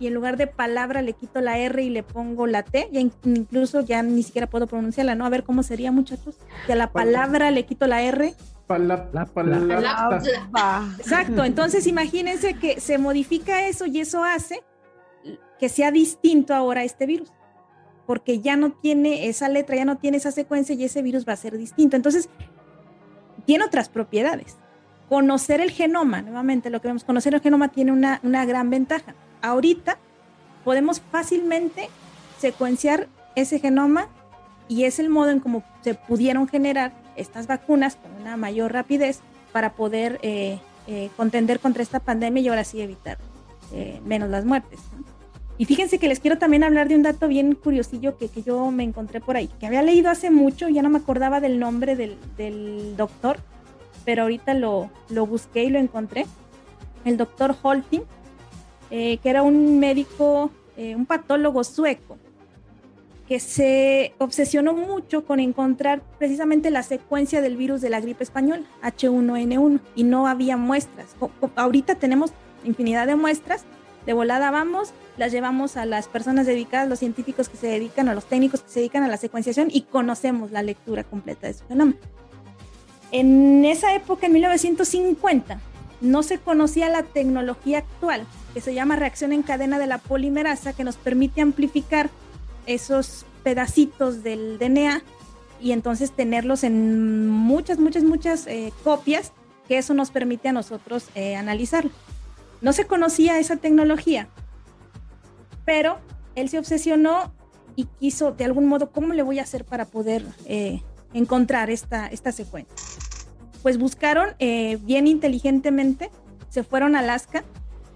y 0.00 0.06
en 0.06 0.14
lugar 0.14 0.36
de 0.36 0.46
palabra 0.46 1.02
le 1.02 1.12
quito 1.14 1.40
la 1.40 1.58
R 1.58 1.82
y 1.82 1.90
le 1.90 2.02
pongo 2.02 2.46
la 2.46 2.62
T, 2.62 2.88
ya 2.92 3.00
incluso 3.00 3.80
ya 3.80 4.02
ni 4.02 4.22
siquiera 4.22 4.46
puedo 4.46 4.66
pronunciarla, 4.66 5.14
¿no? 5.14 5.26
A 5.26 5.28
ver 5.28 5.42
cómo 5.42 5.62
sería, 5.62 5.90
muchachos. 5.90 6.36
Que 6.66 6.74
a 6.74 6.76
la 6.76 6.92
palabra 6.92 7.50
le 7.50 7.66
quito 7.66 7.86
la 7.86 8.02
R. 8.02 8.34
Exacto, 10.98 11.44
entonces 11.44 11.86
imagínense 11.86 12.54
que 12.54 12.80
se 12.80 12.98
modifica 12.98 13.66
eso 13.66 13.86
y 13.86 14.00
eso 14.00 14.22
hace 14.22 14.62
que 15.58 15.68
sea 15.68 15.90
distinto 15.90 16.54
ahora 16.54 16.84
este 16.84 17.06
virus, 17.06 17.32
porque 18.06 18.40
ya 18.40 18.56
no 18.56 18.70
tiene 18.72 19.26
esa 19.26 19.48
letra, 19.48 19.74
ya 19.74 19.84
no 19.84 19.96
tiene 19.96 20.18
esa 20.18 20.30
secuencia 20.30 20.74
y 20.74 20.84
ese 20.84 21.02
virus 21.02 21.26
va 21.26 21.32
a 21.32 21.36
ser 21.36 21.58
distinto. 21.58 21.96
Entonces, 21.96 22.28
tiene 23.46 23.64
otras 23.64 23.88
propiedades. 23.88 24.58
Conocer 25.08 25.60
el 25.60 25.70
genoma, 25.70 26.22
nuevamente 26.22 26.70
lo 26.70 26.80
que 26.80 26.88
vemos, 26.88 27.04
conocer 27.04 27.34
el 27.34 27.40
genoma 27.40 27.68
tiene 27.68 27.92
una, 27.92 28.20
una 28.22 28.44
gran 28.44 28.70
ventaja 28.70 29.14
ahorita 29.42 29.98
podemos 30.64 31.00
fácilmente 31.00 31.88
secuenciar 32.38 33.08
ese 33.34 33.58
genoma 33.58 34.08
y 34.68 34.84
es 34.84 34.98
el 34.98 35.08
modo 35.08 35.30
en 35.30 35.40
cómo 35.40 35.62
se 35.82 35.94
pudieron 35.94 36.46
generar 36.46 36.92
estas 37.16 37.46
vacunas 37.46 37.96
con 37.96 38.12
una 38.20 38.36
mayor 38.36 38.72
rapidez 38.72 39.20
para 39.52 39.72
poder 39.72 40.18
eh, 40.22 40.58
eh, 40.86 41.10
contender 41.16 41.60
contra 41.60 41.82
esta 41.82 42.00
pandemia 42.00 42.42
y 42.42 42.48
ahora 42.48 42.64
sí 42.64 42.80
evitar 42.80 43.18
eh, 43.72 44.00
menos 44.04 44.28
las 44.28 44.44
muertes. 44.44 44.80
Y 45.56 45.64
fíjense 45.64 45.98
que 45.98 46.06
les 46.06 46.20
quiero 46.20 46.38
también 46.38 46.62
hablar 46.62 46.86
de 46.86 46.94
un 46.94 47.02
dato 47.02 47.26
bien 47.26 47.54
curiosillo 47.54 48.16
que, 48.16 48.28
que, 48.28 48.42
yo 48.42 48.70
me 48.70 48.84
encontré 48.84 49.20
por 49.20 49.36
ahí, 49.36 49.48
que 49.58 49.66
había 49.66 49.82
leído 49.82 50.08
hace 50.08 50.30
mucho, 50.30 50.68
ya 50.68 50.82
no 50.82 50.90
me 50.90 50.98
acordaba 50.98 51.40
del 51.40 51.58
nombre 51.58 51.96
del, 51.96 52.16
del 52.36 52.96
doctor, 52.96 53.38
pero 54.08 54.22
ahorita 54.22 54.54
lo, 54.54 54.90
lo 55.10 55.26
busqué 55.26 55.64
y 55.64 55.68
lo 55.68 55.78
encontré. 55.78 56.24
El 57.04 57.18
doctor 57.18 57.54
Holting 57.60 58.04
eh, 58.90 59.18
que 59.18 59.28
era 59.28 59.42
un 59.42 59.78
médico, 59.78 60.50
eh, 60.78 60.96
un 60.96 61.04
patólogo 61.04 61.62
sueco, 61.62 62.16
que 63.28 63.38
se 63.38 64.14
obsesionó 64.16 64.72
mucho 64.72 65.26
con 65.26 65.40
encontrar 65.40 66.00
precisamente 66.18 66.70
la 66.70 66.82
secuencia 66.82 67.42
del 67.42 67.58
virus 67.58 67.82
de 67.82 67.90
la 67.90 68.00
gripe 68.00 68.24
española, 68.24 68.62
H1N1, 68.82 69.80
y 69.94 70.04
no 70.04 70.26
había 70.26 70.56
muestras. 70.56 71.14
Ahorita 71.54 71.96
tenemos 71.96 72.32
infinidad 72.64 73.06
de 73.06 73.14
muestras, 73.14 73.64
de 74.06 74.14
volada 74.14 74.50
vamos, 74.50 74.94
las 75.18 75.32
llevamos 75.32 75.76
a 75.76 75.84
las 75.84 76.08
personas 76.08 76.46
dedicadas, 76.46 76.88
los 76.88 77.00
científicos 77.00 77.50
que 77.50 77.58
se 77.58 77.66
dedican, 77.66 78.08
a 78.08 78.14
los 78.14 78.24
técnicos 78.24 78.62
que 78.62 78.70
se 78.70 78.80
dedican 78.80 79.02
a 79.02 79.08
la 79.08 79.18
secuenciación 79.18 79.68
y 79.70 79.82
conocemos 79.82 80.50
la 80.50 80.62
lectura 80.62 81.04
completa 81.04 81.46
de 81.46 81.52
su 81.52 81.64
fenómeno. 81.66 81.98
En 83.10 83.64
esa 83.64 83.94
época, 83.94 84.26
en 84.26 84.32
1950, 84.34 85.60
no 86.00 86.22
se 86.22 86.38
conocía 86.38 86.88
la 86.88 87.02
tecnología 87.02 87.78
actual, 87.78 88.26
que 88.54 88.60
se 88.60 88.74
llama 88.74 88.96
reacción 88.96 89.32
en 89.32 89.42
cadena 89.42 89.78
de 89.78 89.86
la 89.86 89.98
polimerasa, 89.98 90.72
que 90.72 90.84
nos 90.84 90.96
permite 90.96 91.40
amplificar 91.40 92.10
esos 92.66 93.24
pedacitos 93.42 94.22
del 94.22 94.58
DNA 94.58 95.02
y 95.60 95.72
entonces 95.72 96.12
tenerlos 96.12 96.64
en 96.64 97.28
muchas, 97.28 97.78
muchas, 97.78 98.04
muchas 98.04 98.46
eh, 98.46 98.72
copias, 98.84 99.32
que 99.66 99.78
eso 99.78 99.94
nos 99.94 100.10
permite 100.10 100.48
a 100.48 100.52
nosotros 100.52 101.08
eh, 101.14 101.36
analizarlo. 101.36 101.90
No 102.60 102.72
se 102.72 102.86
conocía 102.86 103.38
esa 103.38 103.56
tecnología, 103.56 104.28
pero 105.64 105.98
él 106.34 106.48
se 106.48 106.58
obsesionó 106.58 107.32
y 107.76 107.84
quiso 108.00 108.32
de 108.32 108.44
algún 108.44 108.66
modo, 108.66 108.90
¿cómo 108.90 109.14
le 109.14 109.22
voy 109.22 109.38
a 109.38 109.42
hacer 109.42 109.64
para 109.64 109.84
poder 109.84 110.24
eh, 110.46 110.82
encontrar 111.12 111.70
esta, 111.70 112.06
esta 112.06 112.32
secuencia? 112.32 112.74
Pues 113.62 113.78
buscaron 113.78 114.28
bien 114.38 115.06
inteligentemente, 115.06 116.10
se 116.48 116.62
fueron 116.62 116.94
a 116.94 117.00
Alaska, 117.00 117.44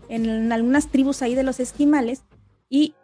en, 0.09 0.53
algunas 0.53 0.89
tribus 0.89 1.23
ahí 1.23 1.35
de 1.35 1.45
los 1.45 1.61
esquimales, 1.61 2.25
y 2.69 2.95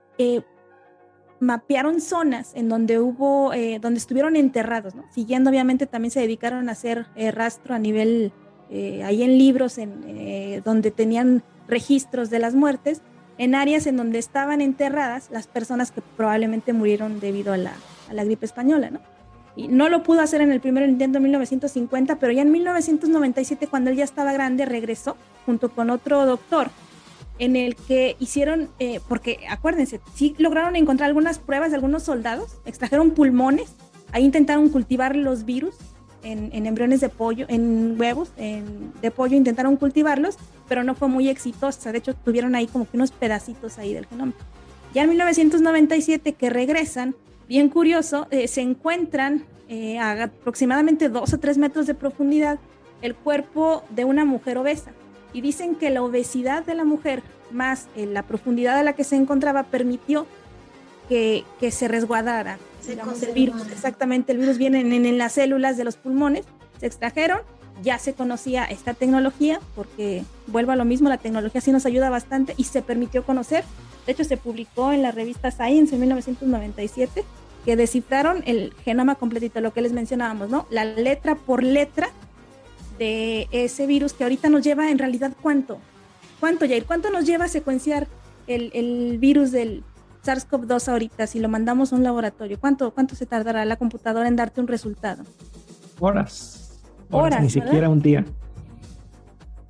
mapearon 1.40 2.00
zonas 2.00 2.52
en 2.54 2.68
donde 2.68 2.98
hubo, 2.98 3.52
eh, 3.52 3.78
donde 3.80 3.98
estuvieron 3.98 4.36
enterrados, 4.36 4.94
¿no? 4.94 5.04
Siguiendo, 5.12 5.50
obviamente, 5.50 5.86
también 5.86 6.10
se 6.10 6.20
dedicaron 6.20 6.68
a 6.68 6.72
hacer 6.72 7.06
eh, 7.16 7.30
rastro 7.30 7.74
a 7.74 7.78
nivel, 7.78 8.32
eh, 8.70 9.02
ahí 9.04 9.22
en 9.22 9.38
libros, 9.38 9.78
en, 9.78 10.62
donde 10.64 10.90
tenían 10.90 11.42
registros 11.66 12.30
de 12.30 12.38
las 12.38 12.54
muertes, 12.54 13.02
en 13.38 13.54
áreas 13.54 13.86
en 13.86 13.96
donde 13.96 14.18
estaban 14.18 14.60
enterradas 14.60 15.28
las 15.30 15.46
personas 15.46 15.92
que 15.92 16.00
probablemente 16.00 16.72
murieron 16.72 17.20
debido 17.20 17.52
a 17.52 17.56
la, 17.56 17.74
a 18.08 18.14
la 18.14 18.24
gripe 18.24 18.46
española, 18.46 18.90
¿no? 18.90 19.00
Y 19.58 19.66
no 19.66 19.88
lo 19.88 20.04
pudo 20.04 20.20
hacer 20.20 20.40
en 20.40 20.52
el 20.52 20.60
primer 20.60 20.88
intento 20.88 21.18
en 21.18 21.24
1950, 21.24 22.20
pero 22.20 22.32
ya 22.32 22.42
en 22.42 22.52
1997, 22.52 23.66
cuando 23.66 23.90
él 23.90 23.96
ya 23.96 24.04
estaba 24.04 24.32
grande, 24.32 24.64
regresó 24.64 25.16
junto 25.44 25.70
con 25.70 25.90
otro 25.90 26.24
doctor 26.26 26.70
en 27.40 27.56
el 27.56 27.74
que 27.74 28.14
hicieron, 28.20 28.68
eh, 28.78 29.00
porque 29.08 29.40
acuérdense, 29.50 30.00
sí 30.14 30.36
lograron 30.38 30.76
encontrar 30.76 31.08
algunas 31.08 31.40
pruebas 31.40 31.70
de 31.70 31.74
algunos 31.74 32.04
soldados, 32.04 32.58
extrajeron 32.66 33.10
pulmones, 33.10 33.74
ahí 34.12 34.24
intentaron 34.24 34.68
cultivar 34.68 35.16
los 35.16 35.44
virus 35.44 35.74
en, 36.22 36.64
embriones 36.64 37.00
de 37.00 37.08
pollo, 37.08 37.46
en 37.48 37.96
huevos 37.98 38.30
de 38.36 39.10
pollo, 39.10 39.36
intentaron 39.36 39.76
cultivarlos, 39.76 40.36
pero 40.68 40.84
no 40.84 40.94
fue 40.94 41.08
muy 41.08 41.28
exitosa, 41.28 41.90
de 41.90 41.98
hecho 41.98 42.14
tuvieron 42.14 42.54
ahí 42.54 42.68
como 42.68 42.88
que 42.88 42.96
unos 42.96 43.10
pedacitos 43.10 43.78
ahí 43.78 43.92
del 43.92 44.06
genoma. 44.06 44.34
Ya 44.94 45.02
en 45.02 45.08
1997 45.08 46.34
que 46.34 46.48
regresan, 46.48 47.16
bien 47.48 47.68
curioso, 47.68 48.26
eh, 48.30 48.46
se 48.48 48.60
encuentran 48.60 49.44
eh, 49.68 49.98
a 49.98 50.24
aproximadamente 50.24 51.08
dos 51.08 51.32
o 51.32 51.38
tres 51.38 51.58
metros 51.58 51.86
de 51.86 51.94
profundidad 51.94 52.58
el 53.02 53.14
cuerpo 53.14 53.84
de 53.90 54.04
una 54.04 54.24
mujer 54.24 54.58
obesa 54.58 54.92
y 55.32 55.40
dicen 55.40 55.74
que 55.74 55.90
la 55.90 56.02
obesidad 56.02 56.64
de 56.64 56.74
la 56.74 56.84
mujer 56.84 57.22
más 57.50 57.88
en 57.96 58.14
la 58.14 58.22
profundidad 58.22 58.78
a 58.78 58.82
la 58.82 58.94
que 58.94 59.04
se 59.04 59.16
encontraba 59.16 59.64
permitió 59.64 60.26
que, 61.08 61.44
que 61.60 61.70
se 61.70 61.88
resguardara 61.88 62.58
el 62.88 63.32
virus. 63.34 63.66
Exactamente, 63.70 64.32
el 64.32 64.38
virus 64.38 64.58
viene 64.58 64.80
en, 64.80 65.18
las 65.18 65.32
células 65.32 65.76
de 65.76 65.84
los 65.84 65.96
pulmones, 65.96 66.46
se 66.78 66.86
extrajeron, 66.86 67.40
ya 67.82 67.98
se 67.98 68.14
conocía 68.14 68.64
esta 68.64 68.94
tecnología, 68.94 69.60
porque 69.74 70.24
vuelvo 70.46 70.72
a 70.72 70.76
lo 70.76 70.84
mismo, 70.84 71.08
la 71.08 71.18
tecnología 71.18 71.60
sí 71.60 71.72
nos 71.72 71.86
ayuda 71.86 72.10
bastante 72.10 72.54
y 72.56 72.64
se 72.64 72.82
permitió 72.82 73.24
conocer. 73.24 73.64
De 74.06 74.12
hecho, 74.12 74.24
se 74.24 74.36
publicó 74.36 74.92
en 74.92 75.02
la 75.02 75.10
revista 75.10 75.50
Science 75.50 75.94
en 75.94 76.00
1997 76.00 77.24
que 77.64 77.76
descifraron 77.76 78.42
el 78.46 78.72
genoma 78.84 79.16
completito, 79.16 79.60
lo 79.60 79.72
que 79.72 79.82
les 79.82 79.92
mencionábamos, 79.92 80.48
¿no? 80.48 80.66
La 80.70 80.84
letra 80.84 81.34
por 81.34 81.62
letra 81.62 82.08
de 82.98 83.48
ese 83.52 83.86
virus 83.86 84.12
que 84.12 84.24
ahorita 84.24 84.48
nos 84.48 84.62
lleva 84.62 84.90
en 84.90 84.98
realidad 84.98 85.32
cuánto? 85.40 85.78
¿Cuánto, 86.40 86.66
Jair? 86.66 86.84
¿Cuánto 86.84 87.10
nos 87.10 87.24
lleva 87.24 87.46
a 87.46 87.48
secuenciar 87.48 88.06
el, 88.46 89.18
virus 89.18 89.52
del 89.52 89.84
SARS-CoV-2 90.24 90.88
ahorita 90.88 91.26
si 91.26 91.38
lo 91.38 91.48
mandamos 91.48 91.92
a 91.92 91.96
un 91.96 92.02
laboratorio? 92.02 92.58
¿Cuánto, 92.60 92.92
¿Cuánto 92.92 93.14
se 93.14 93.26
tardará 93.26 93.64
la 93.64 93.76
computadora 93.76 94.28
en 94.28 94.36
darte 94.36 94.60
un 94.60 94.68
resultado? 94.68 95.24
Horas. 96.00 96.67
Horas, 97.10 97.42
ni 97.42 97.50
siquiera 97.50 97.88
un 97.88 98.00
día. 98.00 98.24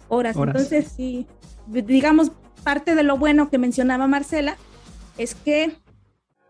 Horas. 0.08 0.36
Entonces, 0.36 0.92
sí, 0.96 1.26
digamos, 1.66 2.32
parte 2.64 2.94
de 2.94 3.02
lo 3.02 3.16
bueno 3.18 3.50
que 3.50 3.58
mencionaba 3.58 4.06
Marcela 4.06 4.56
es 5.16 5.34
que 5.34 5.76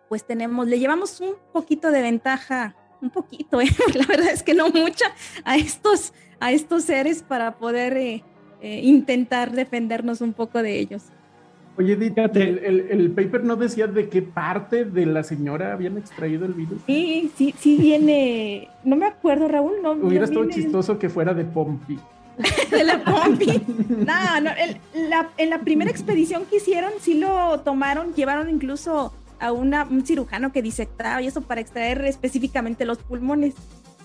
pues 0.09 0.25
tenemos, 0.25 0.67
le 0.67 0.79
llevamos 0.79 1.21
un 1.21 1.35
poquito 1.53 1.91
de 1.91 2.01
ventaja, 2.01 2.75
un 3.03 3.11
poquito, 3.11 3.61
¿eh? 3.61 3.69
la 3.95 4.07
verdad 4.07 4.31
es 4.33 4.43
que 4.43 4.55
no 4.55 4.71
mucha, 4.71 5.05
a 5.45 5.57
estos 5.57 6.15
a 6.41 6.53
estos 6.53 6.85
seres 6.85 7.23
para 7.23 7.59
poder 7.59 7.97
eh, 7.97 8.25
eh, 8.61 8.81
intentar 8.83 9.53
defendernos 9.53 10.21
un 10.21 10.33
poco 10.33 10.63
de 10.63 10.79
ellos. 10.79 11.05
Oye, 11.79 11.95
dígate, 11.95 12.67
el, 12.67 13.11
paper 13.13 13.45
no 13.45 13.55
decía 13.55 13.87
de 13.87 14.09
qué 14.09 14.21
parte 14.21 14.85
de 14.85 15.07
la 15.07 15.23
señora 15.23 15.73
habían 15.73 15.97
extraído 15.97 16.45
el 16.45 16.55
virus. 16.55 16.81
Sí, 16.87 17.31
sí, 17.37 17.55
sí 17.57 17.77
viene, 17.77 18.69
no 18.83 18.97
me 18.97 19.07
acuerdo, 19.07 19.47
Raúl, 19.47 19.75
no. 19.81 19.93
Hubiera 19.93 20.25
estado 20.25 20.49
chistoso 20.49 20.99
que 20.99 21.09
fuera 21.09 21.35
de 21.35 21.45
Pompi. 21.45 21.97
de 22.71 22.85
la 22.85 23.05
Pompi. 23.05 23.63
no, 23.89 24.41
no, 24.41 24.51
en 25.37 25.51
la 25.51 25.61
primera 25.61 25.89
expedición 25.89 26.47
que 26.51 26.57
hicieron 26.57 26.91
sí 27.01 27.15
lo 27.15 27.61
tomaron, 27.61 28.13
llevaron 28.13 28.51
incluso 28.51 29.13
a 29.39 29.53
una, 29.53 29.85
un 29.85 30.05
cirujano 30.05 30.51
que 30.53 30.63
disectaba 30.63 31.23
y 31.23 31.29
eso 31.29 31.43
para 31.43 31.61
extraer 31.61 32.05
específicamente 32.07 32.85
los 32.87 32.99
pulmones 32.99 33.55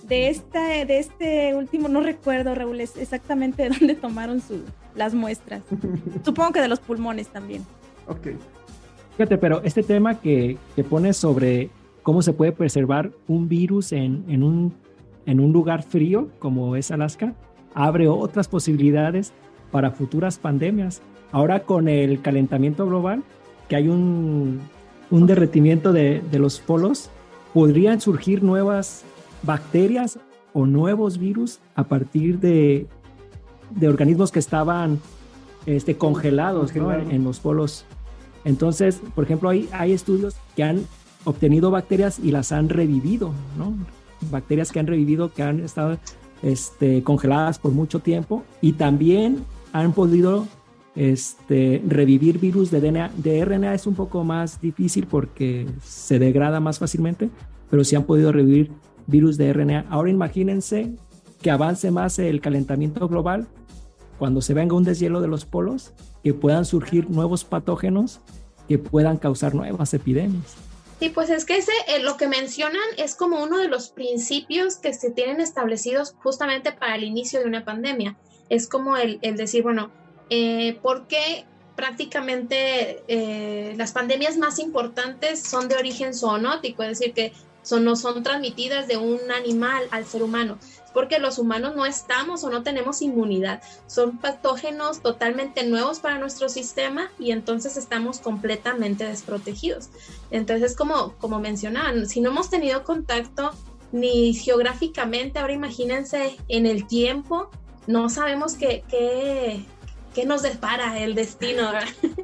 de 0.08 0.30
esta, 0.30 0.86
de 0.86 1.00
este 1.00 1.56
último, 1.56 1.88
no 1.88 2.02
recuerdo, 2.02 2.54
Raúl, 2.56 2.82
exactamente 2.82 3.64
de 3.64 3.70
dónde 3.70 3.96
tomaron 3.96 4.42
su, 4.42 4.64
las 4.96 5.14
muestras. 5.14 5.64
Supongo 6.26 6.54
que 6.54 6.62
de 6.62 6.68
los 6.68 6.80
pulmones 6.80 7.28
también. 7.28 7.66
Ok. 8.08 8.28
Fíjate, 9.18 9.38
pero 9.38 9.62
este 9.64 9.84
tema 9.84 10.20
que, 10.20 10.58
que 10.76 10.84
pone 10.84 11.14
sobre 11.14 11.70
cómo 12.02 12.22
se 12.22 12.34
puede 12.34 12.52
preservar 12.52 13.12
un 13.28 13.48
virus 13.48 13.92
en, 13.92 14.26
en, 14.28 14.44
un, 14.44 14.74
en 15.26 15.40
un 15.40 15.54
lugar 15.54 15.84
frío 15.84 16.30
como 16.40 16.76
es 16.76 16.92
Alaska, 16.92 17.34
abre 17.74 18.08
otras 18.08 18.48
posibilidades 18.48 19.34
para 19.72 19.92
futuras 19.92 20.38
pandemias. 20.38 21.02
Ahora 21.32 21.62
con 21.62 21.88
el 21.88 22.22
calentamiento 22.22 22.86
global, 22.86 23.24
que 23.70 23.76
hay 23.76 23.88
un, 23.88 24.62
un 25.10 25.26
derretimiento 25.26 25.94
de, 25.94 26.22
de 26.32 26.40
los 26.40 26.60
polos, 26.60 27.10
podrían 27.54 28.02
surgir 28.02 28.44
nuevas 28.44 29.06
bacterias 29.44 30.20
o 30.54 30.66
nuevos 30.66 31.18
virus 31.18 31.60
a 31.76 31.84
partir 31.84 32.40
de, 32.40 32.88
de 33.72 33.88
organismos 33.88 34.32
que 34.32 34.40
estaban 34.40 35.00
este, 35.66 35.96
congelados 35.96 36.72
en, 36.76 37.24
los 37.24 37.40
polos. 37.40 37.86
Entonces, 38.46 39.02
por 39.16 39.24
ejemplo, 39.24 39.50
hay, 39.50 39.70
hay 39.72 39.94
estudios 39.94 40.36
que 40.56 40.64
han 40.64 40.86
obtenido 41.24 41.72
bacterias 41.72 42.20
y 42.20 42.32
las 42.32 42.52
han 42.52 42.70
revivido, 42.70 43.32
¿no? 43.58 43.74
Bacterias 44.30 44.72
que 44.72 44.80
han 44.80 44.88
revivido, 44.88 45.34
que 45.34 45.44
han 45.44 45.60
estado 45.62 45.98
este, 46.42 47.04
congeladas 47.04 47.60
por 47.60 47.72
mucho 47.72 48.00
tiempo 48.00 48.44
y 48.62 48.74
también 48.74 49.44
han 49.72 49.94
podido 49.94 50.46
este, 50.96 51.82
revivir 51.88 52.40
virus 52.40 52.70
de 52.72 52.82
DNA. 52.82 53.12
De 53.18 53.44
RNA 53.44 53.74
es 53.74 53.88
un 53.88 53.96
poco 53.96 54.24
más 54.24 54.62
difícil 54.62 55.08
porque 55.08 55.66
se 55.82 56.20
degrada 56.20 56.60
más 56.60 56.80
fácilmente, 56.80 57.30
pero 57.70 57.84
sí 57.84 57.96
han 57.96 58.04
podido 58.04 58.32
revivir 58.32 58.72
virus 59.08 59.38
de 59.38 59.52
RNA. 59.54 59.86
Ahora 59.90 60.10
imagínense 60.10 60.94
que 61.42 61.52
avance 61.52 61.92
más 61.92 62.20
el 62.20 62.42
calentamiento 62.42 63.08
global, 63.08 63.48
cuando 64.18 64.42
se 64.42 64.54
venga 64.54 64.76
un 64.76 64.84
deshielo 64.84 65.22
de 65.22 65.28
los 65.28 65.46
polos, 65.46 65.94
que 66.24 66.34
puedan 66.34 66.66
surgir 66.66 67.10
nuevos 67.10 67.44
patógenos 67.44 68.22
que 68.68 68.78
puedan 68.78 69.18
causar 69.18 69.54
nuevas 69.54 69.94
epidemias. 69.94 70.56
Sí, 71.00 71.10
pues 71.10 71.30
es 71.30 71.44
que 71.44 71.58
eh, 71.58 72.00
lo 72.02 72.16
que 72.16 72.28
mencionan 72.28 72.82
es 72.98 73.16
como 73.16 73.44
uno 73.44 73.58
de 73.58 73.68
los 73.68 73.90
principios 73.90 74.78
que 74.78 74.94
se 74.94 75.12
tienen 75.12 75.42
establecidos 75.42 76.16
justamente 76.24 76.72
para 76.72 76.96
el 76.96 77.04
inicio 77.04 77.42
de 77.42 77.46
una 77.46 77.66
pandemia. 77.66 78.16
Es 78.50 78.68
como 78.68 78.96
el, 78.96 79.20
decir, 79.20 79.64
bueno, 79.64 79.92
eh, 80.30 80.78
¿por 80.82 81.08
qué 81.08 81.46
prácticamente 81.76 83.04
eh, 83.08 83.74
las 83.76 83.92
pandemias 83.92 84.38
más 84.38 84.60
importantes 84.60 85.42
son 85.42 85.68
de 85.68 85.76
origen 85.76 86.14
zoonótico? 86.14 86.84
Es 86.84 87.00
decir, 87.00 87.14
que 87.14 87.34
no 87.72 87.96
son 87.96 88.24
transmitidas 88.24 88.88
de 88.88 88.98
un 88.98 89.20
animal 89.32 89.84
al 89.92 90.06
ser 90.06 90.24
humano. 90.24 90.58
porque 90.94 91.18
los 91.18 91.40
humanos 91.40 91.76
no 91.76 91.86
estamos 91.86 92.44
o 92.44 92.52
no 92.52 92.62
tenemos 92.62 93.02
inmunidad. 93.02 93.62
Son 93.88 94.20
patógenos 94.20 95.02
totalmente 95.02 95.66
nuevos 95.66 96.00
para 96.00 96.20
nuestro 96.20 96.50
sistema 96.50 97.10
y 97.20 97.32
entonces 97.32 97.78
estamos 97.78 98.20
completamente 98.20 99.04
desprotegidos. 99.04 99.90
Entonces, 100.30 100.76
como, 100.76 101.14
como 101.14 101.40
mencionaban, 101.40 102.08
si 102.08 102.22
no 102.22 102.30
hemos 102.30 102.50
tenido 102.50 102.84
contacto 102.84 103.52
ni 103.92 104.34
geográficamente, 104.34 105.40
ahora 105.40 105.54
imagínense 105.54 106.38
en 106.48 106.66
el 106.66 106.86
tiempo, 106.88 107.50
no 107.88 108.10
sabemos 108.10 108.54
qué, 108.54 108.84
qué, 108.90 109.66
qué 110.14 110.26
nos 110.26 110.42
depara 110.42 111.00
el 111.00 111.16
destino. 111.16 111.72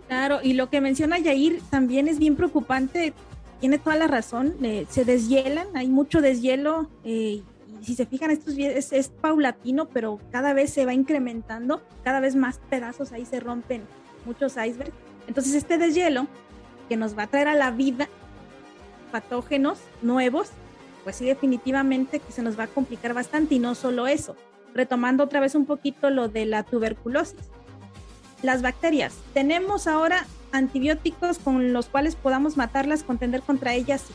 Claro, 0.08 0.40
y 0.42 0.54
lo 0.54 0.70
que 0.70 0.82
menciona 0.82 1.20
Yair 1.20 1.62
también 1.70 2.08
es 2.08 2.18
bien 2.18 2.36
preocupante, 2.36 3.14
tiene 3.60 3.78
toda 3.78 3.96
la 3.96 4.08
razón, 4.08 4.56
eh, 4.64 4.86
se 4.90 5.06
deshielan, 5.06 5.68
hay 5.76 5.88
mucho 5.88 6.22
deshielo, 6.22 6.90
eh, 7.04 7.42
y 7.82 7.86
si 7.86 7.96
se 7.96 8.06
fijan, 8.06 8.32
esto 8.32 8.52
es, 8.52 8.92
es, 8.92 9.10
paulatino, 9.10 9.88
pero 9.88 10.20
cada 10.32 10.54
vez 10.54 10.72
se 10.72 10.86
va 10.86 10.94
incrementando, 10.94 11.82
cada 12.04 12.20
vez 12.20 12.36
más 12.36 12.60
pedazos 12.70 13.12
ahí 13.12 13.26
se 13.26 13.40
rompen 13.40 13.84
muchos 14.26 14.54
icebergs. 14.54 14.94
Entonces 15.28 15.54
este 15.54 15.78
deshielo 15.78 16.28
que 16.88 16.98
nos 16.98 17.18
va 17.18 17.24
a 17.24 17.28
traer 17.28 17.48
a 17.48 17.56
la 17.56 17.72
vida 17.72 18.10
patógenos 19.12 19.80
nuevos, 20.02 20.50
pues 21.04 21.18
sí 21.18 21.26
definitivamente 21.26 22.20
que 22.20 22.32
se 22.32 22.42
nos 22.42 22.60
va 22.60 22.64
a 22.64 22.68
complicar 22.68 23.14
bastante 23.14 23.56
y 23.56 23.60
no 23.60 23.76
solo 23.76 24.08
eso. 24.08 24.36
Retomando 24.74 25.24
otra 25.24 25.40
vez 25.40 25.56
un 25.56 25.66
poquito 25.66 26.10
lo 26.10 26.28
de 26.28 26.46
la 26.46 26.64
tuberculosis 26.64 27.50
las 28.42 28.62
bacterias. 28.62 29.16
Tenemos 29.34 29.88
ahora 29.88 30.26
antibióticos 30.52 31.40
con 31.40 31.74
los 31.74 31.88
cuales 31.88 32.16
podamos 32.16 32.58
matarlas, 32.58 33.04
contender 33.04 33.42
contra 33.42 33.74
ellas, 33.74 34.06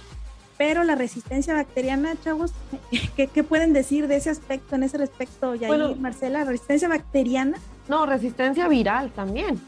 pero 0.57 0.85
la 0.85 0.95
resistencia 0.95 1.55
bacteriana, 1.55 2.15
chavos, 2.23 2.53
¿qué, 3.17 3.43
pueden 3.43 3.73
decir 3.73 4.07
de 4.09 4.17
ese 4.17 4.31
aspecto, 4.31 4.77
en 4.77 4.85
ese 4.85 4.99
respecto, 4.99 5.55
ya 5.55 5.69
bueno, 5.69 5.95
Marcela? 5.97 6.45
¿Resistencia 6.45 6.89
bacteriana? 6.89 7.59
No, 7.89 8.07
resistencia 8.07 8.69
viral 8.69 9.11
también. 9.13 9.61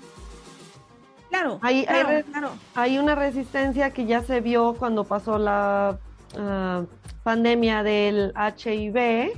Claro, 1.28 1.58
hay, 1.60 1.84
hay, 1.86 2.24
hay, 2.74 2.98
una 2.98 3.14
resistencia 3.14 3.90
que 3.90 4.06
ya 4.06 4.22
se 4.22 4.40
vio 4.40 4.74
cuando 4.74 5.04
pasó 5.04 5.38
la 5.38 5.98
ah, 6.38 6.84
pandemia 7.24 7.82
del 7.82 8.32
HIV 8.36 9.32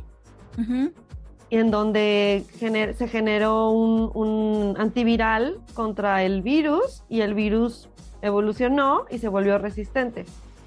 en 1.51 1.71
donde 1.71 2.45
se 2.59 3.09
generó 3.09 3.71
un, 3.71 4.75
antiviral 4.79 5.61
contra 5.75 6.23
el 6.23 6.43
virus 6.43 7.03
y 7.09 7.23
el 7.23 7.35
virus 7.35 7.89
evolucionó 8.23 9.07
y 9.11 9.19
se 9.19 9.29
volvió 9.29 9.59
resistente. 9.59 10.27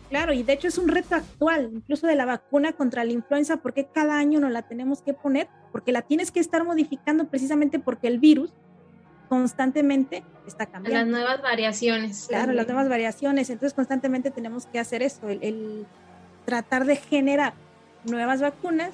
Claro, 0.10 0.34
y 0.34 0.44
de 0.44 0.54
hecho 0.54 0.68
es 0.68 0.78
un 0.78 0.90
reto 0.90 1.16
actual, 1.16 1.70
incluso 1.74 2.06
de 2.08 2.16
la 2.16 2.26
vacuna 2.26 2.74
contra 2.74 3.06
la 3.06 3.14
influenza, 3.14 3.58
porque 3.58 3.86
cada 3.86 4.18
año 4.18 4.40
no 4.40 4.50
la 4.50 4.64
tenemos 4.64 5.02
que 5.02 5.14
poner, 5.14 5.48
porque 5.72 5.92
la 5.92 6.02
tienes 6.02 6.32
que 6.32 6.42
estar 6.42 6.66
modificando 6.66 7.28
precisamente 7.28 7.80
porque 7.80 8.08
el 8.08 8.20
virus 8.20 8.52
constantemente 9.30 10.26
está 10.46 10.66
cambiando. 10.66 11.00
Las 11.00 11.08
nuevas 11.08 11.42
variaciones. 11.42 12.26
Claro, 12.28 12.52
las 12.52 12.68
nuevas 12.68 12.90
variaciones, 12.90 13.50
entonces 13.50 13.74
constantemente 13.74 14.32
tenemos 14.32 14.66
que 14.66 14.80
hacer 14.80 15.02
eso, 15.02 15.30
el 15.30 15.86
tratar 16.44 16.86
de 16.86 16.98
generar 16.98 17.54
nuevas 18.04 18.42
vacunas 18.42 18.92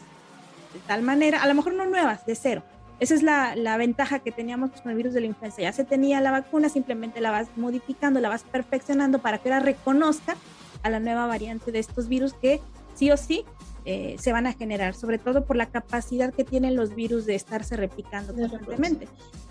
de 0.78 0.88
tal 0.88 1.01
manera, 1.01 1.41
a 1.41 1.47
lo 1.47 1.55
mejor 1.55 1.73
no 1.73 1.86
nuevas, 1.86 2.25
de 2.25 2.36
cero. 2.36 2.63
Esa 2.99 3.13
es 3.13 3.21
la, 3.21 3.55
la, 3.55 3.78
ventaja 3.78 4.19
que 4.19 4.32
teníamos 4.32 4.71
con 4.71 4.91
el 4.91 4.97
virus 4.97 5.13
de 5.13 5.21
la 5.21 5.28
influenza. 5.28 5.61
Ya 5.61 5.71
se 5.71 5.84
tenía 5.84 6.19
la 6.21 6.32
vacuna, 6.32 6.69
simplemente 6.69 7.21
la 7.21 7.32
vas 7.32 7.47
modificando, 7.55 8.19
la 8.19 8.30
vas 8.30 8.43
perfeccionando 8.43 9.19
para 9.19 9.38
que 9.38 9.49
ahora 9.49 9.63
reconozca 9.63 10.36
a 10.82 10.89
la 10.89 10.99
nueva 10.99 11.28
variante 11.28 11.71
de 11.71 11.80
estos 11.80 12.07
virus 12.07 12.34
que 12.34 12.59
sí 12.95 13.11
o 13.11 13.17
sí 13.17 13.45
eh, 13.86 14.15
se 14.19 14.32
van 14.32 14.47
a 14.47 14.53
generar, 14.53 14.95
sobre 14.95 15.17
todo 15.17 15.45
por 15.45 15.55
la 15.55 15.67
capacidad 15.67 16.34
que 16.34 16.43
tienen 16.43 16.75
los 16.75 16.95
virus 16.95 17.25
de 17.25 17.36
estarse 17.36 17.78
replicando 17.78 18.34
constantemente. 18.34 19.07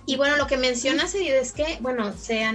Y 0.09 0.17
bueno, 0.17 0.37
lo 0.37 0.47
que 0.47 0.57
mencionas 0.57 1.17
es 1.17 1.53
que, 1.53 1.79
bueno, 1.81 2.13
se, 2.17 2.47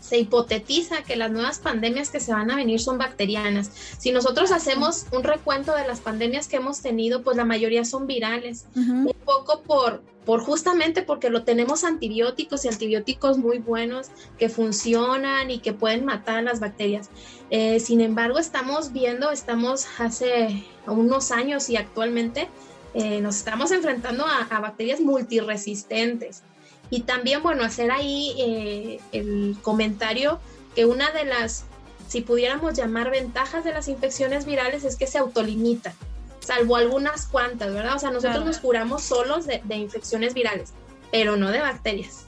se 0.00 0.18
hipotetiza 0.18 1.02
que 1.02 1.16
las 1.16 1.32
nuevas 1.32 1.58
pandemias 1.58 2.10
que 2.10 2.20
se 2.20 2.32
van 2.32 2.48
a 2.50 2.56
venir 2.56 2.80
son 2.80 2.96
bacterianas. 2.96 3.70
Si 3.98 4.12
nosotros 4.12 4.52
hacemos 4.52 5.06
un 5.10 5.24
recuento 5.24 5.74
de 5.74 5.86
las 5.86 5.98
pandemias 5.98 6.46
que 6.46 6.56
hemos 6.56 6.80
tenido, 6.80 7.22
pues 7.22 7.36
la 7.36 7.44
mayoría 7.44 7.84
son 7.84 8.06
virales. 8.06 8.66
Un 8.76 9.12
poco 9.24 9.62
por, 9.62 10.00
por 10.24 10.40
justamente 10.42 11.02
porque 11.02 11.28
lo 11.28 11.42
tenemos 11.42 11.82
antibióticos 11.82 12.64
y 12.64 12.68
antibióticos 12.68 13.36
muy 13.36 13.58
buenos 13.58 14.06
que 14.38 14.48
funcionan 14.48 15.50
y 15.50 15.58
que 15.58 15.72
pueden 15.72 16.04
matar 16.04 16.36
a 16.36 16.42
las 16.42 16.60
bacterias. 16.60 17.10
Eh, 17.50 17.80
sin 17.80 18.00
embargo, 18.00 18.38
estamos 18.38 18.92
viendo, 18.92 19.32
estamos 19.32 19.86
hace 19.98 20.64
unos 20.86 21.32
años 21.32 21.68
y 21.68 21.76
actualmente 21.76 22.48
eh, 22.94 23.20
nos 23.20 23.36
estamos 23.36 23.70
enfrentando 23.70 24.24
a, 24.26 24.60
bacterias 24.60 25.00
multiresistentes. 25.00 26.42
Y 26.90 27.02
también, 27.02 27.42
bueno, 27.42 27.62
hacer 27.62 27.90
ahí 27.90 28.34
eh, 28.38 29.00
el 29.12 29.56
comentario 29.62 30.40
que 30.74 30.84
una 30.84 31.10
de 31.12 31.24
las, 31.24 31.64
si 32.08 32.20
pudiéramos 32.20 32.74
llamar 32.74 33.10
ventajas 33.10 33.64
de 33.64 33.72
las 33.72 33.88
infecciones 33.88 34.44
virales 34.44 34.84
es 34.84 34.96
que 34.96 35.06
se 35.06 35.18
autolimitan, 35.18 35.94
salvo 36.40 36.76
algunas 36.76 37.26
cuantas, 37.26 37.72
¿verdad? 37.72 37.94
O 37.96 37.98
sea, 37.98 38.10
nosotros 38.10 38.44
nos 38.44 38.58
curamos 38.58 39.02
solos 39.02 39.46
de, 39.46 39.62
infecciones 39.76 40.34
virales, 40.34 40.72
pero 41.12 41.36
no 41.36 41.50
de 41.50 41.60
bacterias. 41.60 42.26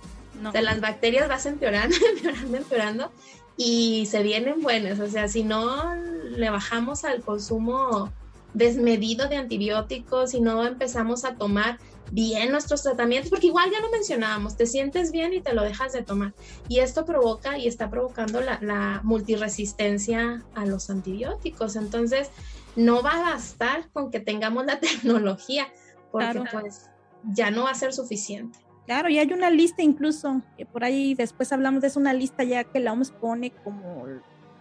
De 0.53 0.63
las 0.63 0.81
bacterias 0.81 1.29
vas 1.29 1.47
empeorando, 1.47 1.95
empeorando, 2.17 2.57
empeorando 2.57 3.13
y 3.57 4.07
se 4.07 4.23
vienen 4.23 4.61
buenas. 4.61 4.99
O 5.01 5.09
sea, 5.09 5.29
si 5.29 5.45
no 5.45 5.95
le 5.95 6.51
bajamos 6.51 7.05
al 7.05 7.23
consumo 7.23 8.13
desmedido 8.55 9.29
de 9.29 9.37
antibióticos, 9.37 10.31
si 10.31 10.41
no 10.41 10.67
empezamos 10.67 11.25
a 11.25 11.37
tomar 11.37 11.79
bien 12.13 12.53
nuestros 12.53 12.83
tratamientos, 12.83 13.31
porque 13.31 13.47
igual 13.47 13.71
ya 13.71 13.81
lo 13.81 13.91
mencionábamos, 13.91 14.57
te 14.57 14.67
sientes 14.67 15.13
bien 15.13 15.33
y 15.33 15.41
te 15.41 15.55
lo 15.55 15.63
dejas 15.63 15.93
de 15.93 16.03
tomar. 16.03 16.35
Y 16.69 16.81
esto 16.81 17.05
provoca 17.05 17.59
y 17.59 17.67
está 17.67 17.91
provocando 17.91 18.41
la, 18.41 18.59
la 18.61 19.01
multiresistencia 19.03 20.43
a 20.55 20.67
los 20.67 20.91
antibióticos. 20.91 21.77
Entonces, 21.77 22.31
no 22.77 23.03
va 23.03 23.13
a 23.13 23.31
bastar 23.33 23.89
con 23.93 24.11
que 24.11 24.21
tengamos 24.21 24.67
la 24.67 24.79
tecnología, 24.81 25.69
porque 26.11 26.45
pues 26.53 26.91
ya 27.25 27.51
no 27.51 27.65
va 27.65 27.71
a 27.71 27.75
ser 27.75 27.93
suficiente. 27.95 28.59
Claro, 28.87 29.09
y 29.09 29.19
hay 29.19 29.33
una 29.33 29.49
lista 29.49 29.83
incluso, 29.83 30.43
que 30.59 30.67
por 30.67 30.85
ahí 30.85 31.15
después 31.15 31.51
hablamos 31.53 31.81
de 31.81 31.89
eso, 31.89 31.99
una 31.99 32.13
lista 32.13 32.45
ya 32.45 32.65
que 32.65 32.81
la 32.81 32.93
OMS 32.93 33.11
pone 33.13 33.53
como 33.65 34.07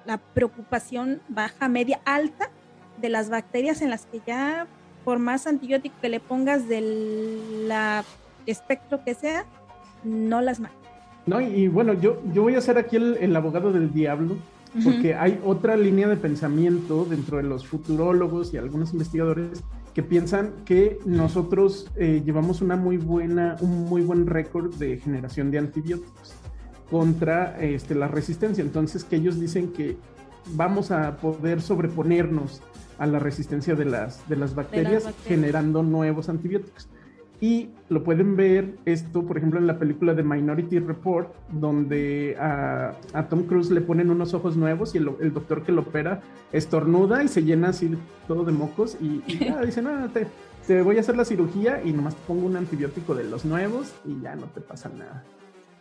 la 0.05 0.17
preocupación 0.19 1.21
baja, 1.27 1.67
media, 1.67 2.01
alta 2.05 2.49
de 2.99 3.09
las 3.09 3.29
bacterias 3.29 3.81
en 3.81 3.89
las 3.89 4.05
que 4.05 4.21
ya 4.25 4.67
por 5.03 5.19
más 5.19 5.47
antibiótico 5.47 5.95
que 6.01 6.09
le 6.09 6.19
pongas 6.19 6.67
del 6.67 7.71
espectro 8.45 9.03
que 9.03 9.13
sea, 9.13 9.45
no 10.03 10.41
las 10.41 10.59
mata. 10.59 10.75
No, 11.25 11.39
y, 11.39 11.67
bueno, 11.67 11.93
yo, 11.93 12.21
yo 12.33 12.41
voy 12.41 12.55
a 12.55 12.61
ser 12.61 12.77
aquí 12.77 12.95
el, 12.95 13.35
abogado 13.35 13.71
del 13.71 13.93
diablo, 13.93 14.37
porque 14.83 15.13
hay 15.13 15.39
otra 15.45 15.75
línea 15.75 16.07
de 16.07 16.15
pensamiento 16.17 17.05
dentro 17.05 17.37
de 17.37 17.43
los 17.43 17.67
futurólogos 17.67 18.53
y 18.53 18.57
algunos 18.57 18.93
investigadores 18.93 19.63
que 19.93 20.01
piensan 20.01 20.53
que 20.65 20.99
nosotros 21.05 21.87
eh, 21.97 22.21
llevamos 22.25 22.61
una 22.61 22.77
muy 22.77 22.97
buena, 22.97 23.57
un 23.59 23.85
muy 23.85 24.01
buen 24.01 24.25
récord 24.25 24.73
de 24.75 24.97
generación 24.97 25.51
de 25.51 25.59
antibióticos 25.59 26.33
contra 26.89 27.59
este, 27.61 27.93
la 27.95 28.07
resistencia. 28.07 28.63
Entonces, 28.63 29.03
que 29.03 29.17
ellos 29.17 29.39
dicen 29.39 29.73
que 29.73 29.97
vamos 30.53 30.91
a 30.91 31.17
poder 31.17 31.61
sobreponernos 31.61 32.61
a 33.01 33.07
la 33.07 33.17
resistencia 33.17 33.73
de 33.73 33.85
las, 33.85 34.29
de 34.29 34.35
las 34.35 34.53
bacterias, 34.53 35.09
generando 35.25 35.81
nuevos 35.81 36.29
antibióticos. 36.29 36.87
Y 37.39 37.71
lo 37.89 38.03
pueden 38.03 38.35
ver 38.35 38.75
esto, 38.85 39.25
por 39.25 39.39
ejemplo, 39.39 39.59
en 39.59 39.65
la 39.65 39.79
película 39.79 40.13
de 40.13 40.21
Minority 40.21 40.77
Report, 40.77 41.33
donde 41.51 42.37
a, 42.39 42.93
Tom 43.27 43.47
Cruise 43.47 43.71
le 43.71 43.81
ponen 43.81 44.11
unos 44.11 44.35
ojos 44.35 44.55
nuevos 44.55 44.93
y 44.93 44.99
el, 44.99 45.33
doctor 45.33 45.63
que 45.63 45.71
lo 45.71 45.81
opera 45.81 46.21
estornuda 46.51 47.23
y 47.23 47.27
se 47.27 47.41
llena 47.43 47.69
así 47.69 47.97
todo 48.27 48.45
de 48.45 48.51
mocos 48.51 48.95
y, 49.01 49.23
ya 49.43 49.59
dice, 49.65 49.81
no, 49.81 50.07
te, 50.11 50.27
te 50.67 50.83
voy 50.83 50.97
a 50.97 50.99
hacer 50.99 51.17
la 51.17 51.25
cirugía 51.25 51.81
y 51.83 51.93
nomás 51.93 52.15
te 52.15 52.21
pongo 52.27 52.45
un 52.45 52.55
antibiótico 52.55 53.15
de 53.15 53.23
los 53.23 53.45
nuevos 53.45 53.95
y 54.05 54.21
ya 54.21 54.35
no 54.35 54.45
te 54.45 54.61
pasa 54.61 54.89
nada. 54.89 55.23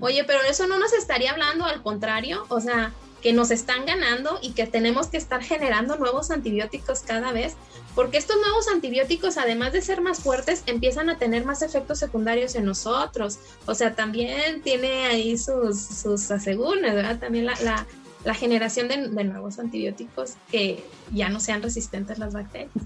Oye, 0.01 0.25
pero 0.25 0.41
eso 0.49 0.67
no 0.67 0.79
nos 0.79 0.93
estaría 0.93 1.31
hablando 1.31 1.65
al 1.65 1.83
contrario, 1.83 2.45
o 2.49 2.61
sea, 2.61 2.93
que 3.21 3.33
nos 3.33 3.51
están 3.51 3.85
ganando 3.85 4.39
y 4.41 4.53
que 4.53 4.67
tenemos 4.67 5.09
que 5.09 5.19
estar 5.19 5.43
generando 5.43 5.97
nuevos 5.97 6.31
antibióticos 6.31 7.01
cada 7.01 7.33
vez, 7.33 7.55
porque 7.95 8.17
estos 8.17 8.37
nuevos 8.41 8.69
antibióticos, 8.69 9.37
además 9.37 9.73
de 9.73 9.83
ser 9.83 10.01
más 10.01 10.21
fuertes, 10.21 10.63
empiezan 10.67 11.11
a 11.11 11.19
tener 11.19 11.45
más 11.45 11.63
efectos 11.63 11.99
secundarios 11.99 12.55
en 12.55 12.65
nosotros. 12.65 13.39
O 13.67 13.75
sea, 13.75 13.95
también 13.95 14.63
tiene 14.63 15.07
ahí 15.07 15.37
sus, 15.37 15.79
sus 15.81 16.31
asegúnes, 16.31 16.95
¿verdad? 16.95 17.19
También 17.19 17.47
la, 17.47 17.55
la, 17.63 17.87
la 18.25 18.35
generación 18.35 18.89
de, 18.89 19.09
de, 19.09 19.25
nuevos 19.25 19.59
antibióticos 19.59 20.35
que 20.51 20.85
ya 21.12 21.29
no 21.29 21.41
sean 21.41 21.62
resistentes 21.62 22.18
las 22.18 22.35
bacterias. 22.35 22.71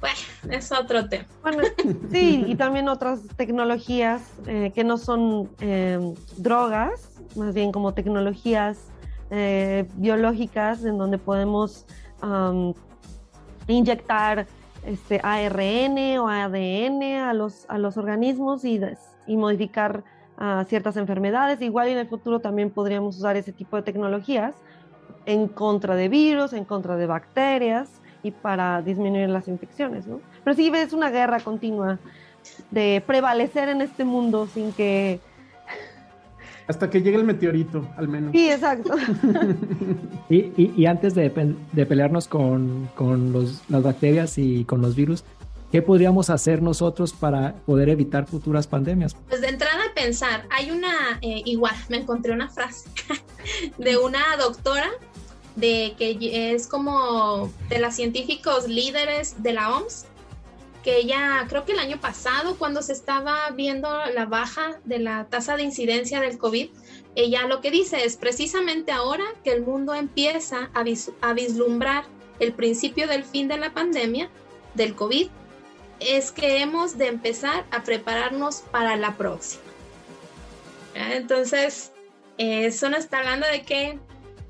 Bueno, 0.00 0.56
es 0.56 0.72
otro 0.72 1.10
tema. 1.10 1.26
Bueno, 1.42 1.62
sí, 2.10 2.42
y 2.46 2.54
también 2.54 2.88
otras 2.88 3.20
tecnologías 3.36 4.22
eh, 4.46 4.72
que 4.74 4.82
no 4.82 4.96
son 4.96 5.50
eh, 5.60 6.14
drogas, 6.38 7.10
más 7.36 7.52
bien 7.52 7.70
como 7.70 7.92
tecnologías 7.92 8.78
eh, 9.30 9.86
biológicas 9.96 10.86
en 10.86 10.96
donde 10.96 11.18
podemos 11.18 11.84
inyectar 13.66 14.46
este, 14.86 15.20
ARN 15.22 16.18
o 16.18 16.28
ADN 16.28 17.02
a 17.02 17.34
los, 17.34 17.66
a 17.68 17.76
los 17.76 17.98
organismos 17.98 18.64
y, 18.64 18.80
y 19.26 19.36
modificar 19.36 20.02
uh, 20.40 20.64
ciertas 20.64 20.96
enfermedades. 20.96 21.60
Igual 21.60 21.88
en 21.88 21.98
el 21.98 22.08
futuro 22.08 22.40
también 22.40 22.70
podríamos 22.70 23.16
usar 23.16 23.36
ese 23.36 23.52
tipo 23.52 23.76
de 23.76 23.82
tecnologías 23.82 24.54
en 25.26 25.48
contra 25.48 25.94
de 25.94 26.08
virus, 26.08 26.52
en 26.52 26.64
contra 26.64 26.96
de 26.96 27.06
bacterias 27.06 28.00
y 28.22 28.30
para 28.30 28.82
disminuir 28.82 29.28
las 29.28 29.48
infecciones, 29.48 30.06
¿no? 30.06 30.20
Pero 30.44 30.56
sí 30.56 30.70
es 30.74 30.92
una 30.92 31.10
guerra 31.10 31.40
continua 31.40 31.98
de 32.70 33.02
prevalecer 33.06 33.68
en 33.68 33.80
este 33.80 34.04
mundo 34.04 34.46
sin 34.46 34.72
que... 34.72 35.20
Hasta 36.66 36.88
que 36.88 37.02
llegue 37.02 37.16
el 37.16 37.24
meteorito, 37.24 37.88
al 37.96 38.06
menos. 38.06 38.30
Sí, 38.30 38.48
exacto. 38.48 38.94
y, 40.30 40.72
y, 40.76 40.86
antes 40.86 41.16
de, 41.16 41.56
de 41.72 41.86
pelearnos 41.86 42.28
con, 42.28 42.88
con 42.94 43.32
los, 43.32 43.68
las 43.68 43.82
bacterias 43.82 44.38
y 44.38 44.64
con 44.64 44.80
los 44.80 44.94
virus, 44.94 45.24
¿qué 45.70 45.82
podríamos 45.82 46.30
hacer 46.30 46.62
nosotros 46.62 47.12
para 47.12 47.54
poder 47.66 47.88
evitar 47.88 48.26
futuras 48.26 48.66
pandemias? 48.66 49.16
Pues 49.28 49.40
de 49.40 49.48
entrada 49.48 49.82
pensar, 49.94 50.46
hay 50.50 50.70
una, 50.70 51.18
eh, 51.22 51.42
igual, 51.44 51.74
me 51.88 51.98
encontré 51.98 52.32
una 52.32 52.48
frase 52.48 52.88
de 53.78 53.96
una 53.96 54.36
doctora 54.38 54.90
de 55.56 55.94
que 55.98 56.52
es 56.52 56.66
como 56.66 57.52
de 57.68 57.78
las 57.78 57.96
científicos 57.96 58.68
líderes 58.68 59.42
de 59.42 59.52
la 59.52 59.76
OMS, 59.76 60.06
que 60.82 60.96
ella, 60.96 61.44
creo 61.48 61.66
que 61.66 61.72
el 61.72 61.78
año 61.78 62.00
pasado, 62.00 62.56
cuando 62.56 62.80
se 62.80 62.92
estaba 62.92 63.50
viendo 63.50 63.88
la 64.14 64.24
baja 64.24 64.80
de 64.84 64.98
la 64.98 65.26
tasa 65.26 65.56
de 65.56 65.62
incidencia 65.62 66.20
del 66.20 66.38
COVID, 66.38 66.70
ella 67.14 67.46
lo 67.46 67.60
que 67.60 67.70
dice 67.70 68.04
es 68.04 68.16
precisamente 68.16 68.92
ahora 68.92 69.24
que 69.44 69.52
el 69.52 69.62
mundo 69.62 69.94
empieza 69.94 70.70
a, 70.72 70.84
a 71.20 71.32
vislumbrar 71.34 72.04
el 72.38 72.52
principio 72.54 73.06
del 73.08 73.24
fin 73.24 73.48
de 73.48 73.58
la 73.58 73.74
pandemia 73.74 74.30
del 74.74 74.94
COVID, 74.94 75.28
es 76.00 76.32
que 76.32 76.62
hemos 76.62 76.98
de 76.98 77.08
empezar 77.08 77.64
a 77.70 77.82
prepararnos 77.82 78.62
para 78.70 78.96
la 78.96 79.16
próxima. 79.16 79.62
Entonces, 80.94 81.92
eso 82.38 82.88
nos 82.88 83.00
está 83.00 83.18
hablando 83.18 83.46
de 83.46 83.62
que... 83.62 83.98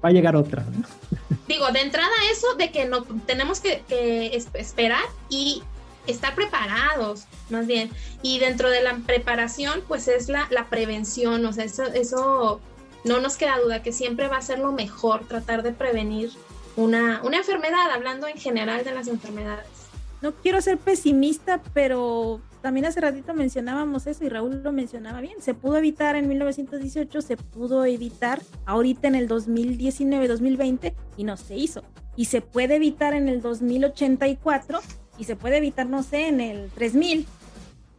Va 0.02 0.08
a 0.08 0.12
llegar 0.12 0.36
otra. 0.36 0.64
Digo, 1.48 1.70
de 1.72 1.80
entrada 1.80 2.10
eso 2.30 2.54
de 2.54 2.70
que 2.70 2.86
no 2.86 3.02
tenemos 3.26 3.60
que, 3.60 3.82
que 3.88 4.34
esperar 4.54 5.02
y 5.28 5.62
estar 6.06 6.34
preparados, 6.34 7.24
más 7.50 7.66
bien. 7.66 7.90
Y 8.22 8.38
dentro 8.38 8.70
de 8.70 8.82
la 8.82 8.96
preparación, 9.06 9.82
pues 9.86 10.08
es 10.08 10.28
la, 10.28 10.46
la 10.50 10.68
prevención, 10.68 11.44
o 11.44 11.52
sea, 11.52 11.64
eso, 11.64 11.84
eso 11.86 12.60
no 13.04 13.20
nos 13.20 13.36
queda 13.36 13.58
duda 13.58 13.82
que 13.82 13.92
siempre 13.92 14.28
va 14.28 14.38
a 14.38 14.42
ser 14.42 14.58
lo 14.58 14.72
mejor, 14.72 15.26
tratar 15.26 15.62
de 15.62 15.72
prevenir 15.72 16.30
una, 16.76 17.20
una 17.22 17.38
enfermedad, 17.38 17.90
hablando 17.92 18.26
en 18.26 18.38
general 18.38 18.84
de 18.84 18.92
las 18.92 19.08
enfermedades. 19.08 19.79
No 20.22 20.32
quiero 20.34 20.60
ser 20.60 20.78
pesimista, 20.78 21.62
pero 21.72 22.40
también 22.60 22.86
hace 22.86 23.00
ratito 23.00 23.32
mencionábamos 23.32 24.06
eso 24.06 24.24
y 24.24 24.28
Raúl 24.28 24.62
lo 24.62 24.72
mencionaba 24.72 25.20
bien. 25.20 25.40
Se 25.40 25.54
pudo 25.54 25.78
evitar 25.78 26.16
en 26.16 26.28
1918, 26.28 27.22
se 27.22 27.36
pudo 27.36 27.84
evitar 27.84 28.40
ahorita 28.66 29.08
en 29.08 29.14
el 29.14 29.28
2019, 29.28 30.28
2020 30.28 30.94
y 31.16 31.24
no 31.24 31.36
se 31.36 31.56
hizo. 31.56 31.82
Y 32.16 32.26
se 32.26 32.42
puede 32.42 32.76
evitar 32.76 33.14
en 33.14 33.28
el 33.28 33.40
2084 33.40 34.80
y 35.18 35.24
se 35.24 35.36
puede 35.36 35.56
evitar, 35.56 35.86
no 35.86 36.02
sé, 36.02 36.28
en 36.28 36.40
el 36.40 36.70
3000. 36.70 37.26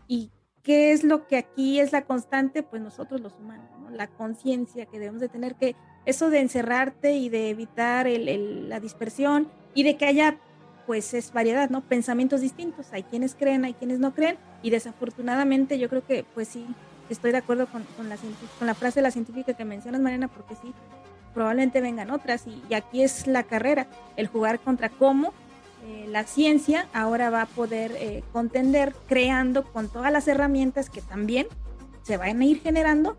¿Y 0.07 0.29
qué 0.61 0.91
es 0.91 1.03
lo 1.03 1.27
que 1.27 1.37
aquí 1.37 1.79
es 1.79 1.91
la 1.91 2.05
constante? 2.05 2.61
Pues 2.61 2.81
nosotros 2.81 3.21
los 3.21 3.33
humanos, 3.39 3.65
¿no? 3.79 3.89
la 3.89 4.07
conciencia 4.07 4.85
que 4.85 4.99
debemos 4.99 5.21
de 5.21 5.29
tener, 5.29 5.55
que 5.55 5.75
eso 6.05 6.29
de 6.29 6.39
encerrarte 6.39 7.13
y 7.13 7.29
de 7.29 7.49
evitar 7.49 8.07
la 8.07 8.79
dispersión 8.79 9.49
y 9.73 9.83
de 9.83 9.97
que 9.97 10.05
haya, 10.05 10.37
pues 10.85 11.13
es 11.13 11.31
variedad, 11.33 11.69
¿no? 11.69 11.81
Pensamientos 11.81 12.41
distintos. 12.41 12.87
Hay 12.91 13.03
quienes 13.03 13.35
creen, 13.35 13.65
hay 13.65 13.73
quienes 13.73 13.99
no 13.99 14.13
creen 14.13 14.37
y 14.61 14.69
desafortunadamente 14.69 15.79
yo 15.79 15.89
creo 15.89 16.05
que, 16.05 16.25
pues 16.33 16.47
sí, 16.47 16.65
estoy 17.09 17.31
de 17.31 17.37
acuerdo 17.37 17.67
con, 17.67 17.83
con, 17.97 18.09
la, 18.09 18.17
con 18.57 18.67
la 18.67 18.73
frase 18.73 18.99
de 18.99 19.03
la 19.03 19.11
científica 19.11 19.53
que 19.53 19.65
mencionas, 19.65 20.01
Mariana, 20.01 20.27
porque 20.27 20.55
sí, 20.55 20.73
probablemente 21.33 21.81
vengan 21.81 22.11
otras 22.11 22.45
y, 22.47 22.61
y 22.69 22.73
aquí 22.73 23.03
es 23.03 23.27
la 23.27 23.43
carrera, 23.43 23.87
el 24.15 24.27
jugar 24.27 24.59
contra 24.59 24.89
cómo 24.89 25.33
eh, 25.83 26.05
la 26.07 26.25
ciencia 26.25 26.87
ahora 26.93 27.31
va 27.31 27.43
a 27.43 27.45
poder 27.47 27.91
eh, 27.95 28.23
contender 28.31 28.93
creando 29.07 29.63
con 29.63 29.89
todas 29.89 30.11
las 30.11 30.27
herramientas 30.27 30.91
que 30.91 31.01
también 31.01 31.47
se 32.03 32.17
van 32.17 32.39
a 32.39 32.45
ir 32.45 32.61
generando, 32.61 33.17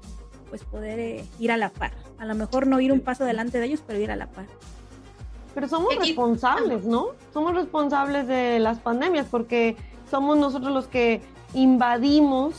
pues 0.48 0.62
poder 0.62 1.00
eh, 1.00 1.24
ir 1.40 1.50
a 1.50 1.56
la 1.56 1.70
par. 1.70 1.92
A 2.18 2.24
lo 2.24 2.36
mejor 2.36 2.68
no 2.68 2.78
ir 2.80 2.92
un 2.92 3.00
paso 3.00 3.24
delante 3.24 3.58
de 3.58 3.66
ellos, 3.66 3.82
pero 3.84 3.98
ir 3.98 4.12
a 4.12 4.16
la 4.16 4.28
par. 4.28 4.46
Pero 5.54 5.68
somos 5.68 5.94
responsables, 5.96 6.84
¿no? 6.84 7.08
Somos 7.32 7.54
responsables 7.54 8.26
de 8.26 8.58
las 8.58 8.78
pandemias 8.78 9.26
porque 9.30 9.76
somos 10.10 10.36
nosotros 10.36 10.72
los 10.72 10.86
que 10.86 11.20
invadimos 11.54 12.54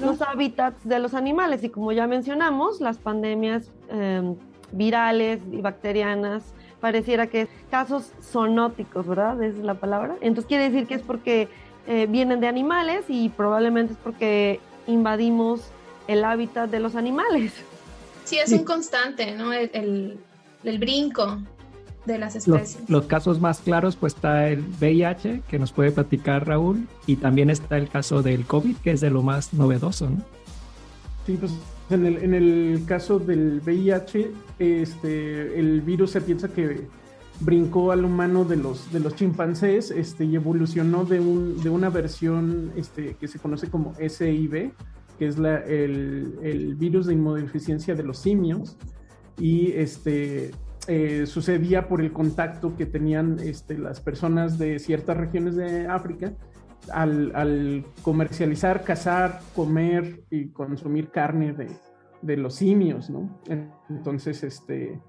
los 0.00 0.22
hábitats 0.22 0.86
de 0.86 0.98
los 0.98 1.14
animales 1.14 1.64
y 1.64 1.68
como 1.68 1.92
ya 1.92 2.06
mencionamos, 2.06 2.80
las 2.80 2.98
pandemias 2.98 3.70
em, 3.88 4.36
virales 4.72 5.40
y 5.50 5.60
bacterianas 5.60 6.44
pareciera 6.80 7.26
que 7.26 7.48
casos 7.70 8.12
zoonóticos, 8.22 9.06
¿verdad? 9.06 9.42
Esa 9.42 9.58
es 9.58 9.64
la 9.64 9.74
palabra. 9.74 10.16
Entonces 10.20 10.46
quiere 10.46 10.70
decir 10.70 10.86
que 10.86 10.94
es 10.94 11.02
porque 11.02 11.48
eh, 11.86 12.06
vienen 12.08 12.40
de 12.40 12.46
animales 12.46 13.04
y 13.08 13.28
probablemente 13.30 13.94
es 13.94 13.98
porque 13.98 14.60
invadimos 14.86 15.62
el 16.08 16.24
hábitat 16.24 16.70
de 16.70 16.80
los 16.80 16.94
animales. 16.94 17.52
Sí, 18.24 18.38
es 18.38 18.52
un 18.52 18.64
constante, 18.64 19.32
¿no? 19.32 19.52
El, 19.52 20.18
el, 20.62 20.78
brinco 20.78 21.38
de 22.06 22.18
las 22.18 22.36
especies. 22.36 22.88
Los, 22.88 23.06
casos 23.06 23.40
más 23.40 23.60
claros, 23.60 23.96
pues 23.96 24.14
está 24.14 24.48
el 24.48 24.64
VIH, 24.80 25.42
que 25.48 25.58
nos 25.58 25.72
puede 25.72 25.92
platicar 25.92 26.46
Raúl, 26.46 26.86
y 27.06 27.16
también 27.16 27.50
está 27.50 27.76
el 27.76 27.88
caso 27.88 28.22
del 28.22 28.44
COVID, 28.46 28.76
que 28.76 28.92
es 28.92 29.00
de 29.00 29.10
lo 29.10 29.22
más 29.22 29.52
novedoso, 29.52 30.10
¿no? 30.10 30.22
Sí, 31.26 31.36
pues 31.38 31.52
en 31.90 32.06
el, 32.06 32.18
en 32.18 32.34
el 32.34 32.84
caso 32.86 33.18
del 33.18 33.60
VIH, 33.64 34.30
este, 34.58 35.58
el 35.58 35.80
virus 35.82 36.12
se 36.12 36.20
piensa 36.20 36.48
que 36.48 36.86
brincó 37.40 37.90
al 37.90 38.04
humano 38.04 38.44
de 38.44 38.56
los, 38.56 38.92
de 38.92 39.00
los 39.00 39.14
chimpancés 39.16 39.90
este, 39.90 40.24
y 40.24 40.36
evolucionó 40.36 41.04
de, 41.04 41.20
un, 41.20 41.60
de 41.62 41.70
una 41.70 41.88
versión 41.88 42.72
este, 42.76 43.14
que 43.14 43.28
se 43.28 43.38
conoce 43.38 43.68
como 43.68 43.94
SIV, 43.94 44.72
que 45.18 45.26
es 45.26 45.38
la, 45.38 45.58
el, 45.58 46.38
el, 46.42 46.74
virus 46.76 47.06
de 47.06 47.14
inmunodeficiencia 47.14 47.94
de 47.94 48.02
los 48.02 48.18
simios, 48.18 48.76
y 49.38 49.72
este, 49.72 50.52
eh, 50.92 51.26
sucedía 51.26 51.86
por 51.86 52.00
el 52.00 52.12
contacto 52.12 52.76
que 52.76 52.84
tenían 52.84 53.38
este, 53.38 53.78
las 53.78 54.00
personas 54.00 54.58
de 54.58 54.80
ciertas 54.80 55.16
regiones 55.16 55.54
de 55.54 55.86
África 55.86 56.32
al, 56.92 57.84
comercializar, 58.02 58.82
cazar, 58.82 59.38
comer 59.54 60.24
y 60.30 60.48
consumir 60.48 61.10
carne 61.10 61.54
de, 62.22 62.36
los 62.36 62.56
simios, 62.56 63.08
¿no? 63.08 63.40
Entonces, 63.88 64.42
este, 64.42 65.00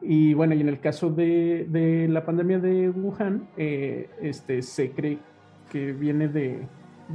y 0.00 0.32
bueno, 0.32 0.54
y 0.54 0.62
en 0.62 0.68
el 0.70 0.80
caso 0.80 1.10
de, 1.10 2.06
la 2.08 2.24
pandemia 2.24 2.58
de 2.58 2.88
Wuhan, 2.88 3.50
eh, 3.58 4.08
este, 4.22 4.62
se 4.62 4.92
cree 4.92 5.18
que 5.70 5.92
viene 5.92 6.28
de, 6.28 6.66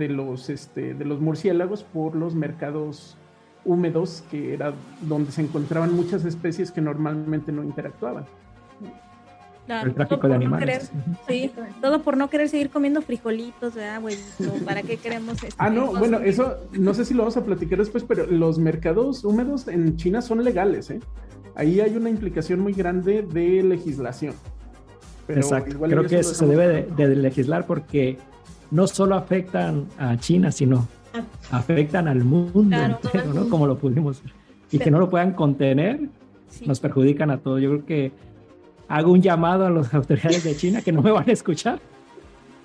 los, 0.08 0.52
este, 0.52 0.94
de 0.94 1.06
los 1.06 1.20
murciélagos 1.20 1.84
por 1.84 2.16
los 2.16 2.36
mercados 2.36 3.18
húmedos, 3.66 4.24
que 4.30 4.54
era 4.54 4.74
donde 5.02 5.32
se 5.32 5.42
encontraban 5.42 5.94
muchas 5.96 6.26
especies 6.26 6.72
que 6.72 6.82
normalmente 6.82 7.52
no 7.52 7.64
interactuaban 7.64 8.26
el 9.68 9.94
tráfico 9.94 10.28
de 10.28 10.36
animales. 10.36 10.92
sí, 11.28 11.52
todo 11.82 12.02
por 12.02 12.18
no 12.18 12.30
querer 12.30 12.50
seguir 12.50 12.70
comiendo 12.70 13.02
frijolitos, 13.02 13.76
¿verdad, 13.76 14.02
güey? 14.02 14.18
¿Para 14.66 14.84
qué 14.84 14.98
queremos 14.98 15.42
esto? 15.44 15.56
Ah, 15.58 15.70
no, 15.70 15.94
bueno, 15.94 16.20
eso 16.20 16.58
no 16.74 16.94
sé 16.94 17.06
si 17.06 17.14
lo 17.14 17.20
vamos 17.20 17.38
a 17.38 17.46
platicar 17.46 17.80
después, 17.80 18.04
pero 18.04 18.26
los 18.28 18.60
mercados 18.60 19.24
húmedos 19.24 19.68
en 19.68 19.96
China 19.96 20.22
son 20.22 20.44
legales, 20.44 20.90
¿eh? 20.92 21.00
Ahí 21.56 21.80
hay 21.80 21.96
una 21.96 22.10
implicación 22.10 22.60
muy 22.60 22.74
grande 22.74 23.22
de 23.22 23.64
legislación. 23.64 24.34
Exacto, 25.28 25.80
creo 25.80 26.06
que 26.06 26.20
eso 26.20 26.34
se 26.34 26.46
debe 26.46 26.84
de, 26.84 27.16
legislar 27.16 27.66
porque 27.66 28.18
no 28.72 28.88
solo 28.88 29.16
afectan 29.16 29.88
a 29.98 30.18
China, 30.18 30.52
sino. 30.52 30.88
afectan 31.52 32.08
al 32.08 32.24
mundo 32.24 32.76
entero, 32.78 33.34
¿no? 33.34 33.50
Como 33.50 33.68
lo 33.68 33.78
pudimos 33.78 34.24
ver. 34.24 34.34
Y 34.72 34.80
que 34.80 34.90
no 34.90 35.00
lo 35.00 35.10
puedan 35.10 35.34
contener, 35.34 36.00
nos 36.66 36.80
perjudican 36.80 37.30
a 37.30 37.38
todos. 37.38 37.62
Yo 37.62 37.70
creo 37.70 37.86
que 37.86 38.12
hago 38.88 39.12
un 39.12 39.22
llamado 39.22 39.66
a 39.66 39.70
las 39.70 39.94
autoridades 39.94 40.44
de 40.44 40.56
China 40.56 40.82
que 40.82 40.92
no 40.92 41.02
me 41.02 41.12
van 41.12 41.30
a 41.30 41.32
escuchar. 41.32 41.80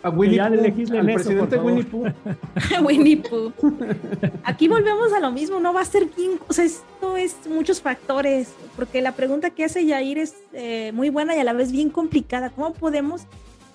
A 0.02 0.10
Winnie 0.10 0.38
Pooh, 0.38 0.96
al 0.96 1.06
presidente 1.06 1.58
Winnie 1.58 1.84
Pooh. 1.84 2.06
Winnie 2.84 3.16
Pooh. 3.16 3.52
Aquí 4.44 4.68
volvemos 4.68 5.12
a 5.12 5.18
lo 5.18 5.32
mismo, 5.32 5.58
no 5.58 5.74
va 5.74 5.80
a 5.80 5.84
ser 5.84 6.08
quién, 6.08 6.38
o 6.48 6.52
sea, 6.52 6.64
esto 6.64 7.16
es 7.16 7.36
muchos 7.50 7.80
factores, 7.80 8.54
porque 8.76 9.02
la 9.02 9.12
pregunta 9.12 9.50
que 9.50 9.64
hace 9.64 9.84
Yair 9.84 10.18
es 10.18 10.36
eh, 10.52 10.92
muy 10.94 11.10
buena 11.10 11.34
y 11.34 11.40
a 11.40 11.44
la 11.44 11.52
vez 11.52 11.72
bien 11.72 11.90
complicada. 11.90 12.50
¿Cómo 12.50 12.74
podemos 12.74 13.22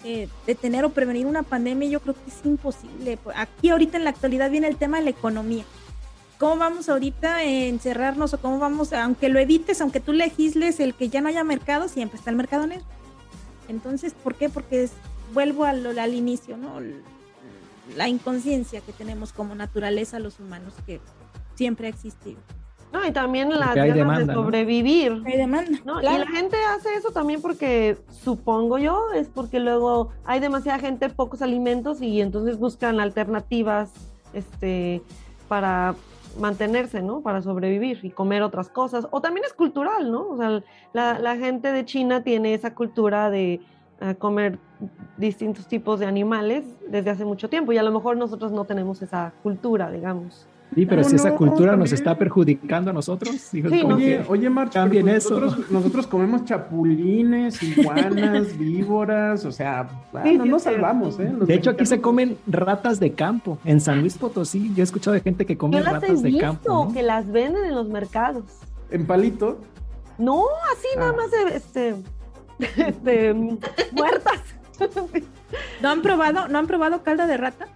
eh, 0.03 0.27
detener 0.45 0.85
o 0.85 0.89
prevenir 0.89 1.25
una 1.25 1.43
pandemia? 1.43 1.89
Yo 1.89 1.99
creo 1.99 2.13
que 2.13 2.29
es 2.29 2.45
imposible. 2.45 3.17
Aquí 3.35 3.69
ahorita 3.69 3.97
en 3.97 4.03
la 4.03 4.09
actualidad 4.09 4.49
viene 4.49 4.67
el 4.67 4.77
tema 4.77 4.97
de 4.97 5.03
la 5.03 5.09
economía. 5.09 5.63
¿Cómo 6.39 6.57
vamos 6.57 6.89
ahorita 6.89 7.37
a 7.37 7.43
encerrarnos 7.43 8.33
o 8.33 8.41
cómo 8.41 8.59
vamos, 8.59 8.91
aunque 8.91 9.29
lo 9.29 9.39
evites, 9.39 9.79
aunque 9.81 9.99
tú 9.99 10.11
legisles 10.11 10.79
el 10.79 10.93
que 10.93 11.09
ya 11.09 11.21
no 11.21 11.29
haya 11.29 11.43
mercado, 11.43 11.87
siempre 11.87 12.17
está 12.17 12.31
el 12.31 12.35
mercado 12.35 12.67
negro? 12.67 12.85
Entonces, 13.69 14.13
¿por 14.13 14.35
qué? 14.35 14.49
Porque 14.49 14.89
vuelvo 15.33 15.63
al, 15.63 15.97
al 15.97 16.13
inicio, 16.13 16.57
¿no? 16.57 16.81
La 17.95 18.07
inconsciencia 18.07 18.81
que 18.81 18.93
tenemos 18.93 19.31
como 19.31 19.55
naturaleza 19.55 20.19
los 20.19 20.39
humanos, 20.39 20.73
que 20.85 20.99
siempre 21.55 21.87
ha 21.87 21.89
existido. 21.89 22.39
No, 22.93 23.03
y 23.07 23.11
también 23.11 23.49
la 23.49 23.73
ganas 23.73 24.27
de 24.27 24.33
sobrevivir. 24.33 25.23
Hay 25.25 25.35
demanda. 25.35 25.79
¿no? 25.83 25.99
Y 25.99 26.03
la 26.03 26.27
gente 26.27 26.57
hace 26.75 26.93
eso 26.93 27.09
también 27.09 27.41
porque, 27.41 27.97
supongo 28.11 28.77
yo, 28.77 29.11
es 29.15 29.27
porque 29.27 29.59
luego 29.59 30.11
hay 30.25 30.39
demasiada 30.39 30.77
gente, 30.77 31.09
pocos 31.09 31.41
alimentos 31.41 32.03
y 32.03 32.21
entonces 32.21 32.59
buscan 32.59 32.99
alternativas 32.99 33.91
este, 34.33 35.01
para 35.47 35.95
mantenerse, 36.39 37.01
¿no? 37.01 37.21
Para 37.21 37.41
sobrevivir 37.41 37.99
y 38.03 38.11
comer 38.11 38.43
otras 38.43 38.69
cosas. 38.69 39.07
O 39.09 39.21
también 39.21 39.43
es 39.43 39.53
cultural, 39.53 40.11
¿no? 40.11 40.29
O 40.29 40.37
sea, 40.37 40.61
la, 40.93 41.17
la 41.17 41.35
gente 41.37 41.71
de 41.71 41.85
China 41.85 42.23
tiene 42.23 42.53
esa 42.53 42.75
cultura 42.75 43.31
de 43.31 43.59
uh, 44.01 44.13
comer 44.19 44.59
distintos 45.17 45.67
tipos 45.67 45.99
de 45.99 46.05
animales 46.05 46.63
desde 46.87 47.09
hace 47.09 47.25
mucho 47.25 47.49
tiempo 47.49 47.71
y 47.71 47.79
a 47.79 47.83
lo 47.83 47.91
mejor 47.91 48.17
nosotros 48.17 48.51
no 48.51 48.65
tenemos 48.65 49.01
esa 49.01 49.33
cultura, 49.41 49.89
digamos. 49.89 50.47
Sí, 50.75 50.85
pero 50.85 51.03
si 51.03 51.15
esa 51.15 51.35
cultura 51.35 51.75
nos 51.75 51.91
está 51.91 52.17
perjudicando 52.17 52.91
a 52.91 52.93
nosotros. 52.93 53.35
Sí, 53.35 53.63
oye, 53.63 54.23
oye, 54.27 54.49
Marta, 54.49 54.85
nosotros, 54.85 55.69
nosotros, 55.69 56.07
comemos 56.07 56.45
chapulines, 56.45 57.61
iguanas, 57.61 58.57
víboras, 58.57 59.45
o 59.45 59.51
sea, 59.51 59.87
no 60.13 60.45
nos 60.45 60.63
salvamos, 60.63 61.19
¿eh? 61.19 61.31
de 61.45 61.53
hecho, 61.53 61.71
aquí 61.71 61.85
se 61.85 62.01
comen 62.01 62.37
ratas 62.47 62.99
de 62.99 63.13
campo. 63.13 63.57
En 63.65 63.81
San 63.81 64.01
Luis 64.01 64.17
Potosí, 64.17 64.71
yo 64.75 64.81
he 64.81 64.83
escuchado 64.83 65.13
de 65.13 65.21
gente 65.21 65.45
que 65.45 65.57
come 65.57 65.81
ratas 65.81 66.21
de 66.21 66.37
campo. 66.37 66.91
que 66.93 67.03
las 67.03 67.31
venden 67.31 67.65
en 67.65 67.75
los 67.75 67.89
mercados. 67.89 68.43
¿En 68.91 69.05
palito? 69.05 69.59
No, 70.17 70.43
así 70.71 70.87
nada 70.97 71.11
ah. 71.11 71.15
más, 71.15 71.53
este, 71.53 71.95
este, 72.87 73.33
muertas. 73.91 74.41
¿No 75.81 75.89
han 75.89 76.01
probado, 76.01 76.47
no 76.47 76.59
han 76.59 76.67
probado 76.67 77.03
calda 77.03 77.27
de 77.27 77.37
rata? 77.37 77.67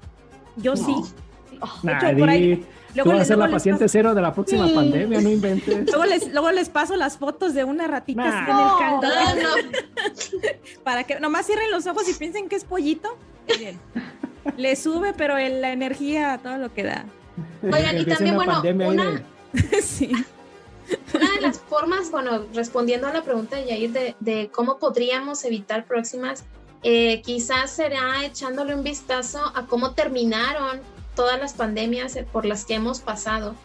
Yo 0.58 0.76
sí. 0.76 0.96
por 1.82 2.30
ahí, 2.30 2.66
Luego 2.96 3.12
Tú 3.12 3.16
vas 3.16 3.22
a 3.22 3.26
ser 3.26 3.38
la 3.38 3.50
paciente 3.50 3.88
cero 3.88 4.16
de 4.16 4.22
la 4.22 4.34
próxima 4.34 4.68
pandemia, 4.74 5.22
no 5.22 5.30
inventes. 5.30 5.86
Luego 5.92 6.06
les, 6.06 6.32
luego 6.32 6.52
les 6.52 6.70
paso 6.70 6.96
las 6.96 7.18
fotos 7.18 7.54
de 7.54 7.64
una 7.64 7.88
ratita 7.88 8.24
así 8.24 8.52
en 8.52 8.58
el 8.58 9.40
caldo. 9.40 9.78
Para 10.84 11.04
que 11.04 11.20
nomás 11.20 11.46
cierren 11.46 11.70
los 11.72 11.86
ojos 11.88 12.08
y 12.10 12.14
piensen 12.14 12.50
que 12.50 12.56
es 12.56 12.64
pollito. 12.64 13.18
Bien. 13.58 13.80
Le 14.56 14.76
sube, 14.76 15.14
pero 15.14 15.36
la 15.38 15.72
energía, 15.72 16.40
todo 16.42 16.58
lo 16.58 16.74
que 16.74 16.84
da. 16.84 17.06
Oigan, 17.64 17.98
y 17.98 18.06
también, 18.06 18.36
bueno, 18.36 18.62
una... 18.88 19.24
sí. 19.82 20.12
Una 21.14 21.32
de 21.34 21.42
las 21.42 21.60
formas, 21.60 22.10
bueno, 22.12 22.46
respondiendo 22.54 23.08
a 23.08 23.14
la 23.14 23.22
pregunta 23.24 23.58
de 23.58 23.66
Yair 23.66 23.92
de, 23.92 24.16
de 24.20 24.50
cómo 24.50 24.78
podríamos 24.78 25.44
evitar 25.44 25.86
próximas, 25.86 26.46
eh, 26.84 27.22
quizás 27.24 27.72
será 27.72 28.24
echándole 28.24 28.74
un 28.74 28.84
vistazo 28.84 29.40
a 29.54 29.66
cómo 29.66 29.92
terminaron 29.92 30.80
todas 31.18 31.38
las 31.38 31.54
pandemias 31.54 32.16
eh, 32.16 32.26
por 32.32 32.46
las 32.46 32.64
que 32.64 32.76
hemos 32.76 33.02
pasado, 33.02 33.56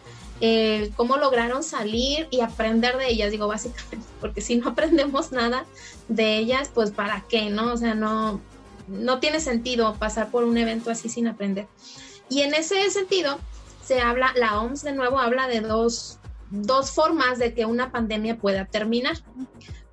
eh, 0.41 0.91
cómo 0.97 1.15
lograron 1.15 1.63
salir 1.63 2.27
y 2.31 2.41
aprender 2.41 2.97
de 2.97 3.07
ellas, 3.07 3.31
digo 3.31 3.47
básicamente, 3.47 4.05
porque 4.19 4.41
si 4.41 4.57
no 4.57 4.69
aprendemos 4.69 5.31
nada 5.31 5.63
de 6.09 6.37
ellas, 6.37 6.69
pues 6.73 6.91
para 6.91 7.23
qué, 7.29 7.49
¿no? 7.49 7.71
O 7.71 7.77
sea, 7.77 7.95
no, 7.95 8.41
no 8.89 9.19
tiene 9.19 9.39
sentido 9.39 9.95
pasar 9.95 10.31
por 10.31 10.43
un 10.43 10.57
evento 10.57 10.91
así 10.91 11.07
sin 11.07 11.27
aprender. 11.27 11.67
Y 12.27 12.41
en 12.41 12.53
ese 12.55 12.89
sentido, 12.89 13.37
se 13.85 14.01
habla, 14.01 14.33
la 14.35 14.59
OMS 14.59 14.81
de 14.81 14.93
nuevo 14.93 15.19
habla 15.19 15.47
de 15.47 15.61
dos, 15.61 16.19
dos 16.49 16.91
formas 16.91 17.37
de 17.37 17.53
que 17.53 17.65
una 17.65 17.91
pandemia 17.91 18.37
pueda 18.37 18.65
terminar. 18.65 19.17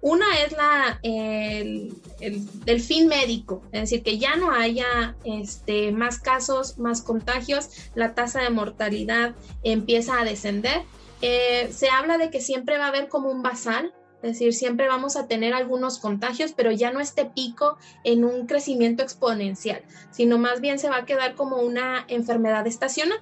Una 0.02 0.26
es 0.40 0.52
la, 0.52 0.98
el, 1.02 1.94
el, 2.20 2.80
fin 2.80 3.06
médico, 3.06 3.62
es 3.70 3.82
decir, 3.82 4.02
que 4.02 4.18
ya 4.18 4.36
no 4.36 4.50
haya 4.50 5.14
este, 5.24 5.92
más 5.92 6.18
casos, 6.18 6.78
más 6.78 7.02
contagios, 7.02 7.68
la 7.94 8.14
tasa 8.14 8.40
de 8.40 8.48
mortalidad 8.48 9.34
empieza 9.62 10.18
a 10.18 10.24
descender. 10.24 10.82
Eh, 11.20 11.68
se 11.70 11.90
habla 11.90 12.16
de 12.16 12.30
que 12.30 12.40
siempre 12.40 12.78
va 12.78 12.86
a 12.86 12.88
haber 12.88 13.08
como 13.08 13.30
un 13.30 13.42
basal, 13.42 13.92
es 14.22 14.32
decir, 14.32 14.54
siempre 14.54 14.88
vamos 14.88 15.16
a 15.16 15.26
tener 15.26 15.52
algunos 15.52 15.98
contagios, 15.98 16.52
pero 16.52 16.70
ya 16.70 16.90
no 16.92 17.00
este 17.00 17.26
pico 17.26 17.76
en 18.04 18.24
un 18.24 18.46
crecimiento 18.46 19.02
exponencial, 19.02 19.82
sino 20.10 20.38
más 20.38 20.60
bien 20.62 20.78
se 20.78 20.88
va 20.88 20.98
a 20.98 21.04
quedar 21.06 21.34
como 21.34 21.56
una 21.56 22.04
enfermedad 22.08 22.66
estacional. 22.66 23.20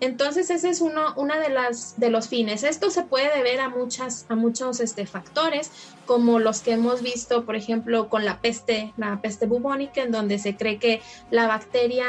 Entonces 0.00 0.50
ese 0.50 0.68
es 0.70 0.80
uno 0.80 1.14
una 1.16 1.38
de 1.38 1.48
las 1.48 1.98
de 1.98 2.10
los 2.10 2.28
fines. 2.28 2.62
Esto 2.64 2.90
se 2.90 3.04
puede 3.04 3.34
deber 3.34 3.60
a 3.60 3.68
muchas 3.68 4.26
a 4.28 4.34
muchos 4.34 4.80
este, 4.80 5.06
factores, 5.06 5.70
como 6.06 6.38
los 6.38 6.60
que 6.60 6.72
hemos 6.72 7.02
visto, 7.02 7.44
por 7.44 7.56
ejemplo, 7.56 8.08
con 8.08 8.24
la 8.24 8.40
peste, 8.40 8.92
la 8.96 9.20
peste 9.20 9.46
bubónica, 9.46 10.02
en 10.02 10.10
donde 10.10 10.38
se 10.38 10.56
cree 10.56 10.78
que 10.78 11.00
la 11.30 11.46
bacteria 11.46 12.06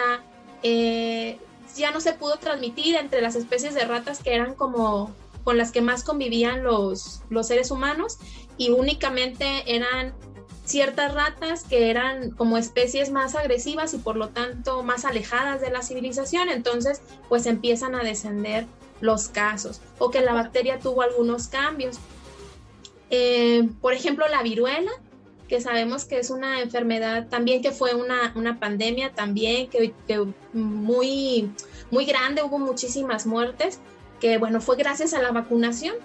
eh, 0.63 1.37
ya 1.75 1.91
no 1.91 2.01
se 2.01 2.13
pudo 2.13 2.37
transmitir 2.37 2.95
entre 2.95 3.21
las 3.21 3.35
especies 3.35 3.73
de 3.75 3.85
ratas 3.85 4.23
que 4.23 4.33
eran 4.33 4.55
como 4.55 5.13
con 5.43 5.57
las 5.57 5.71
que 5.71 5.81
más 5.81 6.03
convivían 6.03 6.63
los, 6.63 7.21
los 7.29 7.47
seres 7.47 7.69
humanos 7.69 8.17
y 8.57 8.71
únicamente 8.71 9.45
eran 9.67 10.13
ciertas 10.65 11.13
ratas 11.13 11.63
que 11.63 11.89
eran 11.89 12.31
como 12.31 12.57
especies 12.57 13.11
más 13.11 13.35
agresivas 13.35 13.93
y 13.93 13.99
por 13.99 14.17
lo 14.17 14.29
tanto 14.29 14.83
más 14.83 15.05
alejadas 15.05 15.61
de 15.61 15.69
la 15.69 15.83
civilización, 15.83 16.49
entonces 16.49 17.01
pues 17.29 17.45
empiezan 17.45 17.95
a 17.95 18.03
descender 18.03 18.65
los 18.99 19.27
casos 19.27 19.81
o 19.99 20.09
que 20.09 20.21
la 20.21 20.33
bacteria 20.33 20.79
tuvo 20.79 21.03
algunos 21.03 21.47
cambios. 21.47 21.97
Eh, 23.11 23.69
por 23.81 23.93
ejemplo, 23.93 24.27
la 24.27 24.41
viruela, 24.41 24.91
que 25.47 25.61
sabemos 25.61 26.05
que 26.05 26.17
es 26.17 26.31
una 26.31 26.61
enfermedad 26.61 27.27
también 27.27 27.61
que 27.61 27.71
fue 27.71 27.93
una, 27.93 28.33
una 28.35 28.59
pandemia 28.59 29.11
también, 29.13 29.69
que, 29.69 29.93
muy, 30.53 31.51
muy 31.91 32.05
grande, 32.05 32.41
hubo 32.41 32.57
muchísimas 32.57 33.27
muertes, 33.27 33.79
que 34.19 34.39
bueno, 34.39 34.59
fue 34.59 34.75
gracias 34.75 35.13
a 35.13 35.21
la 35.21 35.31
vacunación. 35.31 35.95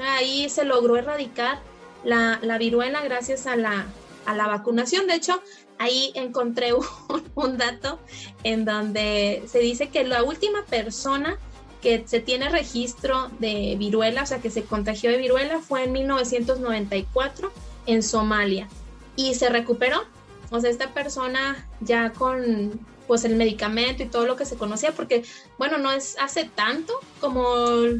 Ahí 0.00 0.48
se 0.48 0.64
logró 0.64 0.96
erradicar 0.96 1.60
la, 2.04 2.38
la 2.42 2.56
viruela 2.56 3.02
gracias 3.02 3.46
a 3.46 3.56
la, 3.56 3.86
a 4.26 4.34
la 4.34 4.46
vacunación. 4.46 5.06
De 5.06 5.14
hecho, 5.14 5.40
ahí 5.78 6.12
encontré 6.14 6.72
un, 7.34 7.56
dato 7.56 7.98
en 8.44 8.64
donde 8.64 9.42
se 9.46 9.58
dice 9.60 9.88
que 9.88 10.04
la 10.04 10.22
última 10.22 10.64
persona 10.64 11.38
que 11.80 12.04
se 12.06 12.20
tiene 12.20 12.48
registro 12.48 13.30
de 13.38 13.76
viruela, 13.78 14.22
o 14.22 14.26
sea, 14.26 14.40
que 14.40 14.50
se 14.50 14.64
contagió 14.64 15.10
de 15.10 15.18
viruela, 15.18 15.60
fue 15.60 15.84
en 15.84 15.92
1994 15.92 17.52
en 17.86 18.02
Somalia 18.02 18.68
y 19.14 19.34
se 19.34 19.48
recuperó. 19.48 20.04
O 20.50 20.60
sea, 20.60 20.70
esta 20.70 20.92
persona 20.92 21.66
ya 21.80 22.12
con 22.12 22.80
pues 23.06 23.24
el 23.24 23.36
medicamento 23.36 24.02
y 24.02 24.06
todo 24.06 24.26
lo 24.26 24.36
que 24.36 24.44
se 24.44 24.56
conocía, 24.56 24.92
porque 24.92 25.24
bueno, 25.58 25.78
no 25.78 25.92
es 25.92 26.16
hace 26.18 26.44
tanto 26.44 26.92
como 27.20 27.44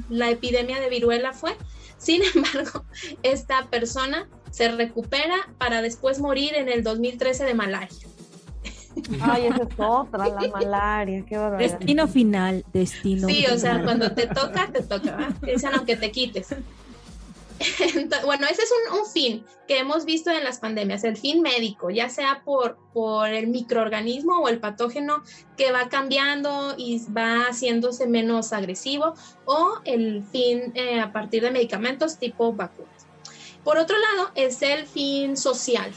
la 0.08 0.30
epidemia 0.30 0.80
de 0.80 0.88
viruela 0.88 1.32
fue. 1.32 1.56
Sin 1.98 2.22
embargo, 2.34 2.84
esta 3.22 3.66
persona 3.66 4.28
se 4.56 4.68
recupera 4.70 5.36
para 5.58 5.82
después 5.82 6.18
morir 6.18 6.54
en 6.54 6.70
el 6.70 6.82
2013 6.82 7.44
de 7.44 7.52
malaria. 7.52 7.98
Ay, 9.20 9.48
esa 9.48 9.64
es 9.64 9.68
otra, 9.76 10.28
la 10.30 10.48
malaria, 10.48 11.22
qué 11.28 11.36
barbaridad. 11.36 11.78
Destino 11.78 12.08
final, 12.08 12.64
destino. 12.72 13.28
Sí, 13.28 13.44
o 13.52 13.58
sea, 13.58 13.82
cuando 13.84 14.12
te 14.12 14.26
toca, 14.26 14.70
te 14.72 14.82
toca, 14.82 15.28
dicen 15.42 15.72
aunque 15.74 15.96
te 15.96 16.10
quites. 16.10 16.56
bueno, 18.24 18.46
ese 18.50 18.62
es 18.62 18.72
un, 18.90 19.00
un, 19.00 19.06
fin 19.06 19.44
que 19.68 19.78
hemos 19.78 20.06
visto 20.06 20.30
en 20.30 20.42
las 20.42 20.58
pandemias, 20.58 21.04
el 21.04 21.18
fin 21.18 21.42
médico, 21.42 21.90
ya 21.90 22.08
sea 22.08 22.40
por, 22.42 22.78
por 22.94 23.28
el 23.28 23.48
microorganismo 23.48 24.38
o 24.38 24.48
el 24.48 24.58
patógeno 24.58 25.22
que 25.58 25.70
va 25.70 25.90
cambiando 25.90 26.74
y 26.78 27.02
va 27.14 27.42
haciéndose 27.50 28.06
menos 28.06 28.54
agresivo, 28.54 29.12
o 29.44 29.80
el 29.84 30.22
fin 30.22 30.72
eh, 30.74 30.98
a 30.98 31.12
partir 31.12 31.42
de 31.42 31.50
medicamentos 31.50 32.16
tipo 32.16 32.54
vacunas. 32.54 32.95
Por 33.66 33.78
otro 33.78 33.96
lado, 33.98 34.30
es 34.36 34.62
el 34.62 34.86
fin 34.86 35.36
social, 35.36 35.90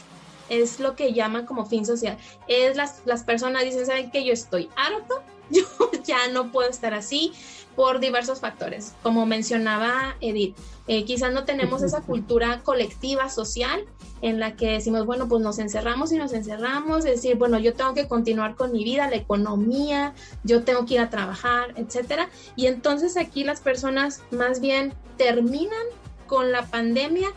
es 0.48 0.80
lo 0.80 0.96
que 0.96 1.12
llaman 1.12 1.46
como 1.46 1.66
fin 1.66 1.86
social. 1.86 2.18
Es 2.48 2.74
las, 2.74 3.02
las 3.04 3.22
personas 3.22 3.62
dicen, 3.62 3.86
¿saben 3.86 4.10
que 4.10 4.24
Yo 4.24 4.32
estoy 4.32 4.68
harto, 4.74 5.22
yo 5.50 5.62
ya 6.02 6.26
no 6.32 6.50
puedo 6.50 6.68
estar 6.68 6.94
así 6.94 7.32
por 7.76 8.00
diversos 8.00 8.40
factores. 8.40 8.94
Como 9.04 9.24
mencionaba 9.24 10.16
Edith, 10.20 10.56
eh, 10.88 11.04
quizás 11.04 11.32
no 11.32 11.44
tenemos 11.44 11.84
esa 11.84 12.00
cultura 12.00 12.60
colectiva 12.64 13.28
social 13.28 13.84
en 14.20 14.40
la 14.40 14.56
que 14.56 14.72
decimos, 14.72 15.06
bueno, 15.06 15.28
pues 15.28 15.40
nos 15.40 15.60
encerramos 15.60 16.10
y 16.10 16.16
nos 16.16 16.32
encerramos, 16.32 17.04
es 17.04 17.22
decir, 17.22 17.36
bueno, 17.36 17.60
yo 17.60 17.74
tengo 17.74 17.94
que 17.94 18.08
continuar 18.08 18.56
con 18.56 18.72
mi 18.72 18.82
vida, 18.82 19.08
la 19.08 19.14
economía, 19.14 20.12
yo 20.42 20.64
tengo 20.64 20.86
que 20.86 20.94
ir 20.94 21.00
a 21.00 21.08
trabajar, 21.08 21.72
etcétera. 21.76 22.30
Y 22.56 22.66
entonces 22.66 23.16
aquí 23.16 23.44
las 23.44 23.60
personas 23.60 24.22
más 24.32 24.60
bien 24.60 24.92
terminan 25.16 25.86
con 26.26 26.50
la 26.50 26.66
pandemia 26.66 27.32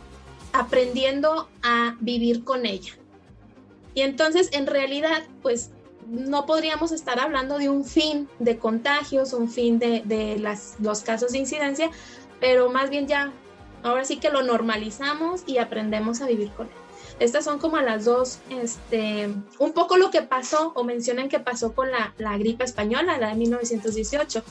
aprendiendo 0.54 1.48
a 1.62 1.96
vivir 2.00 2.44
con 2.44 2.64
ella. 2.64 2.92
Y 3.92 4.02
entonces, 4.02 4.48
en 4.52 4.66
realidad, 4.66 5.24
pues 5.42 5.70
no 6.06 6.46
podríamos 6.46 6.92
estar 6.92 7.18
hablando 7.18 7.58
de 7.58 7.68
un 7.68 7.84
fin 7.84 8.28
de 8.38 8.56
contagios, 8.56 9.32
un 9.32 9.50
fin 9.50 9.78
de, 9.80 10.36
las, 10.38 10.76
los 10.78 11.00
casos 11.00 11.32
de 11.32 11.38
incidencia, 11.38 11.90
pero 12.40 12.70
más 12.70 12.88
bien 12.88 13.08
ya, 13.08 13.32
ahora 13.82 14.04
sí 14.04 14.18
que 14.18 14.30
lo 14.30 14.42
normalizamos 14.42 15.42
y 15.46 15.58
aprendemos 15.58 16.20
a 16.22 16.26
vivir 16.26 16.50
con 16.52 16.68
él. 16.68 16.72
Estas 17.18 17.44
son 17.44 17.58
como 17.58 17.78
las 17.78 18.04
dos, 18.04 18.38
este, 18.48 19.28
un 19.58 19.72
poco 19.72 19.96
lo 19.96 20.10
que 20.10 20.22
pasó 20.22 20.72
o 20.76 20.84
mencionan 20.84 21.28
que 21.28 21.40
pasó 21.40 21.72
con 21.72 21.90
la, 21.90 22.14
la 22.18 22.38
gripe 22.38 22.64
española, 22.64 23.18
la 23.18 23.28
de 23.28 23.34
1918. 23.34 24.42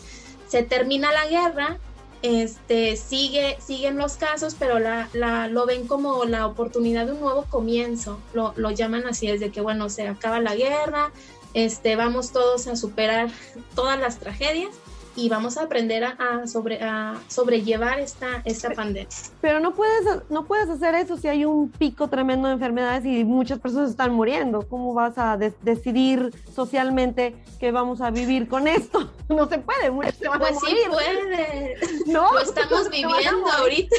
Se 0.47 0.63
termina 0.63 1.11
la 1.11 1.27
guerra, 1.27 1.79
este, 2.23 2.95
sigue, 2.95 3.57
siguen 3.63 3.97
los 3.97 4.15
casos, 4.15 4.55
pero 4.57 4.79
la, 4.79 5.09
la, 5.13 5.47
lo 5.47 5.65
ven 5.65 5.85
como 5.87 6.23
la 6.23 6.47
oportunidad 6.47 7.05
de 7.05 7.11
un 7.11 7.19
nuevo 7.19 7.45
comienzo, 7.49 8.17
lo, 8.33 8.53
lo 8.55 8.71
llaman 8.71 9.05
así, 9.05 9.27
desde 9.27 9.51
que, 9.51 9.61
bueno, 9.61 9.89
se 9.89 10.07
acaba 10.07 10.39
la 10.39 10.55
guerra, 10.55 11.11
este, 11.53 11.95
vamos 11.95 12.31
todos 12.31 12.67
a 12.67 12.75
superar 12.75 13.29
todas 13.75 13.99
las 13.99 14.19
tragedias 14.19 14.71
y 15.15 15.29
vamos 15.29 15.57
a 15.57 15.63
aprender 15.63 16.03
a, 16.03 16.47
sobre, 16.47 16.81
a 16.81 17.21
sobrellevar 17.27 17.99
esta, 17.99 18.41
esta 18.45 18.71
pandemia. 18.71 19.09
Pero 19.41 19.59
no 19.59 19.73
puedes, 19.73 20.05
no 20.29 20.45
puedes 20.45 20.69
hacer 20.69 20.95
eso 20.95 21.17
si 21.17 21.27
hay 21.27 21.45
un 21.45 21.69
pico 21.69 22.07
tremendo 22.07 22.47
de 22.47 22.55
enfermedades 22.55 23.05
y 23.05 23.23
muchas 23.23 23.59
personas 23.59 23.91
están 23.91 24.13
muriendo. 24.13 24.67
¿Cómo 24.67 24.93
vas 24.93 25.17
a 25.17 25.37
decidir 25.37 26.33
socialmente 26.53 27.35
que 27.59 27.71
vamos 27.71 28.01
a 28.01 28.11
vivir 28.11 28.47
con 28.47 28.67
esto? 28.67 29.11
No 29.29 29.49
se 29.49 29.57
puede, 29.57 29.91
pues 29.91 30.15
sí 30.15 30.75
puede. 30.89 31.75
No, 32.05 32.33
lo 32.33 32.39
estamos 32.39 32.89
viviendo 32.91 33.49
ahorita. 33.57 33.95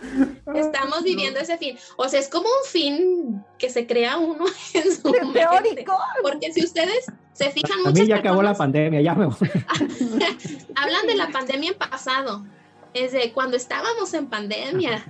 Estamos 0.54 1.02
viviendo 1.02 1.40
ese 1.40 1.58
fin. 1.58 1.78
O 1.96 2.08
sea, 2.08 2.20
es 2.20 2.28
como 2.28 2.46
un 2.46 2.70
fin 2.70 3.44
que 3.58 3.70
se 3.70 3.86
crea 3.86 4.16
uno 4.16 4.44
en 4.74 4.94
su 4.94 5.10
teórico. 5.32 5.98
Porque 6.22 6.52
si 6.52 6.64
ustedes 6.64 7.06
se 7.38 7.50
fijan 7.50 7.78
mucho. 7.78 7.90
A 7.90 7.92
mí 7.92 8.06
ya 8.06 8.16
acabó 8.16 8.42
la 8.42 8.54
pandemia, 8.54 9.00
ya 9.00 9.14
me 9.14 9.26
Hablan 10.74 11.06
de 11.06 11.14
la 11.14 11.28
pandemia 11.28 11.70
en 11.70 11.78
pasado. 11.78 12.44
Es 12.94 13.12
de 13.12 13.32
cuando 13.32 13.56
estábamos 13.56 14.12
en 14.14 14.26
pandemia. 14.26 15.04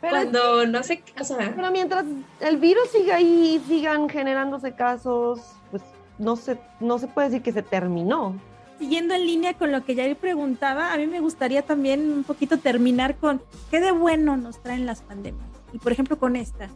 cuando 0.00 0.64
no 0.66 0.82
sé, 0.84 1.02
o 1.20 1.24
sea, 1.24 1.52
pero 1.56 1.70
mientras 1.72 2.04
el 2.40 2.58
virus 2.58 2.90
siga 2.90 3.16
ahí, 3.16 3.60
sigan 3.66 4.08
generándose 4.08 4.74
casos, 4.74 5.40
pues 5.72 5.82
no 6.18 6.36
se, 6.36 6.56
no 6.78 6.98
se 6.98 7.08
puede 7.08 7.30
decir 7.30 7.42
que 7.42 7.52
se 7.52 7.62
terminó 7.62 8.38
siguiendo 8.78 9.14
en 9.14 9.26
línea 9.26 9.54
con 9.54 9.72
lo 9.72 9.84
que 9.84 9.96
Jair 9.96 10.16
preguntaba, 10.16 10.92
a 10.92 10.98
mí 10.98 11.06
me 11.06 11.20
gustaría 11.20 11.62
también 11.62 12.12
un 12.12 12.24
poquito 12.24 12.58
terminar 12.58 13.16
con 13.16 13.40
qué 13.70 13.80
de 13.80 13.90
bueno 13.90 14.36
nos 14.36 14.62
traen 14.62 14.84
las 14.84 15.00
pandemias. 15.00 15.48
Y 15.72 15.78
por 15.78 15.92
ejemplo 15.92 16.18
con 16.18 16.36
esta, 16.36 16.68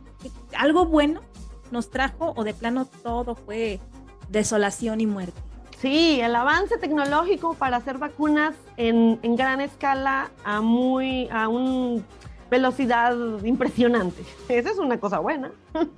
algo 0.57 0.87
bueno 0.87 1.21
nos 1.71 1.91
trajo 1.91 2.33
o 2.37 2.43
de 2.43 2.55
plano 2.55 2.87
todo 3.03 3.35
fue 3.35 3.81
desolación 4.31 5.01
y 5.01 5.07
muerte. 5.07 5.41
Sí, 5.81 6.21
el 6.21 6.35
avance 6.37 6.77
tecnológico 6.77 7.55
para 7.55 7.79
hacer 7.79 7.99
vacunas 7.99 8.55
en, 8.77 9.19
en 9.23 9.37
gran 9.37 9.61
escala 9.61 10.31
a 10.45 10.61
muy 10.61 11.29
a 11.31 11.49
una 11.49 12.03
velocidad 12.51 13.17
impresionante. 13.45 14.23
Esa 14.49 14.71
es 14.71 14.79
una 14.79 14.99
cosa 15.01 15.21
buena. 15.21 15.51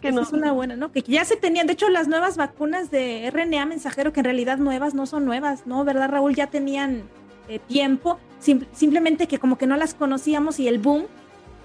que 0.00 0.12
no. 0.12 0.22
es 0.22 0.32
una 0.32 0.52
buena, 0.52 0.76
¿no? 0.76 0.92
Que 0.92 1.02
ya 1.02 1.24
se 1.24 1.36
tenían, 1.36 1.66
de 1.66 1.74
hecho, 1.74 1.88
las 1.90 2.08
nuevas 2.08 2.36
vacunas 2.36 2.90
de 2.90 3.30
RNA 3.30 3.66
mensajero, 3.66 4.12
que 4.12 4.20
en 4.20 4.24
realidad 4.24 4.58
nuevas 4.58 4.94
no 4.94 5.06
son 5.06 5.24
nuevas, 5.24 5.66
¿no? 5.66 5.84
¿Verdad, 5.84 6.08
Raúl? 6.10 6.34
Ya 6.34 6.46
tenían 6.46 7.02
eh, 7.48 7.58
tiempo, 7.58 8.18
simplemente 8.72 9.26
que 9.26 9.38
como 9.38 9.58
que 9.58 9.66
no 9.66 9.76
las 9.76 9.94
conocíamos 9.94 10.58
y 10.58 10.68
el 10.68 10.78
boom 10.78 11.06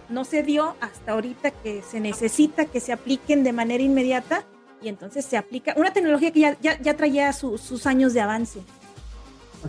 no 0.09 0.25
se 0.25 0.43
dio 0.43 0.75
hasta 0.81 1.13
ahorita 1.13 1.51
que 1.51 1.81
se 1.81 1.99
necesita 1.99 2.65
que 2.65 2.79
se 2.81 2.91
apliquen 2.91 3.43
de 3.43 3.53
manera 3.53 3.81
inmediata 3.81 4.43
y 4.81 4.87
entonces 4.87 5.25
se 5.25 5.37
aplica 5.37 5.73
una 5.77 5.91
tecnología 5.93 6.31
que 6.31 6.39
ya, 6.39 6.57
ya, 6.59 6.97
traía 6.97 7.31
sus 7.33 7.85
años 7.85 8.13
de 8.13 8.21
avance. 8.21 8.61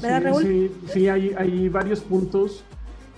¿Verdad, 0.01 0.23
Raúl? 0.23 0.43
Sí, 0.43 0.73
sí 0.93 1.09
hay, 1.09 1.35
hay 1.37 1.69
varios 1.69 2.01
puntos 2.01 2.65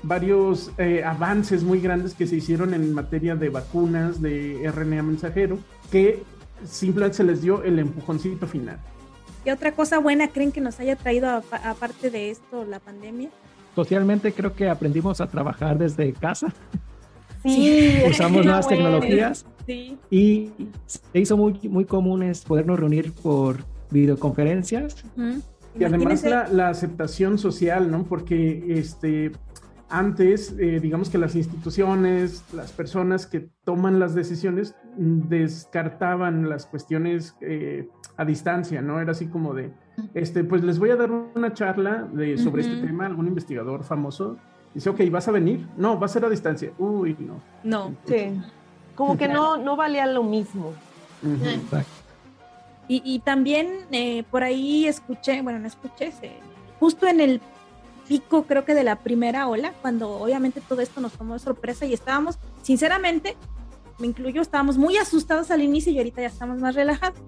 varios 0.04 0.70
eh, 0.78 1.02
avances 1.02 1.62
muy 1.62 1.80
grandes 1.80 2.14
que 2.14 2.26
se 2.26 2.36
hicieron 2.36 2.74
en 2.74 2.92
materia 2.92 3.34
de 3.34 3.48
vacunas, 3.48 4.20
de 4.20 4.70
RNA 4.70 5.02
mensajero, 5.02 5.58
que 5.90 6.22
simplemente 6.64 7.16
se 7.16 7.24
les 7.24 7.42
dio 7.42 7.62
el 7.64 7.78
empujoncito 7.78 8.46
final. 8.46 8.78
¿Qué 9.44 9.52
otra 9.52 9.72
cosa 9.72 9.98
buena 9.98 10.28
creen 10.28 10.52
que 10.52 10.60
nos 10.60 10.78
haya 10.80 10.96
traído 10.96 11.42
aparte 11.50 12.10
de 12.10 12.30
esto 12.30 12.64
la 12.64 12.80
pandemia? 12.80 13.30
Socialmente 13.74 14.32
creo 14.32 14.54
que 14.54 14.68
aprendimos 14.68 15.20
a 15.20 15.26
trabajar 15.26 15.78
desde 15.78 16.12
casa. 16.12 16.52
Sí, 17.44 18.02
usamos 18.10 18.44
nuevas 18.44 18.68
tecnologías 18.68 19.46
sí. 19.66 19.98
y 20.10 20.50
se 20.86 21.20
hizo 21.20 21.36
muy, 21.36 21.58
muy 21.68 21.84
común 21.84 22.32
podernos 22.46 22.80
reunir 22.80 23.12
por 23.12 23.58
videoconferencias. 23.90 25.04
Y 25.78 25.84
además 25.84 26.22
la, 26.24 26.48
la, 26.48 26.68
aceptación 26.68 27.38
social, 27.38 27.90
¿no? 27.90 28.04
Porque 28.04 28.64
este, 28.68 29.32
antes, 29.88 30.54
eh, 30.58 30.80
digamos 30.80 31.10
que 31.10 31.18
las 31.18 31.34
instituciones, 31.34 32.44
las 32.52 32.72
personas 32.72 33.26
que 33.26 33.48
toman 33.64 34.00
las 34.00 34.14
decisiones 34.14 34.74
descartaban 34.96 36.48
las 36.48 36.66
cuestiones 36.66 37.36
eh, 37.40 37.88
a 38.16 38.24
distancia, 38.24 38.82
¿no? 38.82 39.00
Era 39.00 39.12
así 39.12 39.26
como 39.26 39.54
de, 39.54 39.72
este, 40.14 40.44
pues 40.44 40.64
les 40.64 40.78
voy 40.78 40.90
a 40.90 40.96
dar 40.96 41.10
una 41.10 41.52
charla 41.52 42.08
de, 42.12 42.38
sobre 42.38 42.62
este 42.62 42.86
tema, 42.86 43.06
algún 43.06 43.28
investigador 43.28 43.84
famoso. 43.84 44.36
Dice, 44.74 44.90
ok, 44.90 45.00
¿vas 45.10 45.28
a 45.28 45.30
venir? 45.30 45.66
No, 45.76 45.98
va 45.98 46.06
a 46.06 46.08
ser 46.08 46.24
a 46.24 46.28
distancia. 46.28 46.72
Uy, 46.78 47.16
no. 47.18 47.40
No, 47.62 47.94
sí. 48.06 48.40
Como 48.94 49.16
que 49.16 49.28
no, 49.28 49.56
no 49.56 49.76
valía 49.76 50.06
lo 50.06 50.22
mismo. 50.22 50.72
y, 52.88 53.02
y, 53.04 53.18
también 53.20 53.86
eh, 53.92 54.24
por 54.30 54.42
ahí 54.42 54.86
escuché, 54.86 55.42
bueno, 55.42 55.58
no 55.58 55.66
escuché, 55.66 56.12
justo 56.78 57.06
en 57.06 57.20
el 57.20 57.40
pico 58.06 58.44
creo 58.44 58.64
que 58.64 58.74
de 58.74 58.84
la 58.84 58.96
primera 58.96 59.48
ola, 59.48 59.72
cuando 59.80 60.10
obviamente 60.10 60.60
todo 60.60 60.80
esto 60.82 61.00
nos 61.00 61.12
tomó 61.12 61.34
de 61.34 61.40
sorpresa 61.40 61.86
y 61.86 61.94
estábamos, 61.94 62.38
sinceramente, 62.62 63.36
me 63.98 64.06
incluyo, 64.06 64.42
estábamos 64.42 64.76
muy 64.76 64.96
asustados 64.96 65.50
al 65.50 65.62
inicio 65.62 65.92
y 65.92 65.98
ahorita 65.98 66.20
ya 66.20 66.28
estamos 66.28 66.58
más 66.58 66.74
relajados. 66.74 67.18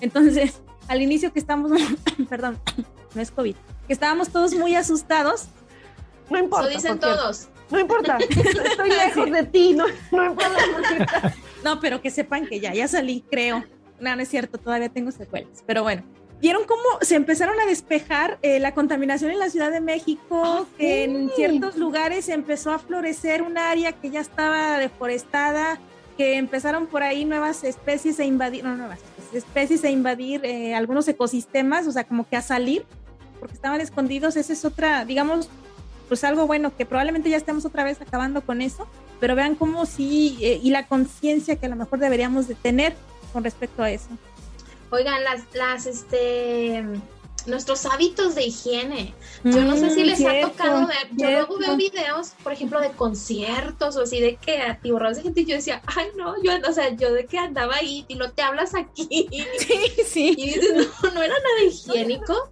Entonces, 0.00 0.60
al 0.88 1.02
inicio 1.02 1.32
que 1.32 1.38
estamos, 1.38 1.72
perdón, 2.28 2.58
no 3.14 3.20
es 3.20 3.30
COVID, 3.30 3.56
que 3.86 3.92
estábamos 3.92 4.30
todos 4.30 4.54
muy 4.54 4.74
asustados. 4.74 5.48
No 6.30 6.38
importa. 6.38 6.66
Lo 6.66 6.70
dicen 6.70 6.98
todos. 6.98 7.48
No 7.70 7.78
importa, 7.78 8.16
estoy 8.28 8.88
lejos 8.88 9.30
de 9.30 9.42
ti, 9.44 9.74
no, 9.74 9.84
no 10.10 10.26
importa. 10.26 11.34
No, 11.64 11.80
pero 11.80 12.00
que 12.00 12.10
sepan 12.10 12.46
que 12.46 12.60
ya, 12.60 12.72
ya 12.72 12.86
salí, 12.86 13.24
creo. 13.28 13.64
No, 13.98 14.14
no 14.14 14.22
es 14.22 14.28
cierto, 14.28 14.58
todavía 14.58 14.88
tengo 14.88 15.10
secuelas, 15.10 15.64
pero 15.66 15.82
bueno 15.82 16.04
vieron 16.40 16.64
cómo 16.66 16.82
se 17.00 17.16
empezaron 17.16 17.58
a 17.60 17.66
despejar 17.66 18.38
eh, 18.42 18.60
la 18.60 18.74
contaminación 18.74 19.30
en 19.30 19.38
la 19.38 19.50
Ciudad 19.50 19.70
de 19.70 19.80
México, 19.80 20.42
ah, 20.44 20.64
que 20.76 21.04
en 21.04 21.30
ciertos 21.30 21.76
lugares 21.76 22.28
empezó 22.28 22.72
a 22.72 22.78
florecer 22.78 23.42
un 23.42 23.58
área 23.58 23.92
que 23.92 24.10
ya 24.10 24.20
estaba 24.20 24.78
deforestada, 24.78 25.80
que 26.16 26.36
empezaron 26.36 26.86
por 26.86 27.02
ahí 27.02 27.24
nuevas 27.24 27.64
especies 27.64 28.18
a 28.20 28.24
invadir, 28.24 28.64
no 28.64 28.76
nuevas 28.76 29.00
especies, 29.32 29.84
a 29.84 29.90
invadir 29.90 30.44
eh, 30.44 30.74
algunos 30.74 31.06
ecosistemas, 31.08 31.86
o 31.86 31.92
sea, 31.92 32.04
como 32.04 32.28
que 32.28 32.36
a 32.36 32.42
salir, 32.42 32.84
porque 33.40 33.54
estaban 33.54 33.80
escondidos. 33.80 34.36
Esa 34.36 34.52
es 34.52 34.64
otra, 34.64 35.04
digamos, 35.04 35.48
pues 36.08 36.24
algo 36.24 36.46
bueno, 36.46 36.74
que 36.76 36.86
probablemente 36.86 37.30
ya 37.30 37.36
estemos 37.36 37.64
otra 37.64 37.84
vez 37.84 38.00
acabando 38.00 38.40
con 38.42 38.62
eso, 38.62 38.88
pero 39.20 39.34
vean 39.34 39.54
cómo 39.54 39.86
sí, 39.86 40.38
eh, 40.40 40.60
y 40.62 40.70
la 40.70 40.86
conciencia 40.86 41.56
que 41.56 41.66
a 41.66 41.68
lo 41.68 41.76
mejor 41.76 41.98
deberíamos 41.98 42.48
de 42.48 42.54
tener 42.54 42.94
con 43.32 43.44
respecto 43.44 43.82
a 43.82 43.90
eso. 43.90 44.08
Oigan, 44.90 45.22
las, 45.22 45.42
las, 45.54 45.86
este, 45.86 46.82
nuestros 47.46 47.86
hábitos 47.86 48.34
de 48.34 48.44
higiene. 48.44 49.14
Yo 49.44 49.62
no 49.64 49.76
sé 49.76 49.90
si 49.90 50.02
mm, 50.02 50.06
les 50.06 50.24
ha 50.24 50.40
tocado 50.40 50.86
ver, 50.86 51.08
yo 51.12 51.30
luego 51.30 51.58
veo 51.58 51.76
videos, 51.76 52.32
por 52.42 52.52
ejemplo, 52.52 52.80
de 52.80 52.90
conciertos 52.90 53.96
o 53.96 54.02
así 54.02 54.20
de 54.20 54.36
que 54.36 54.60
atiborrados 54.60 55.18
de 55.18 55.24
gente 55.24 55.40
y 55.42 55.44
yo 55.46 55.56
decía, 55.56 55.82
ay 55.86 56.08
no, 56.16 56.34
yo, 56.42 56.52
o 56.68 56.72
sea, 56.72 56.94
yo 56.94 57.12
de 57.12 57.26
que 57.26 57.38
andaba 57.38 57.76
ahí 57.76 58.04
y 58.08 58.14
no 58.14 58.30
te 58.30 58.42
hablas 58.42 58.74
aquí. 58.74 59.08
Sí, 59.58 60.02
sí. 60.04 60.34
Y 60.36 60.46
dices, 60.46 60.88
no, 61.02 61.10
no 61.10 61.22
era 61.22 61.34
nada 61.34 61.62
higiénico. 61.66 62.50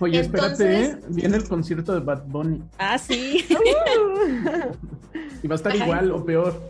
Oye, 0.00 0.20
espérate, 0.20 0.84
¿eh? 0.84 0.98
viene 1.08 1.36
el 1.36 1.48
concierto 1.48 1.94
de 1.94 2.00
Bad 2.00 2.24
Bunny. 2.26 2.62
Ah, 2.78 2.98
sí. 2.98 3.44
y 5.42 5.46
va 5.46 5.54
a 5.54 5.56
estar 5.56 5.74
igual 5.74 6.10
o 6.10 6.24
peor. 6.24 6.60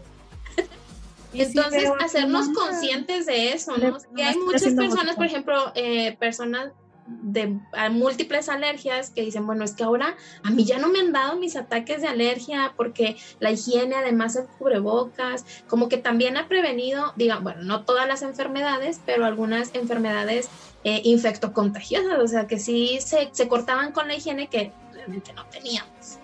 Entonces, 1.33 1.91
hacernos 2.01 2.49
conscientes 2.51 3.27
de 3.27 3.53
eso, 3.53 3.77
¿no? 3.77 3.99
Que 4.15 4.23
hay 4.23 4.39
muchas 4.39 4.73
personas, 4.75 5.17
por 5.17 5.27
ejemplo, 5.27 5.73
eh, 5.75 6.17
personas 6.19 6.73
de 7.07 7.59
múltiples 7.91 8.49
alergias 8.49 9.11
que 9.11 9.23
dicen, 9.23 9.47
bueno, 9.47 9.65
es 9.65 9.75
que 9.75 9.85
ahora 9.85 10.17
a 10.43 10.51
mí 10.51 10.65
ya 10.65 10.79
no 10.79 10.89
me 10.89 11.01
han 11.01 11.13
dado 11.13 11.37
mis 11.37 11.57
ataques 11.57 12.01
de 12.01 12.09
alergia 12.09 12.73
porque 12.77 13.17
la 13.41 13.51
higiene, 13.51 13.95
además 13.95 14.37
el 14.37 14.47
cubrebocas, 14.47 15.45
como 15.69 15.89
que 15.89 15.99
también 15.99 16.37
ha 16.37 16.49
prevenido, 16.49 17.13
digan, 17.17 17.45
bueno, 17.45 17.63
no 17.63 17.85
todas 17.85 18.09
las 18.09 18.23
enfermedades, 18.23 19.01
pero 19.05 19.27
algunas 19.27 19.75
enfermedades 19.75 20.49
eh, 20.85 21.03
infectocontagiosas, 21.05 22.19
o 22.19 22.27
sea, 22.29 22.47
que 22.47 22.59
sí 22.59 22.99
se, 23.01 23.29
se 23.33 23.49
cortaban 23.49 23.93
con 23.93 24.09
la 24.09 24.15
higiene 24.15 24.49
que 24.49 24.73
realmente 24.93 25.33
no 25.35 25.45
teníamos. 25.47 26.19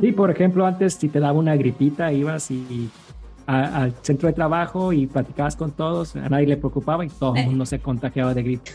Sí, 0.00 0.12
por 0.12 0.30
ejemplo, 0.30 0.64
antes 0.64 0.94
si 0.94 1.08
te 1.08 1.18
daba 1.18 1.38
una 1.38 1.56
gripita, 1.56 2.12
ibas 2.12 2.50
y 2.50 2.88
al 3.46 3.92
centro 4.02 4.28
de 4.28 4.32
trabajo 4.32 4.92
y 4.92 5.08
platicabas 5.08 5.56
con 5.56 5.72
todos, 5.72 6.14
a 6.14 6.28
nadie 6.28 6.46
le 6.46 6.56
preocupaba 6.56 7.04
y 7.04 7.08
todo 7.08 7.34
el 7.34 7.46
mundo 7.46 7.66
se 7.66 7.80
contagiaba 7.80 8.32
de 8.32 8.44
gripe. 8.44 8.70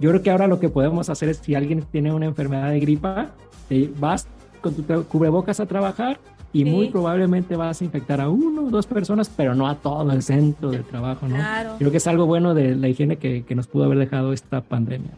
Yo 0.00 0.10
creo 0.10 0.22
que 0.22 0.30
ahora 0.30 0.46
lo 0.46 0.58
que 0.58 0.68
podemos 0.68 1.10
hacer 1.10 1.28
es 1.28 1.38
si 1.38 1.54
alguien 1.54 1.82
tiene 1.82 2.12
una 2.12 2.26
enfermedad 2.26 2.70
de 2.70 2.80
gripa, 2.80 3.30
te 3.68 3.90
vas 3.98 4.26
con 4.60 4.74
tu 4.74 5.04
cubrebocas 5.04 5.60
a 5.60 5.66
trabajar 5.66 6.18
y 6.52 6.64
muy 6.64 6.88
probablemente 6.88 7.54
vas 7.54 7.80
a 7.80 7.84
infectar 7.84 8.20
a 8.20 8.28
uno 8.28 8.64
o 8.64 8.70
dos 8.70 8.86
personas, 8.86 9.30
pero 9.34 9.54
no 9.54 9.68
a 9.68 9.76
todo 9.76 10.10
el 10.10 10.22
centro 10.22 10.70
del 10.70 10.84
trabajo, 10.84 11.28
¿no? 11.28 11.36
Claro. 11.36 11.76
Creo 11.78 11.90
que 11.90 11.98
es 11.98 12.06
algo 12.06 12.26
bueno 12.26 12.54
de 12.54 12.74
la 12.74 12.88
higiene 12.88 13.16
que, 13.16 13.44
que 13.44 13.54
nos 13.54 13.68
pudo 13.68 13.84
haber 13.84 13.98
dejado 13.98 14.32
esta 14.32 14.60
pandemia. 14.60 15.12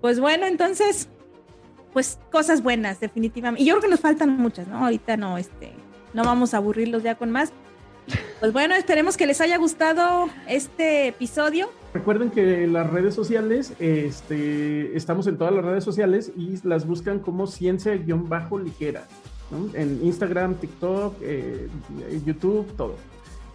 Pues 0.00 0.20
bueno, 0.20 0.46
entonces, 0.46 1.08
pues 1.92 2.18
cosas 2.30 2.62
buenas, 2.62 3.00
definitivamente. 3.00 3.62
Y 3.62 3.66
yo 3.66 3.74
creo 3.74 3.82
que 3.82 3.90
nos 3.90 4.00
faltan 4.00 4.36
muchas, 4.36 4.68
¿no? 4.68 4.84
Ahorita 4.84 5.16
no, 5.16 5.38
este, 5.38 5.72
no 6.14 6.24
vamos 6.24 6.54
a 6.54 6.58
aburrirlos 6.58 7.02
ya 7.02 7.16
con 7.16 7.30
más. 7.30 7.52
Pues 8.38 8.52
bueno, 8.52 8.74
esperemos 8.74 9.16
que 9.16 9.26
les 9.26 9.40
haya 9.40 9.56
gustado 9.58 10.28
este 10.48 11.08
episodio. 11.08 11.68
Recuerden 11.92 12.30
que 12.30 12.66
las 12.68 12.88
redes 12.88 13.14
sociales, 13.14 13.72
este, 13.80 14.96
estamos 14.96 15.26
en 15.26 15.36
todas 15.38 15.52
las 15.52 15.64
redes 15.64 15.82
sociales 15.82 16.30
y 16.36 16.56
las 16.66 16.86
buscan 16.86 17.18
como 17.18 17.46
ciencia-ligera, 17.48 19.06
¿no? 19.50 19.68
En 19.74 19.98
Instagram, 20.04 20.54
TikTok, 20.54 21.16
eh, 21.20 21.68
YouTube, 22.24 22.66
todo. 22.76 22.94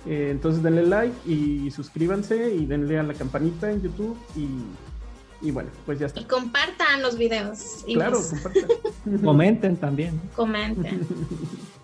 Eh, 0.06 0.28
entonces 0.32 0.62
denle 0.62 0.86
like 0.86 1.16
y 1.26 1.72
suscríbanse 1.72 2.54
y 2.54 2.66
denle 2.66 3.00
a 3.00 3.04
la 3.04 3.14
campanita 3.14 3.72
en 3.72 3.82
YouTube 3.82 4.16
y, 4.36 5.48
y 5.48 5.52
bueno, 5.52 5.70
pues 5.86 5.98
ya 6.00 6.08
está. 6.08 6.20
Y 6.20 6.26
compartan 6.26 7.02
los 7.02 7.18
videos. 7.18 7.84
Y 7.88 7.96
Claro, 7.96 8.18
los- 8.18 8.28
compartan. 8.28 8.64
Comenten 9.24 9.78
también. 9.78 10.20
comenten. 10.36 11.02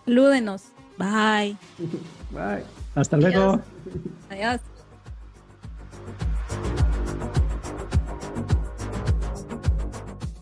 Lúdenos. 0.06 0.64
Bye. 0.97 1.56
Bye. 2.32 2.64
Hasta 2.93 3.16
luego. 3.18 3.39
Adiós. 3.54 3.62
Adiós. 4.30 4.62
Bye. 6.62 7.01